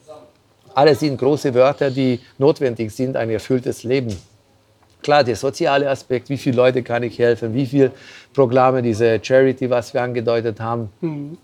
alles 0.75 0.99
sind 0.99 1.17
große 1.17 1.53
Wörter, 1.53 1.91
die 1.91 2.19
notwendig 2.37 2.91
sind, 2.91 3.15
ein 3.15 3.29
erfülltes 3.29 3.83
Leben. 3.83 4.15
Klar, 5.01 5.23
der 5.23 5.35
soziale 5.35 5.89
Aspekt, 5.89 6.29
wie 6.29 6.37
viele 6.37 6.55
Leute 6.55 6.81
kann 6.81 7.03
ich 7.03 7.19
helfen, 7.19 7.53
wie 7.53 7.65
viele 7.65 7.91
Programme, 8.33 8.81
diese 8.81 9.19
Charity, 9.21 9.69
was 9.69 9.93
wir 9.93 10.01
angedeutet 10.01 10.59
haben. 10.59 10.89
Mhm. 11.01 11.37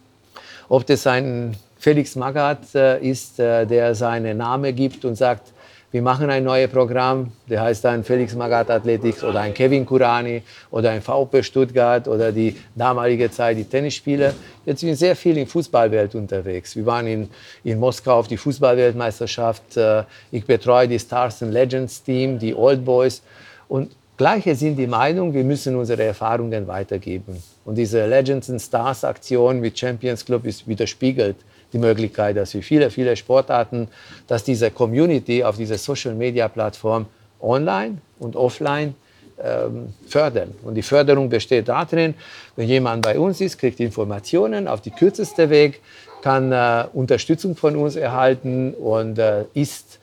Ob 0.69 0.85
das 0.85 1.05
ein 1.07 1.57
Felix 1.77 2.15
Magath 2.15 2.73
äh, 2.75 2.99
ist, 2.99 3.39
äh, 3.39 3.65
der 3.65 3.95
seinen 3.95 4.37
Namen 4.37 4.75
gibt 4.75 5.03
und 5.05 5.15
sagt, 5.15 5.51
wir 5.91 6.03
machen 6.03 6.29
ein 6.29 6.43
neues 6.43 6.69
Programm, 6.69 7.31
der 7.49 7.61
heißt 7.61 7.83
dann 7.83 8.03
Felix 8.03 8.35
Magath 8.35 8.69
Athletics 8.69 9.23
oder 9.23 9.39
ein 9.39 9.55
Kevin 9.55 9.87
Kurani 9.87 10.43
oder 10.69 10.91
ein 10.91 11.01
VP 11.01 11.41
Stuttgart 11.41 12.07
oder 12.07 12.31
die 12.31 12.55
damalige 12.75 13.31
Zeit 13.31 13.57
die 13.57 13.63
Tennisspieler. 13.63 14.33
Jetzt 14.65 14.81
sind 14.81 14.89
wir 14.89 14.95
sehr 14.95 15.15
viel 15.15 15.35
in 15.37 15.47
Fußballwelt 15.47 16.13
unterwegs. 16.13 16.75
Wir 16.75 16.85
waren 16.85 17.07
in, 17.07 17.29
in 17.63 17.79
Moskau 17.79 18.19
auf 18.19 18.27
die 18.27 18.37
Fußballweltmeisterschaft. 18.37 19.77
Äh, 19.77 20.03
ich 20.31 20.45
betreue 20.45 20.87
die 20.87 20.99
Stars 20.99 21.41
and 21.41 21.53
Legends 21.53 22.03
Team, 22.03 22.37
die 22.37 22.53
Old 22.53 22.85
Boys. 22.85 23.23
Und 23.67 23.89
Gleiche 24.15 24.53
sind 24.53 24.75
die 24.75 24.85
Meinung, 24.85 25.33
wir 25.33 25.43
müssen 25.43 25.75
unsere 25.75 26.03
Erfahrungen 26.03 26.67
weitergeben. 26.67 27.41
Und 27.65 27.75
diese 27.75 28.05
Legends 28.05 28.49
and 28.51 28.61
Stars 28.61 29.03
Aktion 29.03 29.59
mit 29.59 29.79
Champions 29.79 30.23
Club 30.23 30.45
ist 30.45 30.67
widerspiegelt 30.67 31.37
die 31.73 31.77
Möglichkeit, 31.77 32.37
dass 32.37 32.53
wir 32.53 32.63
viele, 32.63 32.89
viele 32.89 33.15
Sportarten, 33.15 33.87
dass 34.27 34.43
diese 34.43 34.71
Community 34.71 35.43
auf 35.43 35.57
dieser 35.57 35.77
Social-Media-Plattform 35.77 37.05
online 37.41 37.97
und 38.19 38.35
offline 38.35 38.95
ähm, 39.41 39.93
fördern. 40.07 40.53
Und 40.63 40.75
die 40.75 40.81
Förderung 40.81 41.29
besteht 41.29 41.69
darin, 41.69 42.13
wenn 42.55 42.67
jemand 42.67 43.03
bei 43.03 43.17
uns 43.17 43.39
ist, 43.39 43.57
kriegt 43.57 43.79
Informationen 43.79 44.67
auf 44.67 44.81
die 44.81 44.91
kürzeste 44.91 45.49
Weg, 45.49 45.81
kann 46.21 46.51
äh, 46.51 46.85
Unterstützung 46.93 47.55
von 47.55 47.75
uns 47.75 47.95
erhalten 47.95 48.73
und 48.73 49.17
äh, 49.17 49.45
ist 49.53 49.99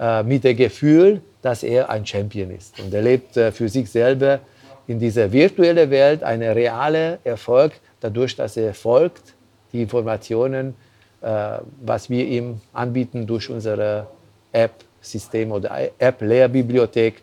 äh, 0.00 0.22
mit 0.22 0.42
dem 0.44 0.56
Gefühl, 0.56 1.20
dass 1.42 1.62
er 1.62 1.88
ein 1.88 2.04
Champion 2.04 2.50
ist. 2.50 2.80
Und 2.80 2.92
er 2.92 3.02
lebt 3.02 3.36
äh, 3.36 3.52
für 3.52 3.68
sich 3.68 3.88
selber 3.88 4.40
in 4.86 4.98
dieser 4.98 5.30
virtuellen 5.30 5.90
Welt 5.90 6.22
einen 6.24 6.50
realen 6.50 7.18
Erfolg, 7.22 7.72
dadurch, 8.00 8.34
dass 8.34 8.56
er 8.56 8.74
folgt, 8.74 9.34
die 9.72 9.82
Informationen 9.82 10.74
was 11.20 12.08
wir 12.08 12.26
ihm 12.26 12.60
anbieten 12.72 13.26
durch 13.26 13.50
unsere 13.50 14.06
App-System 14.52 15.52
oder 15.52 15.90
App-Lehrbibliothek. 15.98 17.22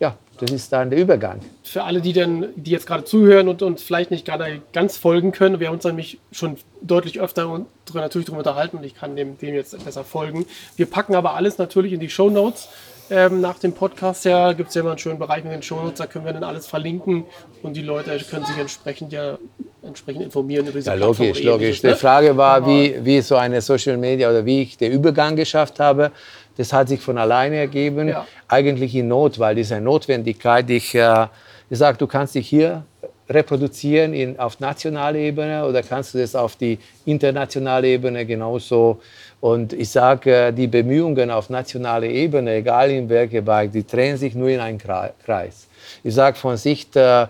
Ja, 0.00 0.16
das 0.40 0.50
ist 0.50 0.72
dann 0.72 0.90
der 0.90 0.98
Übergang. 0.98 1.38
Für 1.62 1.84
alle, 1.84 2.00
die, 2.00 2.12
dann, 2.12 2.48
die 2.56 2.72
jetzt 2.72 2.86
gerade 2.86 3.04
zuhören 3.04 3.48
und 3.48 3.62
uns 3.62 3.82
vielleicht 3.82 4.10
nicht 4.10 4.26
gerade 4.26 4.60
ganz 4.72 4.96
folgen 4.96 5.30
können, 5.30 5.60
wir 5.60 5.68
haben 5.68 5.76
uns 5.76 5.84
nämlich 5.84 6.18
schon 6.32 6.56
deutlich 6.80 7.20
öfter 7.20 7.64
natürlich 7.94 8.26
darüber 8.26 8.38
unterhalten 8.38 8.78
und 8.78 8.84
ich 8.84 8.96
kann 8.96 9.14
dem, 9.14 9.38
dem 9.38 9.54
jetzt 9.54 9.84
besser 9.84 10.02
folgen. 10.02 10.44
Wir 10.76 10.86
packen 10.86 11.14
aber 11.14 11.34
alles 11.34 11.58
natürlich 11.58 11.92
in 11.92 12.00
die 12.00 12.10
Show 12.10 12.30
Notes. 12.30 12.68
Ähm, 13.14 13.42
nach 13.42 13.58
dem 13.58 13.74
Podcast 13.74 14.24
ja, 14.24 14.54
gibt 14.54 14.70
es 14.70 14.74
ja 14.74 14.80
immer 14.80 14.92
einen 14.92 14.98
schönen 14.98 15.18
Bereich 15.18 15.44
mit 15.44 15.52
den 15.52 15.62
Show 15.62 15.76
Notes, 15.76 15.98
da 15.98 16.06
können 16.06 16.24
wir 16.24 16.32
dann 16.32 16.44
alles 16.44 16.66
verlinken 16.66 17.24
und 17.62 17.76
die 17.76 17.82
Leute 17.82 18.18
können 18.30 18.46
sich 18.46 18.56
entsprechend 18.56 19.12
ja 19.12 19.36
entsprechend 19.82 20.22
informieren 20.22 20.66
über 20.66 20.78
diese 20.78 20.88
Ja, 20.88 20.94
logisch, 20.94 21.42
logisch. 21.42 21.82
Ne? 21.82 21.90
Die 21.90 21.96
Frage 21.96 22.34
war, 22.38 22.66
wie, 22.66 23.04
wie 23.04 23.20
so 23.20 23.36
eine 23.36 23.60
Social 23.60 23.98
Media 23.98 24.30
oder 24.30 24.46
wie 24.46 24.62
ich 24.62 24.78
den 24.78 24.92
Übergang 24.92 25.36
geschafft 25.36 25.78
habe. 25.78 26.10
Das 26.56 26.72
hat 26.72 26.88
sich 26.88 27.00
von 27.00 27.18
alleine 27.18 27.56
ergeben, 27.56 28.08
ja. 28.08 28.26
eigentlich 28.48 28.94
in 28.94 29.08
Not, 29.08 29.38
weil 29.38 29.56
diese 29.56 29.78
Notwendigkeit, 29.78 30.70
ich, 30.70 30.94
äh, 30.94 31.26
ich 31.68 31.78
sage, 31.78 31.98
du 31.98 32.06
kannst 32.06 32.34
dich 32.34 32.48
hier 32.48 32.84
reproduzieren 33.28 34.14
in, 34.14 34.38
auf 34.38 34.60
nationaler 34.60 35.18
Ebene 35.18 35.66
oder 35.66 35.82
kannst 35.82 36.14
du 36.14 36.18
das 36.18 36.34
auf 36.34 36.56
die 36.56 36.78
internationale 37.04 37.88
Ebene 37.88 38.24
genauso. 38.24 39.00
Und 39.42 39.72
ich 39.72 39.90
sage, 39.90 40.32
äh, 40.32 40.52
die 40.52 40.68
Bemühungen 40.68 41.28
auf 41.28 41.50
nationaler 41.50 42.06
Ebene, 42.06 42.54
egal 42.54 42.92
in 42.92 43.08
welchem 43.08 43.44
Bereich, 43.44 43.72
die 43.72 43.84
drehen 43.84 44.16
sich 44.16 44.36
nur 44.36 44.48
in 44.48 44.60
einen 44.60 44.78
Kreis. 44.78 45.66
Ich 46.04 46.14
sage 46.14 46.36
von 46.36 46.56
Sicht 46.56 46.94
äh, 46.94 47.26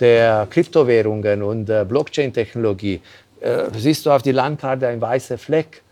der 0.00 0.48
Kryptowährungen 0.50 1.40
und 1.40 1.66
der 1.66 1.84
Blockchain-Technologie, 1.84 3.00
äh, 3.40 3.66
siehst 3.78 4.04
du 4.04 4.10
auf 4.10 4.22
die 4.22 4.32
Landkarte 4.32 4.88
ein 4.88 5.00
weißer 5.00 5.38
Fleck. 5.38 5.82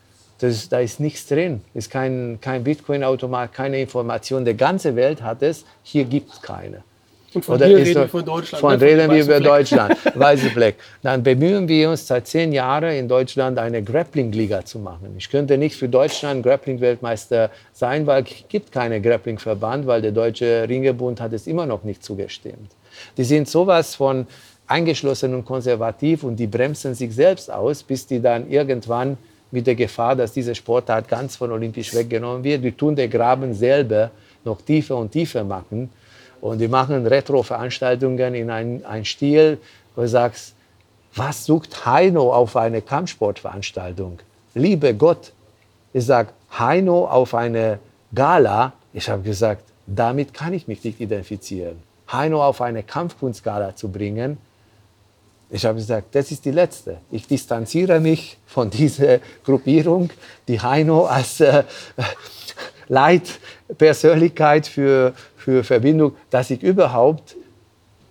Das, 0.41 0.69
da 0.69 0.81
ist 0.81 0.99
nichts 0.99 1.29
drin. 1.29 1.61
Ist 1.73 1.89
kein, 1.89 2.39
kein 2.41 2.65
Bitcoin-Automat, 2.65 3.53
keine 3.53 3.81
Information. 3.81 4.45
Die 4.45 4.57
ganze 4.57 4.97
Welt 4.97 5.23
hat 5.23 5.41
es, 5.41 5.65
hier 5.85 6.05
gibt 6.05 6.33
es 6.33 6.43
keine. 6.43 6.83
Und 7.33 7.45
von 7.45 7.57
Oder 7.57 7.67
hier 7.67 7.77
reden 7.79 7.95
wir 7.95 8.09
von 8.09 8.25
Deutschland. 8.25 8.61
Von 8.61 8.79
ne? 8.79 8.85
reden 8.85 9.11
wir 9.11 9.23
über 9.23 9.37
Fleck. 9.37 9.45
Deutschland, 9.45 9.97
weiße 10.15 10.51
Fleck. 10.51 10.77
Dann 11.03 11.23
bemühen 11.23 11.69
wir 11.69 11.91
uns 11.91 12.07
seit 12.07 12.27
zehn 12.27 12.53
Jahren 12.53 12.91
in 12.91 13.07
Deutschland 13.07 13.59
eine 13.59 13.83
Grappling-Liga 13.83 14.65
zu 14.65 14.81
machen. 14.81 15.15
Ich 15.17 15.31
könnte 15.31 15.57
nicht 15.57 15.77
für 15.77 15.89
Deutschland 15.89 16.43
Grappling-Weltmeister 16.43 17.51
sein, 17.73 18.07
weil 18.07 18.25
es 18.25 18.45
gibt 18.49 18.73
keine 18.73 19.01
Grappling-Verband, 19.01 19.87
weil 19.87 20.03
der 20.03 20.13
Deutsche 20.13 20.69
Ringebund 20.69 21.21
hat 21.21 21.33
es 21.33 21.47
immer 21.47 21.67
noch 21.67 21.85
nicht 21.85 22.03
zugestimmt. 22.03 22.73
Die 23.17 23.25
sind 23.25 23.49
sowas 23.49 23.95
von 23.95 24.27
eingeschlossen 24.67 25.35
und 25.35 25.45
konservativ 25.45 26.25
und 26.25 26.37
die 26.37 26.47
bremsen 26.47 26.95
sich 26.95 27.15
selbst 27.15 27.51
aus, 27.53 27.83
bis 27.83 28.07
die 28.07 28.21
dann 28.21 28.51
irgendwann 28.51 29.17
mit 29.51 29.67
der 29.67 29.75
Gefahr, 29.75 30.17
dass 30.17 30.33
diese 30.33 30.55
Sportart 30.55 31.09
ganz 31.09 31.37
von 31.37 31.51
olympisch 31.51 31.95
weggenommen 31.95 32.45
wird, 32.45 32.63
die 32.63 32.73
tun 32.73 32.95
den 32.95 33.11
Graben 33.11 33.53
selber 33.53 34.11
noch 34.45 34.63
tiefer 34.63 34.97
und 34.97 35.11
tiefer 35.11 35.45
machen. 35.45 35.91
Und 36.41 36.59
die 36.59 36.69
machen 36.69 37.07
Retro-Veranstaltungen 37.07 38.35
in 38.35 38.51
einem 38.51 39.05
Stil, 39.05 39.59
wo 39.95 40.03
du 40.03 40.09
sagst, 40.09 40.55
was 41.15 41.45
sucht 41.45 41.85
Heino 41.87 42.33
auf 42.33 42.57
eine 42.57 42.83
Kampfsportveranstaltung? 42.83 44.21
Liebe 44.55 44.95
Gott, 44.95 45.33
ich 45.93 46.07
sage, 46.07 46.31
Heino 46.59 47.07
auf 47.07 47.35
eine 47.35 47.79
Gala, 48.15 48.73
ich 48.93 49.09
habe 49.09 49.23
gesagt, 49.23 49.65
damit 49.87 50.33
kann 50.33 50.53
ich 50.53 50.69
mich 50.69 50.83
nicht 50.85 51.01
identifizieren. 51.01 51.83
Heino 52.11 52.45
auf 52.45 52.61
eine 52.61 52.83
Kampfkunstgala 52.83 53.75
zu 53.77 53.91
bringen, 53.91 54.39
ich 55.53 55.65
habe 55.65 55.79
gesagt, 55.79 56.15
das 56.15 56.31
ist 56.31 56.45
die 56.45 56.53
letzte. 56.53 56.99
Ich 57.11 57.27
distanziere 57.27 57.99
mich 57.99 58.39
von 58.47 58.71
dieser 58.71 59.19
Gruppierung, 59.45 60.11
die 60.47 60.61
Heino 60.61 61.07
als 61.07 61.41
äh, 61.41 61.65
Leitpersönlichkeit 62.89 64.69
für, 64.69 65.13
für 65.41 65.65
Verbindung, 65.65 66.13
dass 66.31 66.51
ich 66.51 66.63
überhaupt 66.63 67.37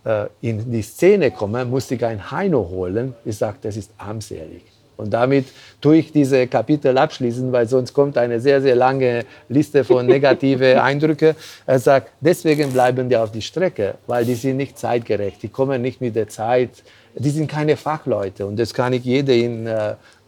äh, 0.04 0.26
in 0.42 0.72
die 0.72 0.82
Szene 0.82 1.32
komme, 1.32 1.66
musste 1.66 1.96
ich 1.96 2.04
ein 2.06 2.32
Heino 2.32 2.68
holen. 2.70 3.14
Ich 3.26 3.38
sage, 3.38 3.58
das 3.62 3.78
ist 3.78 3.92
armselig. 3.98 4.64
Und 4.98 5.12
damit 5.12 5.46
tue 5.80 5.98
ich 5.98 6.12
diese 6.12 6.46
Kapitel 6.48 6.98
abschließen, 6.98 7.54
weil 7.54 7.68
sonst 7.68 7.94
kommt 7.94 8.18
eine 8.18 8.42
sehr, 8.42 8.62
sehr 8.62 8.76
lange 8.76 9.24
Liste 9.48 9.86
von 9.86 10.06
negativen 10.16 10.78
Eindrücken. 10.78 11.36
Er 11.66 11.80
sagt, 11.80 12.12
deswegen 12.20 12.74
bleiben 12.74 13.08
die 13.08 13.16
auf 13.16 13.32
die 13.32 13.42
Strecke, 13.42 13.96
weil 14.08 14.26
die 14.26 14.36
sind 14.36 14.58
nicht 14.58 14.78
zeitgerecht, 14.78 15.42
die 15.42 15.48
kommen 15.48 15.82
nicht 15.82 16.02
mit 16.02 16.18
der 16.18 16.28
Zeit, 16.28 16.84
die 17.16 17.30
sind 17.30 17.50
keine 17.50 17.78
Fachleute. 17.78 18.46
Und 18.46 18.60
das 18.60 18.74
kann 18.74 18.92
ich 18.92 19.06
jedem 19.06 19.68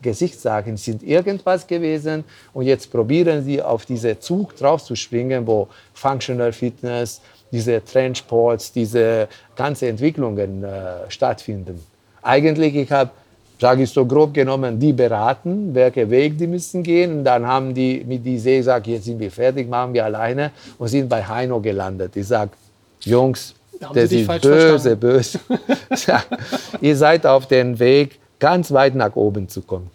in 0.01 0.09
Gesicht 0.09 0.39
sagen. 0.39 0.77
Sie 0.77 0.91
sind 0.91 1.03
irgendwas 1.03 1.67
gewesen 1.67 2.23
und 2.53 2.65
jetzt 2.65 2.91
probieren 2.91 3.43
sie 3.43 3.61
auf 3.61 3.85
diesen 3.85 4.19
Zug 4.19 4.55
draufzuspringen, 4.55 5.45
wo 5.45 5.67
Functional 5.93 6.51
Fitness, 6.51 7.21
diese 7.51 7.83
Trendsports, 7.83 8.71
diese 8.71 9.27
ganzen 9.55 9.89
Entwicklungen 9.89 10.63
äh, 10.63 11.09
stattfinden. 11.09 11.83
Eigentlich, 12.21 12.75
ich 12.75 12.91
habe 12.91 13.11
sage 13.59 13.83
ich 13.83 13.91
so 13.91 14.07
grob 14.07 14.33
genommen, 14.33 14.79
die 14.79 14.91
beraten, 14.91 15.75
welchen 15.75 16.09
Weg 16.09 16.35
die 16.35 16.47
müssen 16.47 16.81
gehen. 16.81 17.19
Und 17.19 17.23
dann 17.25 17.45
haben 17.45 17.75
die 17.75 18.03
mit 18.03 18.25
die 18.25 18.39
See 18.39 18.57
gesagt, 18.57 18.87
jetzt 18.87 19.05
sind 19.05 19.19
wir 19.19 19.29
fertig, 19.29 19.69
machen 19.69 19.93
wir 19.93 20.03
alleine 20.03 20.49
und 20.79 20.87
sind 20.87 21.07
bei 21.07 21.23
Heino 21.23 21.59
gelandet. 21.59 22.15
Ich 22.15 22.25
sage, 22.25 22.49
Jungs, 23.01 23.53
das 23.93 24.11
ist 24.11 24.27
böse, 24.41 24.97
verstanden. 24.97 24.99
böse. 24.99 25.39
ihr 26.81 26.97
seid 26.97 27.23
auf 27.27 27.45
dem 27.45 27.77
Weg, 27.77 28.19
ganz 28.41 28.73
weit 28.73 28.95
nach 28.95 29.15
oben 29.15 29.47
zu 29.47 29.61
kommen. 29.61 29.89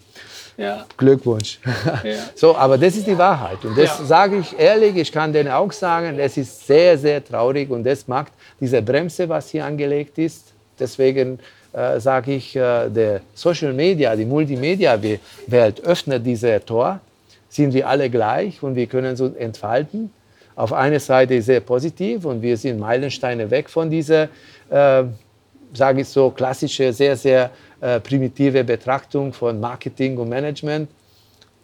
Ja. 0.57 0.87
Glückwunsch. 0.97 1.59
Ja. 2.03 2.13
So, 2.35 2.55
aber 2.55 2.79
das 2.79 2.95
ist 2.97 3.05
die 3.05 3.17
Wahrheit. 3.17 3.63
Und 3.63 3.77
das 3.77 3.99
Ja. 3.99 4.05
sage 4.05 4.37
ich 4.39 4.57
ehrlich, 4.57 4.95
ich 4.95 5.11
kann 5.11 5.31
denen 5.31 5.51
auch 5.51 5.71
sagen, 5.71 6.17
es 6.17 6.35
ist 6.37 6.65
sehr, 6.65 6.97
sehr 6.97 7.23
traurig 7.23 7.69
und 7.69 7.83
das 7.83 8.07
macht 8.07 8.31
diese 8.59 8.81
Bremse, 8.81 9.29
was 9.29 9.49
hier 9.51 9.63
angelegt 9.65 10.17
ist. 10.17 10.53
Deswegen 10.79 11.37
äh, 11.73 11.99
sage 11.99 12.33
ich, 12.33 12.55
äh, 12.55 12.89
der 12.89 13.21
Social 13.35 13.73
Media, 13.73 14.15
die 14.15 14.25
Multimedia-Welt 14.25 15.83
öffnet 15.85 16.25
diese 16.25 16.59
Tor. 16.65 16.99
Sind 17.49 17.73
wir 17.73 17.87
alle 17.87 18.09
gleich 18.09 18.63
und 18.63 18.75
wir 18.75 18.87
können 18.87 19.11
uns 19.11 19.21
entfalten. 19.37 20.11
Auf 20.55 20.73
einer 20.73 20.99
Seite 20.99 21.39
sehr 21.41 21.59
positiv 21.59 22.25
und 22.25 22.41
wir 22.41 22.57
sind 22.57 22.79
Meilensteine 22.79 23.49
weg 23.51 23.69
von 23.69 23.89
dieser, 23.91 24.23
äh, 24.71 25.03
sage 25.73 26.01
ich 26.01 26.07
so, 26.07 26.29
klassische, 26.31 26.93
sehr, 26.93 27.15
sehr 27.15 27.51
äh, 27.81 27.99
primitive 27.99 28.63
Betrachtung 28.63 29.33
von 29.33 29.59
Marketing 29.59 30.17
und 30.17 30.29
Management. 30.29 30.89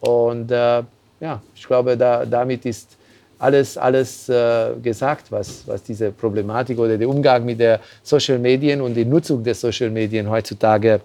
Und 0.02 0.52
äh, 0.52 0.84
ja, 1.20 1.42
ich 1.56 1.66
glaube, 1.66 1.98
da, 1.98 2.26
damit 2.26 2.66
ist 2.66 2.98
alles, 3.40 3.78
alles 3.78 4.30
äh, 4.30 4.72
gesagt, 4.82 5.32
was, 5.32 5.68
was 5.68 5.84
diese 5.84 6.12
Problematik 6.12 6.78
oder 6.80 6.98
der 6.98 7.10
Umgang 7.10 7.44
mit 7.46 7.60
der 7.60 7.80
Social 8.02 8.40
Medien 8.40 8.82
und 8.82 8.94
die 8.94 9.06
Nutzung 9.06 9.44
der 9.44 9.56
Social 9.56 9.90
Medien 9.90 10.30
heutzutage 10.30 11.02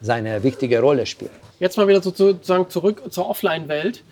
seine 0.00 0.42
wichtige 0.42 0.80
Rolle 0.80 1.06
spielt. 1.06 1.30
Jetzt 1.60 1.76
mal 1.76 1.86
wieder 1.86 2.02
sozusagen 2.02 2.68
zurück 2.68 3.02
zur 3.10 3.28
Offline-Welt. 3.28 4.02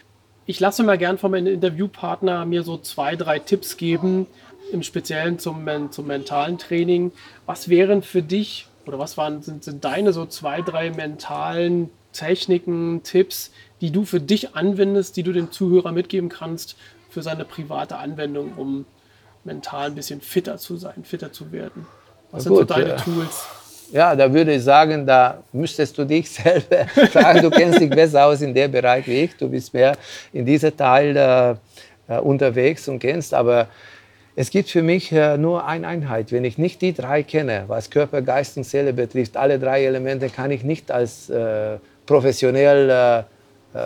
Ich 0.46 0.60
lasse 0.60 0.82
mal 0.84 0.98
gern 0.98 1.18
von 1.18 1.32
meinem 1.32 1.54
Interviewpartner 1.54 2.46
mir 2.46 2.62
so 2.62 2.78
zwei, 2.78 3.16
drei 3.16 3.40
Tipps 3.40 3.76
geben, 3.76 4.26
im 4.72 4.82
Speziellen 4.82 5.38
zum, 5.38 5.68
zum 5.90 6.06
mentalen 6.06 6.58
Training. 6.58 7.12
Was 7.46 7.68
wären 7.68 8.02
für 8.02 8.22
dich 8.22 8.66
oder 8.86 8.98
was 8.98 9.16
waren, 9.16 9.42
sind, 9.42 9.64
sind 9.64 9.84
deine 9.84 10.12
so 10.12 10.26
zwei, 10.26 10.62
drei 10.62 10.90
mentalen 10.90 11.90
Techniken, 12.12 13.02
Tipps, 13.02 13.52
die 13.80 13.92
du 13.92 14.04
für 14.04 14.20
dich 14.20 14.54
anwendest, 14.54 15.16
die 15.16 15.22
du 15.22 15.32
dem 15.32 15.52
Zuhörer 15.52 15.92
mitgeben 15.92 16.28
kannst 16.28 16.76
für 17.08 17.22
seine 17.22 17.44
private 17.44 17.96
Anwendung, 17.96 18.52
um 18.56 18.84
mental 19.44 19.86
ein 19.86 19.94
bisschen 19.94 20.20
fitter 20.20 20.58
zu 20.58 20.76
sein, 20.76 21.04
fitter 21.04 21.32
zu 21.32 21.52
werden? 21.52 21.86
Was 22.30 22.44
sind 22.44 22.54
so 22.54 22.60
gut, 22.60 22.70
deine. 22.70 22.96
Tools? 22.96 23.46
Ja, 23.92 24.14
da 24.14 24.32
würde 24.32 24.54
ich 24.54 24.62
sagen, 24.62 25.04
da 25.04 25.42
müsstest 25.52 25.98
du 25.98 26.04
dich 26.04 26.30
selber 26.30 26.86
fragen. 27.10 27.42
Du 27.42 27.50
kennst 27.50 27.80
dich 27.80 27.90
besser 27.90 28.26
aus 28.26 28.40
in 28.40 28.54
dem 28.54 28.70
Bereich 28.70 29.06
wie 29.06 29.24
ich. 29.24 29.36
Du 29.36 29.48
bist 29.48 29.74
mehr 29.74 29.96
in 30.32 30.44
diesem 30.44 30.76
Teil 30.76 31.16
äh, 31.16 32.14
äh, 32.14 32.20
unterwegs 32.20 32.88
und 32.88 33.00
kennst. 33.00 33.34
Aber 33.34 33.68
es 34.40 34.48
gibt 34.48 34.70
für 34.70 34.80
mich 34.80 35.12
äh, 35.12 35.36
nur 35.36 35.66
eine 35.66 35.86
Einheit. 35.86 36.32
Wenn 36.32 36.46
ich 36.46 36.56
nicht 36.56 36.80
die 36.80 36.94
drei 36.94 37.22
kenne, 37.22 37.64
was 37.66 37.90
Körper, 37.90 38.22
Geist 38.22 38.56
und 38.56 38.64
Seele 38.64 38.94
betrifft, 38.94 39.36
alle 39.36 39.58
drei 39.58 39.84
Elemente 39.84 40.30
kann 40.30 40.50
ich 40.50 40.64
nicht 40.64 40.90
als 40.90 41.28
äh, 41.28 41.76
professionell 42.06 42.88
äh, 42.88 43.18
äh, 43.78 43.82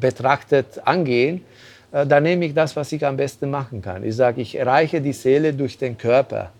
betrachtet 0.00 0.80
angehen. 0.82 1.44
Äh, 1.92 2.06
dann 2.06 2.22
nehme 2.22 2.46
ich 2.46 2.54
das, 2.54 2.74
was 2.74 2.90
ich 2.90 3.04
am 3.04 3.18
besten 3.18 3.50
machen 3.50 3.82
kann. 3.82 4.02
Ich 4.02 4.16
sage, 4.16 4.40
ich 4.40 4.54
erreiche 4.54 5.02
die 5.02 5.12
Seele 5.12 5.52
durch 5.52 5.76
den 5.76 5.98
Körper 5.98 6.52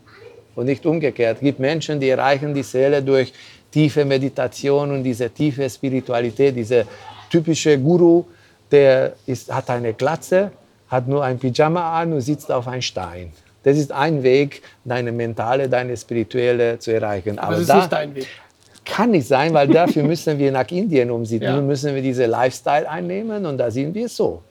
und 0.55 0.67
nicht 0.67 0.85
umgekehrt. 0.85 1.37
Es 1.37 1.43
gibt 1.43 1.59
Menschen, 1.59 1.99
die 1.99 2.11
erreichen 2.11 2.53
die 2.53 2.65
Seele 2.65 3.03
durch 3.03 3.33
tiefe 3.71 4.05
Meditation 4.05 4.91
und 4.91 5.03
diese 5.03 5.31
tiefe 5.31 5.71
Spiritualität. 5.71 6.55
Dieser 6.55 6.85
typische 7.31 7.79
Guru, 7.79 8.27
der 8.71 9.15
ist, 9.25 9.51
hat 9.51 9.71
eine 9.71 9.95
Glatze, 9.95 10.51
hat 10.89 11.09
nur 11.09 11.25
ein 11.25 11.39
Pyjama 11.39 12.01
an 12.01 12.13
und 12.13 12.21
sitzt 12.21 12.51
auf 12.51 12.69
einem 12.69 12.83
Stein. 12.83 13.33
Das 13.63 13.77
ist 13.77 13.91
ein 13.91 14.23
Weg, 14.23 14.63
deine 14.85 15.11
mentale, 15.11 15.69
deine 15.69 15.97
spirituelle 15.97 16.79
zu 16.79 16.93
erreichen. 16.93 17.39
Aber 17.39 17.53
das 17.57 17.61
ist 17.63 17.69
da 17.71 17.77
nicht 17.79 17.93
dein 17.93 18.15
Weg. 18.15 18.27
kann 18.85 19.11
nicht 19.11 19.27
sein, 19.27 19.53
weil 19.53 19.67
dafür 19.69 20.03
müssen 20.13 20.39
wir 20.39 20.53
nach 20.53 20.71
Indien 20.71 21.11
umsiedeln, 21.11 21.57
Ja. 21.57 21.61
müssen 21.61 21.95
wir 21.95 22.03
diese 22.03 22.27
Lifestyle 22.27 22.89
einnehmen 22.89 23.45
und 23.45 23.59
da 23.59 23.71
sind 23.71 23.95
wir 23.95 24.09
so. 24.09 24.43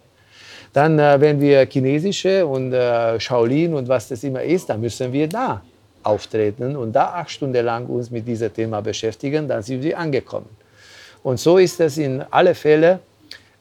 Dann, 0.74 1.00
äh, 1.00 1.22
wenn 1.22 1.40
wir 1.40 1.66
chinesische 1.66 2.46
und 2.46 2.74
äh, 2.74 3.18
Shaolin 3.18 3.74
und 3.74 3.88
was 3.88 4.10
das 4.10 4.22
immer 4.26 4.44
ist, 4.44 4.70
dann 4.70 4.82
müssen 4.82 5.14
wir 5.14 5.30
da 5.30 5.62
auftreten 6.04 6.76
und 6.76 6.92
da 6.92 7.06
acht 7.14 7.32
Stunden 7.32 7.64
lang 7.66 7.86
uns 7.88 8.12
mit 8.12 8.28
diesem 8.28 8.54
Thema 8.54 8.82
beschäftigen, 8.82 9.48
dann 9.48 9.64
sind 9.64 9.82
wir 9.82 9.98
angekommen. 9.98 10.50
Und 11.24 11.40
so 11.40 11.58
ist 11.58 11.80
es 11.80 11.98
in 11.98 12.22
alle 12.30 12.54
Fälle, 12.54 13.00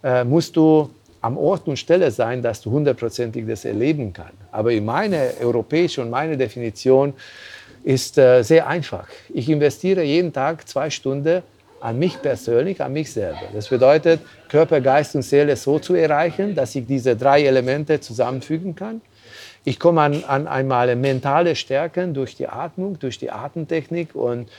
äh, 0.03 0.25
musst 0.25 0.57
du 0.57 0.91
am 1.25 1.39
Ort 1.39 1.67
und 1.69 1.79
Stelle 1.79 2.11
sein, 2.11 2.43
dass 2.43 2.61
du 2.61 2.71
hundertprozentig 2.71 3.47
das 3.47 3.65
erleben 3.65 4.13
kannst. 4.13 4.35
Aber 4.53 4.73
in 4.73 4.85
meiner 4.85 5.23
europäischen 5.41 6.05
und 6.05 6.11
meine 6.11 6.37
Definition 6.37 7.15
ist 7.83 8.19
äh, 8.19 8.43
sehr 8.43 8.67
einfach. 8.67 9.09
Ich 9.33 9.49
investiere 9.49 10.03
jeden 10.03 10.35
Tag 10.35 10.69
zwei 10.69 10.91
Stunden 10.91 11.43
an 11.81 11.99
mich 11.99 12.21
persönlich, 12.21 12.83
an 12.83 12.93
mich 12.93 13.11
selber. 13.11 13.41
Das 13.55 13.69
bedeutet, 13.69 14.21
Körper, 14.51 14.83
Geist 14.83 15.15
und 15.15 15.23
Seele 15.23 15.57
so 15.57 15.79
zu 15.79 15.95
erreichen, 15.95 16.55
dass 16.55 16.75
ich 16.75 16.87
diese 16.87 17.17
drei 17.17 17.43
Elemente 17.45 18.01
zusammenfügen 18.01 18.75
kann. 18.75 19.01
Ich 19.65 19.81
komme 19.81 20.03
an, 20.03 20.25
an 20.25 20.47
einmal 20.47 20.95
mentale 20.95 21.57
Stärken 21.57 22.13
durch 22.13 22.37
die 22.37 22.49
Atmung, 22.49 22.99
durch 22.99 23.17
die 23.19 23.31
Atemtechnik 23.31 24.15
und 24.15 24.51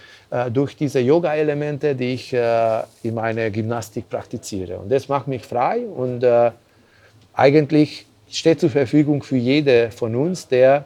durch 0.52 0.76
diese 0.76 1.00
Yoga-Elemente, 1.00 1.96
die 1.96 2.14
ich 2.16 2.34
äh, 2.34 2.82
in 3.04 3.14
meiner 3.14 3.50
Gymnastik 3.52 4.10
praktiziere. 4.10 4.78
Und 4.78 4.92
das 4.92 5.08
macht 5.08 5.28
mich 5.28 5.44
frei 5.44 5.82
und 5.86 6.24
äh, 6.24 6.52
eigentlich 7.34 8.06
steht 8.30 8.60
zur 8.60 8.70
Verfügung 8.70 9.24
für 9.24 9.38
jede 9.38 9.92
von 9.92 10.16
uns, 10.16 10.48
der 10.48 10.86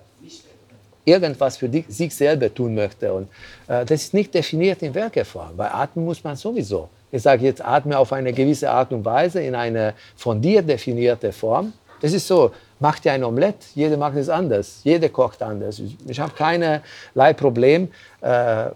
irgendwas 1.06 1.58
für 1.58 1.70
sich 1.88 2.16
selber 2.16 2.54
tun 2.54 2.76
möchte. 2.76 3.14
Und 3.14 3.30
äh, 3.68 3.86
das 3.86 4.04
ist 4.04 4.14
nicht 4.14 4.34
definiert 4.34 4.82
in 4.82 4.94
Werkeform. 4.94 5.56
Bei 5.56 5.72
Atmen 5.72 6.06
muss 6.06 6.24
man 6.24 6.36
sowieso. 6.36 6.90
Ich 7.12 7.24
sage 7.24 7.46
jetzt, 7.46 7.66
atme 7.66 7.98
auf 7.98 8.14
eine 8.14 8.32
gewisse 8.32 8.70
Art 8.70 8.92
und 8.92 9.04
Weise 9.04 9.42
in 9.42 9.56
eine 9.56 9.96
von 10.16 10.40
dir 10.42 10.62
definierte 10.62 11.32
Form. 11.32 11.74
Das 12.02 12.14
ist 12.14 12.28
so, 12.28 12.52
mach 12.80 13.00
dir 13.00 13.14
ein 13.14 13.24
Omelett, 13.24 13.56
jeder 13.76 13.98
macht 13.98 14.16
es 14.16 14.30
anders, 14.30 14.82
jeder 14.84 15.10
kocht 15.10 15.42
anders. 15.42 15.82
Ich, 16.08 16.20
habe 16.20 16.32
keinerlei 16.34 17.34
Problem, 17.34 17.90
äh, 18.22 18.68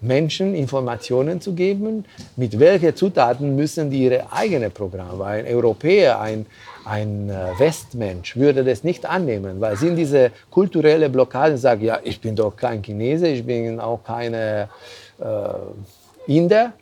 Menschen 0.00 0.54
Informationen 0.54 1.40
zu 1.40 1.54
geben, 1.54 2.04
mit 2.36 2.58
welchen 2.58 2.94
Zutaten 2.94 3.56
müssen 3.56 3.90
die 3.90 4.04
ihre 4.04 4.32
eigene 4.32 4.70
Programme. 4.70 5.24
Ein 5.24 5.46
Europäer, 5.46 6.20
ein, 6.20 6.46
ein 6.84 7.28
äh, 7.28 7.58
Westmensch 7.58 8.36
würde 8.36 8.62
das 8.64 8.84
nicht 8.84 9.04
annehmen, 9.04 9.60
weil 9.60 9.76
sind 9.76 9.96
diese 9.96 10.30
kulturelle 10.50 11.08
Blockaden, 11.08 11.58
sagen, 11.58 11.84
ja, 11.84 11.98
ich 12.04 12.20
bin 12.20 12.36
doch 12.36 12.56
kein 12.56 12.82
Chinese, 12.82 13.26
ich 13.28 13.44
bin 13.44 13.80
auch 13.80 14.02
keine 14.04 14.68
äh, 15.20 16.32
Inder. 16.32 16.72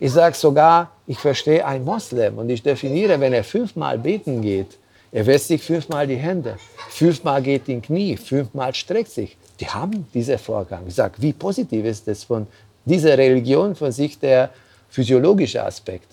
Ich 0.00 0.12
sage 0.12 0.34
sogar, 0.34 0.90
ich 1.06 1.18
verstehe 1.18 1.64
einen 1.64 1.84
Moslem 1.84 2.38
und 2.38 2.50
ich 2.50 2.62
definiere, 2.62 3.20
wenn 3.20 3.32
er 3.32 3.44
fünfmal 3.44 3.98
beten 3.98 4.42
geht, 4.42 4.78
er 5.12 5.24
wäscht 5.26 5.46
sich 5.46 5.62
fünfmal 5.62 6.08
die 6.08 6.16
Hände, 6.16 6.56
fünfmal 6.88 7.40
geht 7.40 7.68
in 7.68 7.80
Knie, 7.80 8.16
fünfmal 8.16 8.74
streckt 8.74 9.10
sich. 9.10 9.36
Die 9.60 9.66
haben 9.66 10.06
diesen 10.12 10.38
Vorgang. 10.38 10.84
Ich 10.86 10.94
sage, 10.94 11.14
wie 11.18 11.32
positiv 11.32 11.84
ist 11.84 12.08
das 12.08 12.24
von 12.24 12.46
dieser 12.84 13.16
Religion, 13.16 13.74
von 13.74 13.92
sich 13.92 14.18
der 14.18 14.50
physiologische 14.88 15.62
Aspekt. 15.62 16.08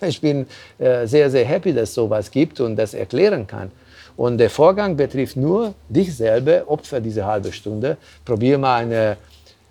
Ich 0.00 0.20
bin 0.20 0.46
äh, 0.78 1.06
sehr, 1.06 1.30
sehr 1.30 1.44
happy, 1.44 1.72
dass 1.72 1.90
es 1.90 1.94
sowas 1.94 2.30
gibt 2.30 2.60
und 2.60 2.76
das 2.76 2.94
erklären 2.94 3.46
kann. 3.46 3.70
Und 4.16 4.38
der 4.38 4.50
Vorgang 4.50 4.96
betrifft 4.96 5.36
nur 5.36 5.74
dich 5.88 6.14
selber, 6.16 6.64
opfer 6.66 7.00
diese 7.00 7.24
halbe 7.24 7.52
Stunde. 7.52 7.96
Probier 8.24 8.58
mal 8.58 8.82
eine 8.82 9.16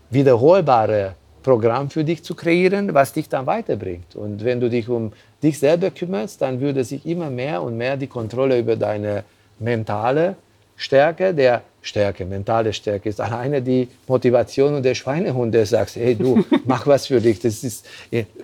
wiederholbare 0.10 1.16
Programm 1.44 1.90
für 1.90 2.04
dich 2.04 2.24
zu 2.24 2.34
kreieren, 2.34 2.94
was 2.94 3.14
dich 3.14 3.30
dann 3.30 3.46
weiterbringt. 3.46 4.16
Und 4.16 4.44
wenn 4.44 4.60
du 4.60 4.70
dich 4.70 4.88
um 4.90 5.12
dich 5.44 5.60
selber 5.60 5.92
kümmerst, 5.92 6.42
dann 6.42 6.60
würde 6.60 6.84
sich 6.84 7.06
immer 7.06 7.30
mehr 7.30 7.62
und 7.62 7.78
mehr 7.78 7.98
die 7.98 8.08
Kontrolle 8.08 8.60
über 8.60 8.76
deine 8.76 9.24
mentale 9.60 10.36
Stärke, 10.76 11.34
der 11.34 11.62
Stärke, 11.88 12.26
mentale 12.26 12.74
Stärke 12.74 13.10
ist 13.10 13.20
alleine 13.20 13.62
die 13.62 13.88
Motivation 14.08 14.76
und 14.76 14.84
der 14.84 14.96
Schweinehund, 14.96 15.54
der 15.54 15.66
sagt, 15.66 15.96
hey 15.96 16.16
du, 16.16 16.44
mach 16.66 16.86
was 16.86 17.08
für 17.08 17.22
dich. 17.22 17.40
Das 17.40 17.64
ist, 17.64 17.86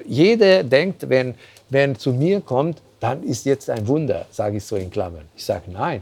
jeder 0.06 0.64
denkt, 0.64 1.08
wenn, 1.10 1.36
wenn 1.70 1.96
zu 1.96 2.14
mir 2.14 2.42
kommt, 2.42 2.82
dann 3.00 3.22
ist 3.24 3.46
jetzt 3.46 3.70
ein 3.70 3.88
Wunder, 3.88 4.26
sage 4.32 4.58
ich 4.58 4.64
so 4.64 4.76
in 4.76 4.90
Klammern. 4.90 5.26
Ich 5.36 5.46
sage, 5.46 5.64
nein. 5.72 6.02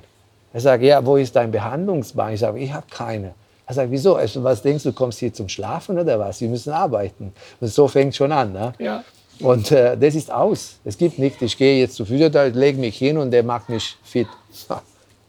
Er 0.54 0.62
sagt, 0.62 0.84
ja, 0.84 1.04
wo 1.06 1.18
ist 1.18 1.36
dein 1.36 1.52
Behandlungsbein? 1.52 2.34
Ich 2.36 2.42
sage, 2.42 2.60
ich 2.60 2.72
habe 2.72 2.86
keine. 2.89 3.34
Er 3.66 3.74
sagt, 3.74 3.89
wieso? 3.89 4.16
Also, 4.16 4.44
was 4.44 4.62
denkst 4.62 4.84
du, 4.84 4.89
du 4.89 4.96
kommst 4.96 5.20
hier 5.20 5.34
zum 5.34 5.48
Schlafen 5.48 5.98
oder 5.98 6.20
was? 6.20 6.42
Wir 6.42 6.50
müssen 6.50 6.72
arbeiten. 6.72 7.34
Und 7.60 7.68
so 7.70 7.88
fängt 7.88 8.16
schon 8.16 8.32
an. 8.32 8.52
Ne? 8.52 8.74
Ja. 8.80 9.04
Und 9.39 9.72
äh, 9.72 9.98
das 9.98 10.14
ist 10.14 10.32
aus. 10.32 10.76
Es 10.84 10.98
gibt 10.98 11.18
nicht, 11.18 11.42
ich 11.42 11.58
gehe 11.58 11.80
jetzt 11.80 11.96
zu 11.96 12.06
Physiotherapeut, 12.06 12.56
lege 12.56 12.80
mich 12.80 12.98
hin 12.98 13.18
und 13.18 13.32
der 13.32 13.44
macht 13.44 13.70
mich 13.70 13.98
fit. 14.04 14.28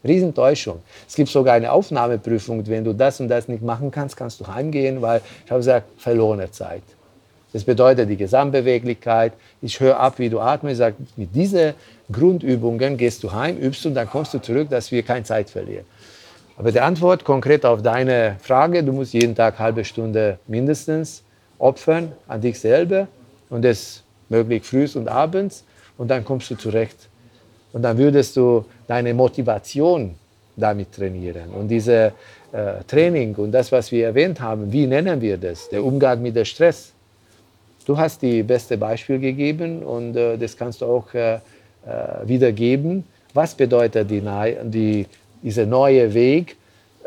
Riesentäuschung. 0.05 0.81
Es 1.09 1.15
gibt 1.15 1.29
sogar 1.29 1.55
eine 1.55 1.71
Aufnahmeprüfung. 1.73 2.67
Wenn 2.67 2.85
du 2.85 2.93
das 2.93 3.21
und 3.21 3.29
das 3.29 3.49
nicht 3.49 3.63
machen 3.63 3.91
kannst, 3.91 4.17
kannst 4.17 4.41
du 4.41 4.47
heimgehen, 4.47 5.01
weil 5.01 5.21
ich 5.45 5.51
habe 5.51 5.61
gesagt, 5.61 5.87
verlorene 6.01 6.51
Zeit. 6.51 6.83
Das 7.53 7.65
bedeutet 7.65 8.09
die 8.09 8.17
Gesamtbeweglichkeit. 8.17 9.35
Ich 9.61 9.79
höre 9.79 10.01
ab, 10.01 10.19
wie 10.19 10.31
du 10.31 10.41
atmest. 10.41 10.73
Ich 10.73 10.79
sage, 10.79 10.97
mit 11.17 11.35
diesen 11.35 11.75
Grundübungen 12.11 12.97
gehst 12.97 13.23
du 13.23 13.33
heim, 13.33 13.59
übst 13.59 13.85
und 13.87 13.95
dann 13.95 14.09
kommst 14.09 14.33
du 14.35 14.39
zurück, 14.41 14.71
dass 14.71 14.91
wir 14.91 15.03
keine 15.03 15.25
Zeit 15.25 15.51
verlieren. 15.51 15.85
Aber 16.57 16.73
die 16.73 16.81
Antwort 16.81 17.25
konkret 17.25 17.65
auf 17.65 17.83
deine 17.83 18.37
Frage, 18.41 18.83
du 18.83 18.93
musst 18.93 19.13
jeden 19.15 19.35
Tag 19.35 19.55
eine 19.55 19.65
halbe 19.65 19.85
Stunde 19.85 20.39
mindestens 20.47 21.23
opfern 21.59 22.13
an 22.27 22.41
dich 22.41 22.59
selber 22.59 23.09
und 23.51 23.65
das 23.65 24.03
möglich 24.29 24.65
früh 24.65 24.89
und 24.95 25.09
abends 25.09 25.65
und 25.99 26.09
dann 26.09 26.25
kommst 26.25 26.51
du 26.51 26.57
zurecht. 26.57 27.09
Und 27.73 27.83
dann 27.83 27.97
würdest 27.97 28.37
du 28.37 28.65
deine 28.93 29.15
Motivation 29.15 30.15
damit 30.55 30.93
trainieren. 30.93 31.49
Und 31.59 31.69
diese 31.69 32.13
äh, 32.53 32.85
Training 32.87 33.35
und 33.37 33.51
das, 33.51 33.73
was 33.73 33.91
wir 33.91 34.05
erwähnt 34.11 34.39
haben, 34.39 34.71
wie 34.71 34.87
nennen 34.87 35.19
wir 35.27 35.39
das? 35.39 35.59
Der 35.71 35.83
Umgang 35.83 36.21
mit 36.21 36.35
dem 36.37 36.45
Stress. 36.45 36.93
Du 37.87 37.97
hast 37.97 38.21
die 38.21 38.43
beste 38.43 38.77
Beispiel 38.77 39.19
gegeben 39.19 39.83
und 39.83 40.15
äh, 40.15 40.37
das 40.37 40.53
kannst 40.61 40.83
du 40.83 40.85
auch 40.95 41.09
äh, 41.15 41.35
äh 41.35 41.39
wiedergeben. 42.33 42.93
Was 43.33 43.55
bedeutet 43.55 44.11
die, 44.11 44.23
die, 44.77 45.07
dieser 45.43 45.65
neue 45.65 46.05
Weg? 46.13 46.57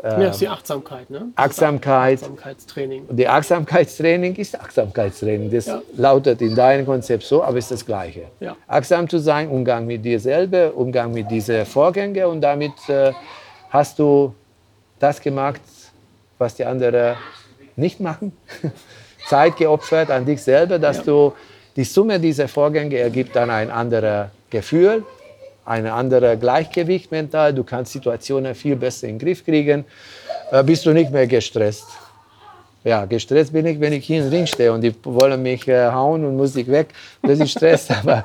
Ja, 0.02 0.18
das 0.18 0.36
ist 0.36 0.40
die 0.40 0.48
Achtsamkeit, 0.48 1.10
ne? 1.10 1.28
Achtsamkeit. 1.34 2.22
Achtsamkeitstraining. 2.22 3.04
Die 3.10 3.28
Achtsamkeitstraining 3.28 4.36
ist 4.36 4.58
Achtsamkeitstraining. 4.58 5.50
Das 5.50 5.66
ja. 5.66 5.82
lautet 5.96 6.42
in 6.42 6.54
deinem 6.54 6.86
Konzept 6.86 7.24
so, 7.24 7.42
aber 7.42 7.58
ist 7.58 7.70
das 7.70 7.84
Gleiche. 7.84 8.26
Ja. 8.40 8.56
Achtsam 8.66 9.08
zu 9.08 9.18
sein, 9.18 9.48
Umgang 9.48 9.86
mit 9.86 10.04
dir 10.04 10.20
selber, 10.20 10.72
Umgang 10.74 11.12
mit 11.12 11.30
diesen 11.30 11.64
Vorgängen 11.66 12.26
und 12.26 12.40
damit 12.40 12.72
äh, 12.88 13.12
hast 13.70 13.98
du 13.98 14.34
das 14.98 15.20
gemacht, 15.20 15.60
was 16.38 16.54
die 16.54 16.64
anderen 16.64 17.16
nicht 17.76 18.00
machen. 18.00 18.32
Zeit 19.28 19.56
geopfert 19.56 20.10
an 20.10 20.24
dich 20.24 20.42
selber, 20.42 20.78
dass 20.78 20.98
ja. 20.98 21.02
du 21.04 21.32
die 21.74 21.84
Summe 21.84 22.20
dieser 22.20 22.48
Vorgänge 22.48 22.96
ergibt 22.96 23.34
dann 23.34 23.50
ein 23.50 23.70
anderes 23.70 24.28
Gefühl, 24.50 25.04
ein 25.66 25.86
anderes 25.86 26.38
Gleichgewicht 26.40 27.10
mental. 27.10 27.52
Du 27.52 27.64
kannst 27.64 27.92
Situationen 27.92 28.54
viel 28.54 28.76
besser 28.76 29.08
in 29.08 29.18
den 29.18 29.26
Griff 29.26 29.44
kriegen. 29.44 29.84
Äh, 30.50 30.62
bist 30.62 30.86
du 30.86 30.92
nicht 30.92 31.10
mehr 31.10 31.26
gestresst. 31.26 31.86
Ja, 32.84 33.04
gestresst 33.04 33.52
bin 33.52 33.66
ich, 33.66 33.80
wenn 33.80 33.92
ich 33.92 34.06
hier 34.06 34.22
im 34.22 34.28
Ring 34.28 34.46
stehe 34.46 34.72
und 34.72 34.80
die 34.80 34.94
wollen 35.02 35.42
mich 35.42 35.66
äh, 35.66 35.90
hauen 35.90 36.24
und 36.24 36.36
muss 36.36 36.54
ich 36.54 36.68
weg. 36.68 36.94
Das 37.20 37.40
ist 37.40 37.50
Stress. 37.50 37.90
Aber 37.90 38.24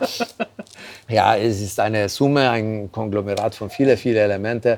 ja, 1.09 1.35
es 1.35 1.59
ist 1.61 1.79
eine 1.79 2.07
Summe, 2.07 2.47
ein 2.47 2.91
Konglomerat 2.91 3.55
von 3.55 3.71
vielen, 3.71 3.97
vielen 3.97 4.17
Elementen. 4.17 4.77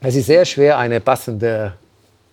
Es 0.00 0.16
ist 0.16 0.26
sehr 0.26 0.44
schwer, 0.44 0.76
eine 0.76 1.00
passende, 1.00 1.74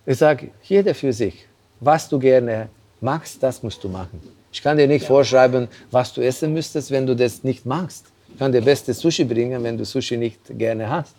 ich 0.04 0.18
sage, 0.18 0.48
jeder 0.64 0.94
für 0.94 1.12
sich. 1.12 1.46
Was 1.78 2.08
du 2.08 2.18
gerne 2.18 2.70
magst, 3.00 3.40
das 3.40 3.62
musst 3.62 3.84
du 3.84 3.88
machen. 3.88 4.20
Ich 4.50 4.60
kann 4.60 4.76
dir 4.76 4.88
nicht 4.88 5.02
ja. 5.02 5.08
vorschreiben, 5.08 5.68
was 5.92 6.12
du 6.12 6.22
essen 6.22 6.52
müsstest, 6.52 6.90
wenn 6.90 7.06
du 7.06 7.14
das 7.14 7.44
nicht 7.44 7.64
magst. 7.64 8.06
Kann 8.38 8.52
dir 8.52 8.62
beste 8.62 8.92
Sushi 8.92 9.24
bringen, 9.24 9.62
wenn 9.62 9.76
du 9.76 9.84
Sushi 9.84 10.16
nicht 10.16 10.40
gerne 10.50 10.88
hast. 10.88 11.14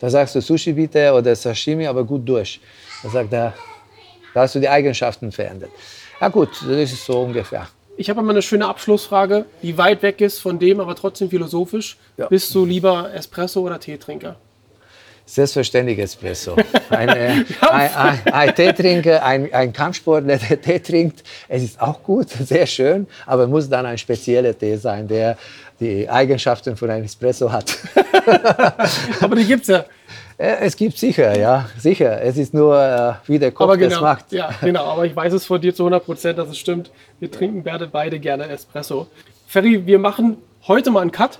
Da 0.00 0.08
sagst 0.08 0.34
du 0.34 0.40
Sushi 0.40 0.72
bitte 0.72 1.12
oder 1.12 1.36
Sashimi, 1.36 1.86
aber 1.86 2.04
gut 2.04 2.26
durch. 2.26 2.60
Da 3.02 3.10
sagt 3.10 3.32
er, 3.32 3.52
da 4.34 4.40
hast 4.40 4.54
du 4.54 4.60
die 4.60 4.68
Eigenschaften 4.68 5.30
verändert. 5.30 5.70
Ja 6.20 6.28
gut, 6.28 6.50
das 6.62 6.92
ist 6.92 7.04
so 7.04 7.20
ungefähr. 7.20 7.68
Ich 7.96 8.08
habe 8.08 8.22
mal 8.22 8.30
eine 8.30 8.40
schöne 8.40 8.66
Abschlussfrage, 8.66 9.44
die 9.62 9.76
weit 9.76 10.02
weg 10.02 10.22
ist 10.22 10.38
von 10.38 10.58
dem, 10.58 10.80
aber 10.80 10.94
trotzdem 10.94 11.28
philosophisch. 11.28 11.98
Ja. 12.16 12.28
Bist 12.28 12.54
du 12.54 12.64
lieber 12.64 13.12
Espresso 13.12 13.60
oder 13.60 13.78
Teetrinker? 13.78 14.36
Selbstverständlich 15.26 15.98
Espresso. 15.98 16.56
Ein, 16.90 17.08
äh, 17.10 17.44
ein, 17.60 17.94
ein, 17.94 18.32
ein 18.32 18.54
Teetrinker, 18.54 19.22
ein, 19.22 19.52
ein 19.52 19.72
Kampfsportler, 19.72 20.38
der 20.38 20.60
Tee 20.60 20.80
trinkt, 20.80 21.22
es 21.46 21.62
ist 21.62 21.80
auch 21.80 22.02
gut, 22.02 22.30
sehr 22.44 22.66
schön, 22.66 23.06
aber 23.26 23.46
muss 23.46 23.68
dann 23.68 23.86
ein 23.86 23.98
spezieller 23.98 24.58
Tee 24.58 24.76
sein, 24.76 25.06
der 25.06 25.36
die 25.80 26.08
Eigenschaften 26.08 26.76
von 26.76 26.90
einem 26.90 27.04
Espresso 27.04 27.50
hat. 27.50 27.76
aber 29.20 29.36
die 29.36 29.44
gibt 29.44 29.62
es 29.62 29.68
ja. 29.68 29.84
Es 30.42 30.74
gibt 30.74 30.96
sicher, 30.96 31.38
ja, 31.38 31.68
sicher. 31.76 32.22
Es 32.22 32.38
ist 32.38 32.54
nur, 32.54 32.74
äh, 32.82 33.12
wie 33.28 33.38
der 33.38 33.52
Kopf 33.52 33.74
genau, 33.74 33.90
das 33.90 34.00
macht. 34.00 34.32
Ja, 34.32 34.50
genau. 34.62 34.84
Aber 34.84 35.04
ich 35.04 35.14
weiß 35.14 35.34
es 35.34 35.44
von 35.44 35.60
dir 35.60 35.74
zu 35.74 35.82
100 35.82 36.02
Prozent, 36.02 36.38
dass 36.38 36.48
es 36.48 36.56
stimmt. 36.56 36.90
Wir 37.18 37.30
trinken 37.30 37.62
beide 37.62 38.18
gerne 38.18 38.48
Espresso. 38.48 39.06
Ferry, 39.46 39.84
wir 39.84 39.98
machen 39.98 40.38
heute 40.66 40.90
mal 40.90 41.00
einen 41.00 41.12
Cut. 41.12 41.38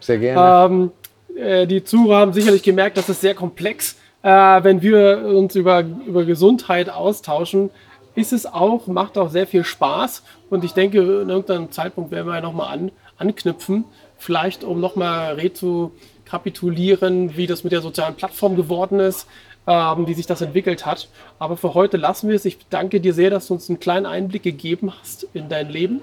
Sehr 0.00 0.18
gerne. 0.18 0.74
Ähm, 0.74 0.92
äh, 1.36 1.66
die 1.66 1.82
Zuhörer 1.82 2.18
haben 2.18 2.32
sicherlich 2.34 2.62
gemerkt, 2.62 2.98
dass 2.98 3.08
es 3.08 3.22
sehr 3.22 3.34
komplex, 3.34 3.96
äh, 4.22 4.28
wenn 4.28 4.82
wir 4.82 5.24
uns 5.24 5.54
über, 5.54 5.80
über 5.80 6.24
Gesundheit 6.24 6.90
austauschen, 6.90 7.70
ist 8.14 8.32
es 8.32 8.44
auch, 8.44 8.86
macht 8.86 9.16
auch 9.16 9.30
sehr 9.30 9.46
viel 9.46 9.64
Spaß. 9.64 10.22
Und 10.50 10.64
ich 10.64 10.74
denke, 10.74 10.98
in 10.98 11.30
irgendeinem 11.30 11.70
Zeitpunkt 11.70 12.10
werden 12.10 12.26
wir 12.26 12.34
ja 12.34 12.40
nochmal 12.42 12.74
an, 12.74 12.90
anknüpfen, 13.22 13.84
vielleicht 14.18 14.64
um 14.64 14.80
nochmal 14.80 15.34
rezukapitulieren, 15.34 17.36
wie 17.36 17.46
das 17.46 17.64
mit 17.64 17.72
der 17.72 17.80
sozialen 17.80 18.16
Plattform 18.16 18.56
geworden 18.56 19.00
ist, 19.00 19.26
ähm, 19.66 20.06
wie 20.06 20.14
sich 20.14 20.26
das 20.26 20.40
entwickelt 20.40 20.84
hat. 20.84 21.08
Aber 21.38 21.56
für 21.56 21.74
heute 21.74 21.96
lassen 21.96 22.28
wir 22.28 22.36
es. 22.36 22.44
Ich 22.44 22.58
danke 22.68 23.00
dir 23.00 23.14
sehr, 23.14 23.30
dass 23.30 23.46
du 23.46 23.54
uns 23.54 23.68
einen 23.68 23.80
kleinen 23.80 24.06
Einblick 24.06 24.42
gegeben 24.42 24.92
hast 25.00 25.26
in 25.34 25.48
dein 25.48 25.70
Leben 25.70 26.02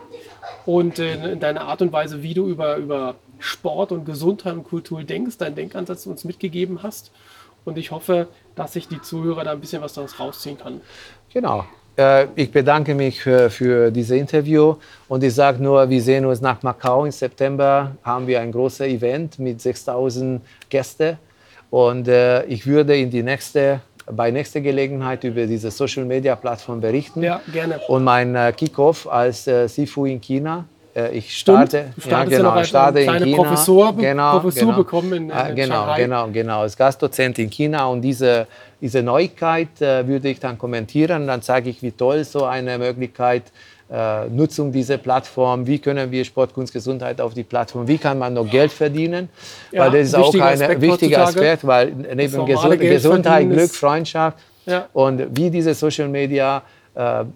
und 0.65 0.99
in, 0.99 1.24
in 1.24 1.39
deine 1.39 1.61
Art 1.61 1.82
und 1.82 1.91
Weise, 1.91 2.24
wie 2.24 2.34
du 2.34 2.47
über, 2.47 2.78
über 2.78 3.15
Sport 3.38 3.91
und 3.91 4.05
Gesundheit 4.05 4.53
und 4.53 4.63
Kultur 4.63 5.03
denkst, 5.03 5.38
deinen 5.38 5.55
Denkansatz 5.55 6.05
uns 6.05 6.24
mitgegeben 6.24 6.84
hast. 6.84 7.11
Und 7.65 7.78
ich 7.78 7.91
hoffe, 7.91 8.28
dass 8.55 8.74
sich 8.74 8.88
die 8.88 9.01
Zuhörer 9.01 9.43
da 9.43 9.51
ein 9.51 9.59
bisschen 9.59 9.82
was 9.82 9.93
daraus 9.93 10.20
rausziehen 10.20 10.57
kann. 10.57 10.82
Genau. 11.34 11.65
Äh, 11.99 12.27
ich 12.35 12.49
bedanke 12.49 12.95
mich 12.95 13.21
für, 13.21 13.91
dieses 13.91 14.11
Interview 14.11 14.75
und 15.09 15.21
ich 15.21 15.35
sage 15.35 15.61
nur, 15.61 15.89
wir 15.89 16.01
sehen 16.01 16.25
uns 16.25 16.39
nach 16.39 16.63
Macau 16.63 17.03
im 17.03 17.11
September, 17.11 17.91
haben 18.03 18.25
wir 18.25 18.39
ein 18.39 18.53
großes 18.53 18.87
Event 18.87 19.37
mit 19.37 19.59
6000 19.59 20.41
Gästen 20.69 21.17
und 21.69 22.07
äh, 22.07 22.45
ich 22.45 22.65
würde 22.65 22.97
in 22.97 23.09
die 23.09 23.21
nächste, 23.21 23.81
bei 24.09 24.31
nächster 24.31 24.61
Gelegenheit 24.61 25.25
über 25.25 25.45
diese 25.45 25.71
Social 25.71 26.05
Media 26.05 26.37
Plattform 26.37 26.79
berichten. 26.79 27.21
Ja, 27.21 27.41
gerne. 27.51 27.79
Und 27.89 28.05
mein 28.05 28.33
äh, 28.33 28.53
Kickoff 28.55 29.05
als 29.05 29.43
Sifu 29.43 30.05
in 30.05 30.21
China 30.21 30.65
ich 31.07 31.37
starte, 31.37 31.93
ja, 32.09 32.23
genau, 32.23 32.63
starte 32.63 32.99
in 32.99 33.11
China. 33.11 33.35
Professor, 33.35 33.95
genau, 33.95 34.39
Professur 34.39 34.67
genau. 34.67 34.77
bekommen 34.77 35.13
in, 35.13 35.23
in 35.25 35.31
ah, 35.31 35.49
genau, 35.51 35.75
Shanghai. 35.75 36.01
genau, 36.01 36.27
genau, 36.27 36.59
als 36.61 36.77
Gastdozent 36.77 37.39
in 37.39 37.49
China 37.49 37.87
und 37.87 38.01
diese, 38.01 38.47
diese 38.81 39.01
Neuigkeit 39.01 39.81
äh, 39.81 40.07
würde 40.07 40.29
ich 40.29 40.39
dann 40.39 40.57
kommentieren. 40.57 41.27
Dann 41.27 41.41
zeige 41.41 41.69
ich, 41.69 41.81
wie 41.81 41.91
toll 41.91 42.23
so 42.23 42.45
eine 42.45 42.77
Möglichkeit 42.77 43.43
äh, 43.91 44.27
Nutzung 44.29 44.71
dieser 44.71 44.97
Plattform, 44.97 45.65
wie 45.65 45.79
können 45.79 46.11
wir 46.11 46.23
Sport, 46.23 46.53
Kunst, 46.53 46.73
Gesundheit 46.73 47.19
auf 47.19 47.33
die 47.33 47.43
Plattform, 47.43 47.87
wie 47.87 47.97
kann 47.97 48.19
man 48.19 48.33
noch 48.33 48.49
Geld 48.49 48.71
verdienen, 48.71 49.29
ja, 49.71 49.81
weil 49.81 49.91
das 49.91 50.09
ist 50.09 50.15
auch 50.15 50.33
ein 50.33 50.81
wichtiger 50.81 51.23
Aspekt, 51.23 51.65
weil 51.65 51.91
neben 51.91 52.45
Gesund 52.45 52.79
Gesundheit, 52.79 53.49
Glück, 53.49 53.71
Freundschaft 53.71 54.37
ja. 54.65 54.87
und 54.93 55.35
wie 55.35 55.49
diese 55.49 55.73
Social 55.73 56.07
Media 56.07 56.57
äh, 56.57 56.61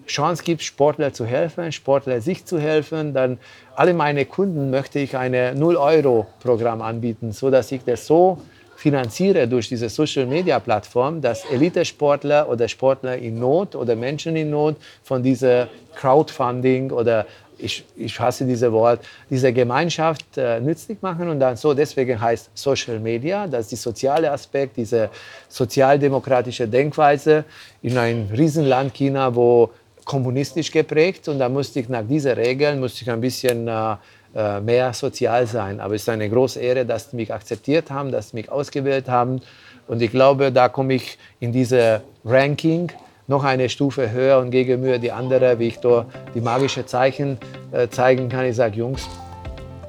Chance 0.08 0.44
gibt, 0.44 0.62
Sportler 0.62 1.14
zu 1.14 1.26
helfen, 1.26 1.72
Sportler 1.72 2.20
sich 2.20 2.46
zu 2.46 2.60
helfen, 2.60 3.14
dann 3.14 3.38
alle 3.76 3.94
meine 3.94 4.26
Kunden 4.26 4.70
möchte 4.70 5.00
ich 5.00 5.16
ein 5.16 5.34
0-Euro-Programm 5.34 6.82
anbieten, 6.82 7.32
sodass 7.32 7.72
ich 7.72 7.84
das 7.86 8.06
so 8.06 8.40
finanziere 8.76 9.48
durch 9.48 9.70
diese 9.70 9.88
Social-Media-Plattform, 9.88 11.22
dass 11.22 11.46
Elitesportler 11.46 12.50
oder 12.50 12.68
Sportler 12.68 13.18
in 13.18 13.40
Not 13.40 13.76
oder 13.76 13.96
Menschen 13.96 14.36
in 14.36 14.50
Not 14.50 14.76
von 15.04 15.24
dieser 15.24 15.70
Crowdfunding 15.96 16.92
oder 16.92 17.26
ich, 17.64 17.86
ich 17.96 18.20
hasse 18.20 18.46
dieses 18.46 18.72
Wort, 18.72 19.00
diese 19.30 19.52
Gemeinschaft 19.54 20.38
äh, 20.38 20.60
nützlich 20.60 21.02
machen 21.02 21.30
und 21.30 21.40
dann 21.40 21.56
so, 21.56 21.74
deswegen 21.74 22.20
heißt 22.20 22.50
Social 22.54 23.00
Media, 23.00 23.48
das 23.48 23.62
ist 23.62 23.72
der 23.72 23.78
soziale 23.78 24.32
Aspekt, 24.32 24.78
diese 24.78 25.10
sozialdemokratische 25.48 26.68
Denkweise 26.68 27.46
in 27.82 27.98
einem 27.98 28.30
Riesenland 28.30 28.94
China, 28.94 29.34
wo 29.34 29.70
kommunistisch 30.06 30.72
geprägt 30.72 31.28
und 31.28 31.40
da 31.40 31.48
musste 31.48 31.80
ich 31.80 31.90
nach 31.90 32.06
diesen 32.06 32.34
Regeln, 32.34 32.80
musste 32.80 33.04
ich 33.04 33.10
ein 33.10 33.22
bisschen 33.22 33.68
äh, 33.68 33.96
äh, 34.36 34.60
mehr 34.60 34.94
sozial 34.94 35.48
sein. 35.48 35.80
Aber 35.80 35.96
es 35.96 36.02
ist 36.02 36.10
eine 36.10 36.30
große 36.30 36.60
Ehre, 36.60 36.86
dass 36.86 37.12
sie 37.12 37.16
mich 37.16 37.34
akzeptiert 37.34 37.90
haben, 37.90 38.12
dass 38.12 38.30
sie 38.30 38.38
mich 38.38 38.52
ausgewählt 38.52 39.08
haben 39.08 39.42
und 39.88 40.02
ich 40.02 40.12
glaube, 40.12 40.52
da 40.52 40.70
komme 40.70 40.96
ich 40.96 41.18
in 41.40 41.52
diese 41.52 42.02
Ranking 42.26 42.92
noch 43.28 43.44
eine 43.44 43.70
Stufe 43.70 44.12
höher 44.12 44.40
und 44.40 44.52
gegenüber 44.52 44.98
die 44.98 45.12
andere, 45.12 45.60
wie 45.60 45.68
ich 45.68 45.80
da 45.80 46.06
die 46.36 46.42
magische 46.42 46.86
Zeichen 46.86 47.38
äh, 47.72 47.88
zeigen 47.88 48.30
kann. 48.30 48.46
Ich 48.46 48.56
sage, 48.56 48.78
Jungs, 48.78 49.08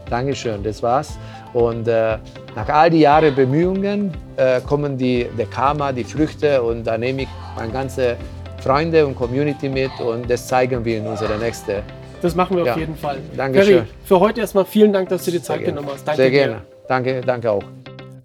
Dankeschön, 0.09 0.63
das 0.63 0.83
war's. 0.83 1.19
Und 1.53 1.89
äh, 1.89 2.19
nach 2.55 2.69
all 2.69 2.91
die 2.91 3.01
Jahre 3.01 3.33
Bemühungen 3.33 4.13
äh, 4.37 4.61
kommen 4.61 4.97
die, 4.99 5.27
der 5.39 5.47
Karma, 5.47 5.93
die 5.93 6.05
Früchte 6.05 6.63
und 6.63 6.85
da 6.85 6.99
nehme 6.99 7.23
ich 7.23 7.29
meine 7.57 7.73
ganze 7.73 8.17
Freunde 8.61 9.07
und 9.07 9.15
Community 9.15 9.69
mit 9.69 9.93
und 10.01 10.29
das 10.29 10.47
zeigen 10.47 10.85
wir 10.85 10.99
in 10.99 11.07
unserer 11.07 11.37
nächsten. 11.37 11.83
Das 12.23 12.35
machen 12.35 12.57
wir 12.57 12.65
ja. 12.65 12.73
auf 12.73 12.79
jeden 12.79 12.97
Fall. 12.97 13.19
Dankeschön. 13.37 13.75
Perry, 13.75 13.89
für 14.05 14.21
heute 14.21 14.41
erstmal 14.41 14.65
vielen 14.65 14.93
Dank, 14.93 15.09
dass 15.11 15.25
du 15.25 15.31
dir 15.31 15.43
Zeit 15.43 15.65
genommen 15.65 15.89
hast. 15.93 16.07
Danke 16.09 16.23
Sehr 16.23 16.31
gerne. 16.31 16.55
Dir. 16.55 16.63
Danke, 16.89 17.21
danke 17.21 17.51
auch. 17.51 17.63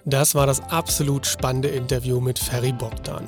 Das 0.05 0.33
war 0.35 0.47
das 0.47 0.61
absolut 0.69 1.25
spannende 1.25 1.67
Interview 1.67 2.19
mit 2.19 2.39
Ferry 2.39 2.71
Bogdan. 2.71 3.27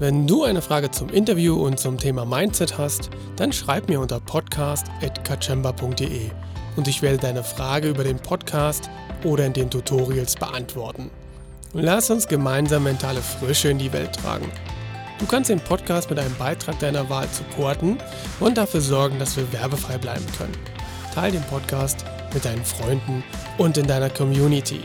Wenn 0.00 0.26
du 0.26 0.42
eine 0.44 0.62
Frage 0.62 0.90
zum 0.90 1.10
Interview 1.10 1.62
und 1.62 1.78
zum 1.78 1.98
Thema 1.98 2.24
Mindset 2.24 2.78
hast, 2.78 3.10
dann 3.36 3.52
schreib 3.52 3.90
mir 3.90 4.00
unter 4.00 4.18
podcast.kachemba.de 4.18 6.30
und 6.76 6.88
ich 6.88 7.02
werde 7.02 7.18
deine 7.18 7.44
Frage 7.44 7.90
über 7.90 8.02
den 8.02 8.18
Podcast 8.18 8.88
oder 9.24 9.44
in 9.44 9.52
den 9.52 9.68
Tutorials 9.68 10.36
beantworten. 10.36 11.10
Lass 11.74 12.08
uns 12.08 12.26
gemeinsam 12.26 12.84
mentale 12.84 13.20
Frische 13.20 13.68
in 13.68 13.76
die 13.76 13.92
Welt 13.92 14.14
tragen. 14.14 14.50
Du 15.18 15.26
kannst 15.26 15.50
den 15.50 15.60
Podcast 15.60 16.08
mit 16.08 16.18
einem 16.18 16.34
Beitrag 16.36 16.78
deiner 16.78 17.10
Wahl 17.10 17.28
supporten 17.28 17.98
und 18.40 18.56
dafür 18.56 18.80
sorgen, 18.80 19.18
dass 19.18 19.36
wir 19.36 19.52
werbefrei 19.52 19.98
bleiben 19.98 20.24
können. 20.38 20.56
Teil 21.14 21.32
den 21.32 21.42
Podcast 21.42 22.06
mit 22.32 22.46
deinen 22.46 22.64
Freunden 22.64 23.22
und 23.58 23.76
in 23.76 23.86
deiner 23.86 24.08
Community. 24.08 24.80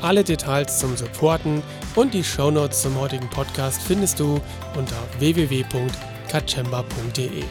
Alle 0.00 0.24
Details 0.24 0.80
zum 0.80 0.96
Supporten 0.96 1.62
und 1.94 2.14
die 2.14 2.24
Shownotes 2.24 2.82
zum 2.82 2.98
heutigen 2.98 3.30
Podcast 3.30 3.80
findest 3.82 4.18
du 4.20 4.40
unter 4.76 4.96
www.kachemba.de. 5.18 7.42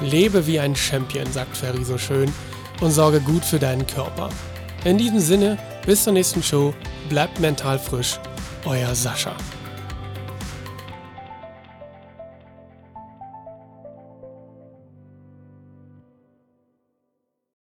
Lebe 0.00 0.46
wie 0.46 0.58
ein 0.58 0.74
Champion, 0.74 1.30
sagt 1.30 1.54
Ferry 1.56 1.84
so 1.84 1.98
schön, 1.98 2.32
und 2.80 2.90
sorge 2.90 3.20
gut 3.20 3.44
für 3.44 3.58
deinen 3.58 3.86
Körper. 3.86 4.30
In 4.84 4.96
diesem 4.98 5.20
Sinne, 5.20 5.58
bis 5.86 6.04
zur 6.04 6.12
nächsten 6.12 6.42
Show, 6.42 6.74
bleibt 7.08 7.38
mental 7.38 7.78
frisch, 7.78 8.18
euer 8.64 8.94
Sascha. 8.94 9.36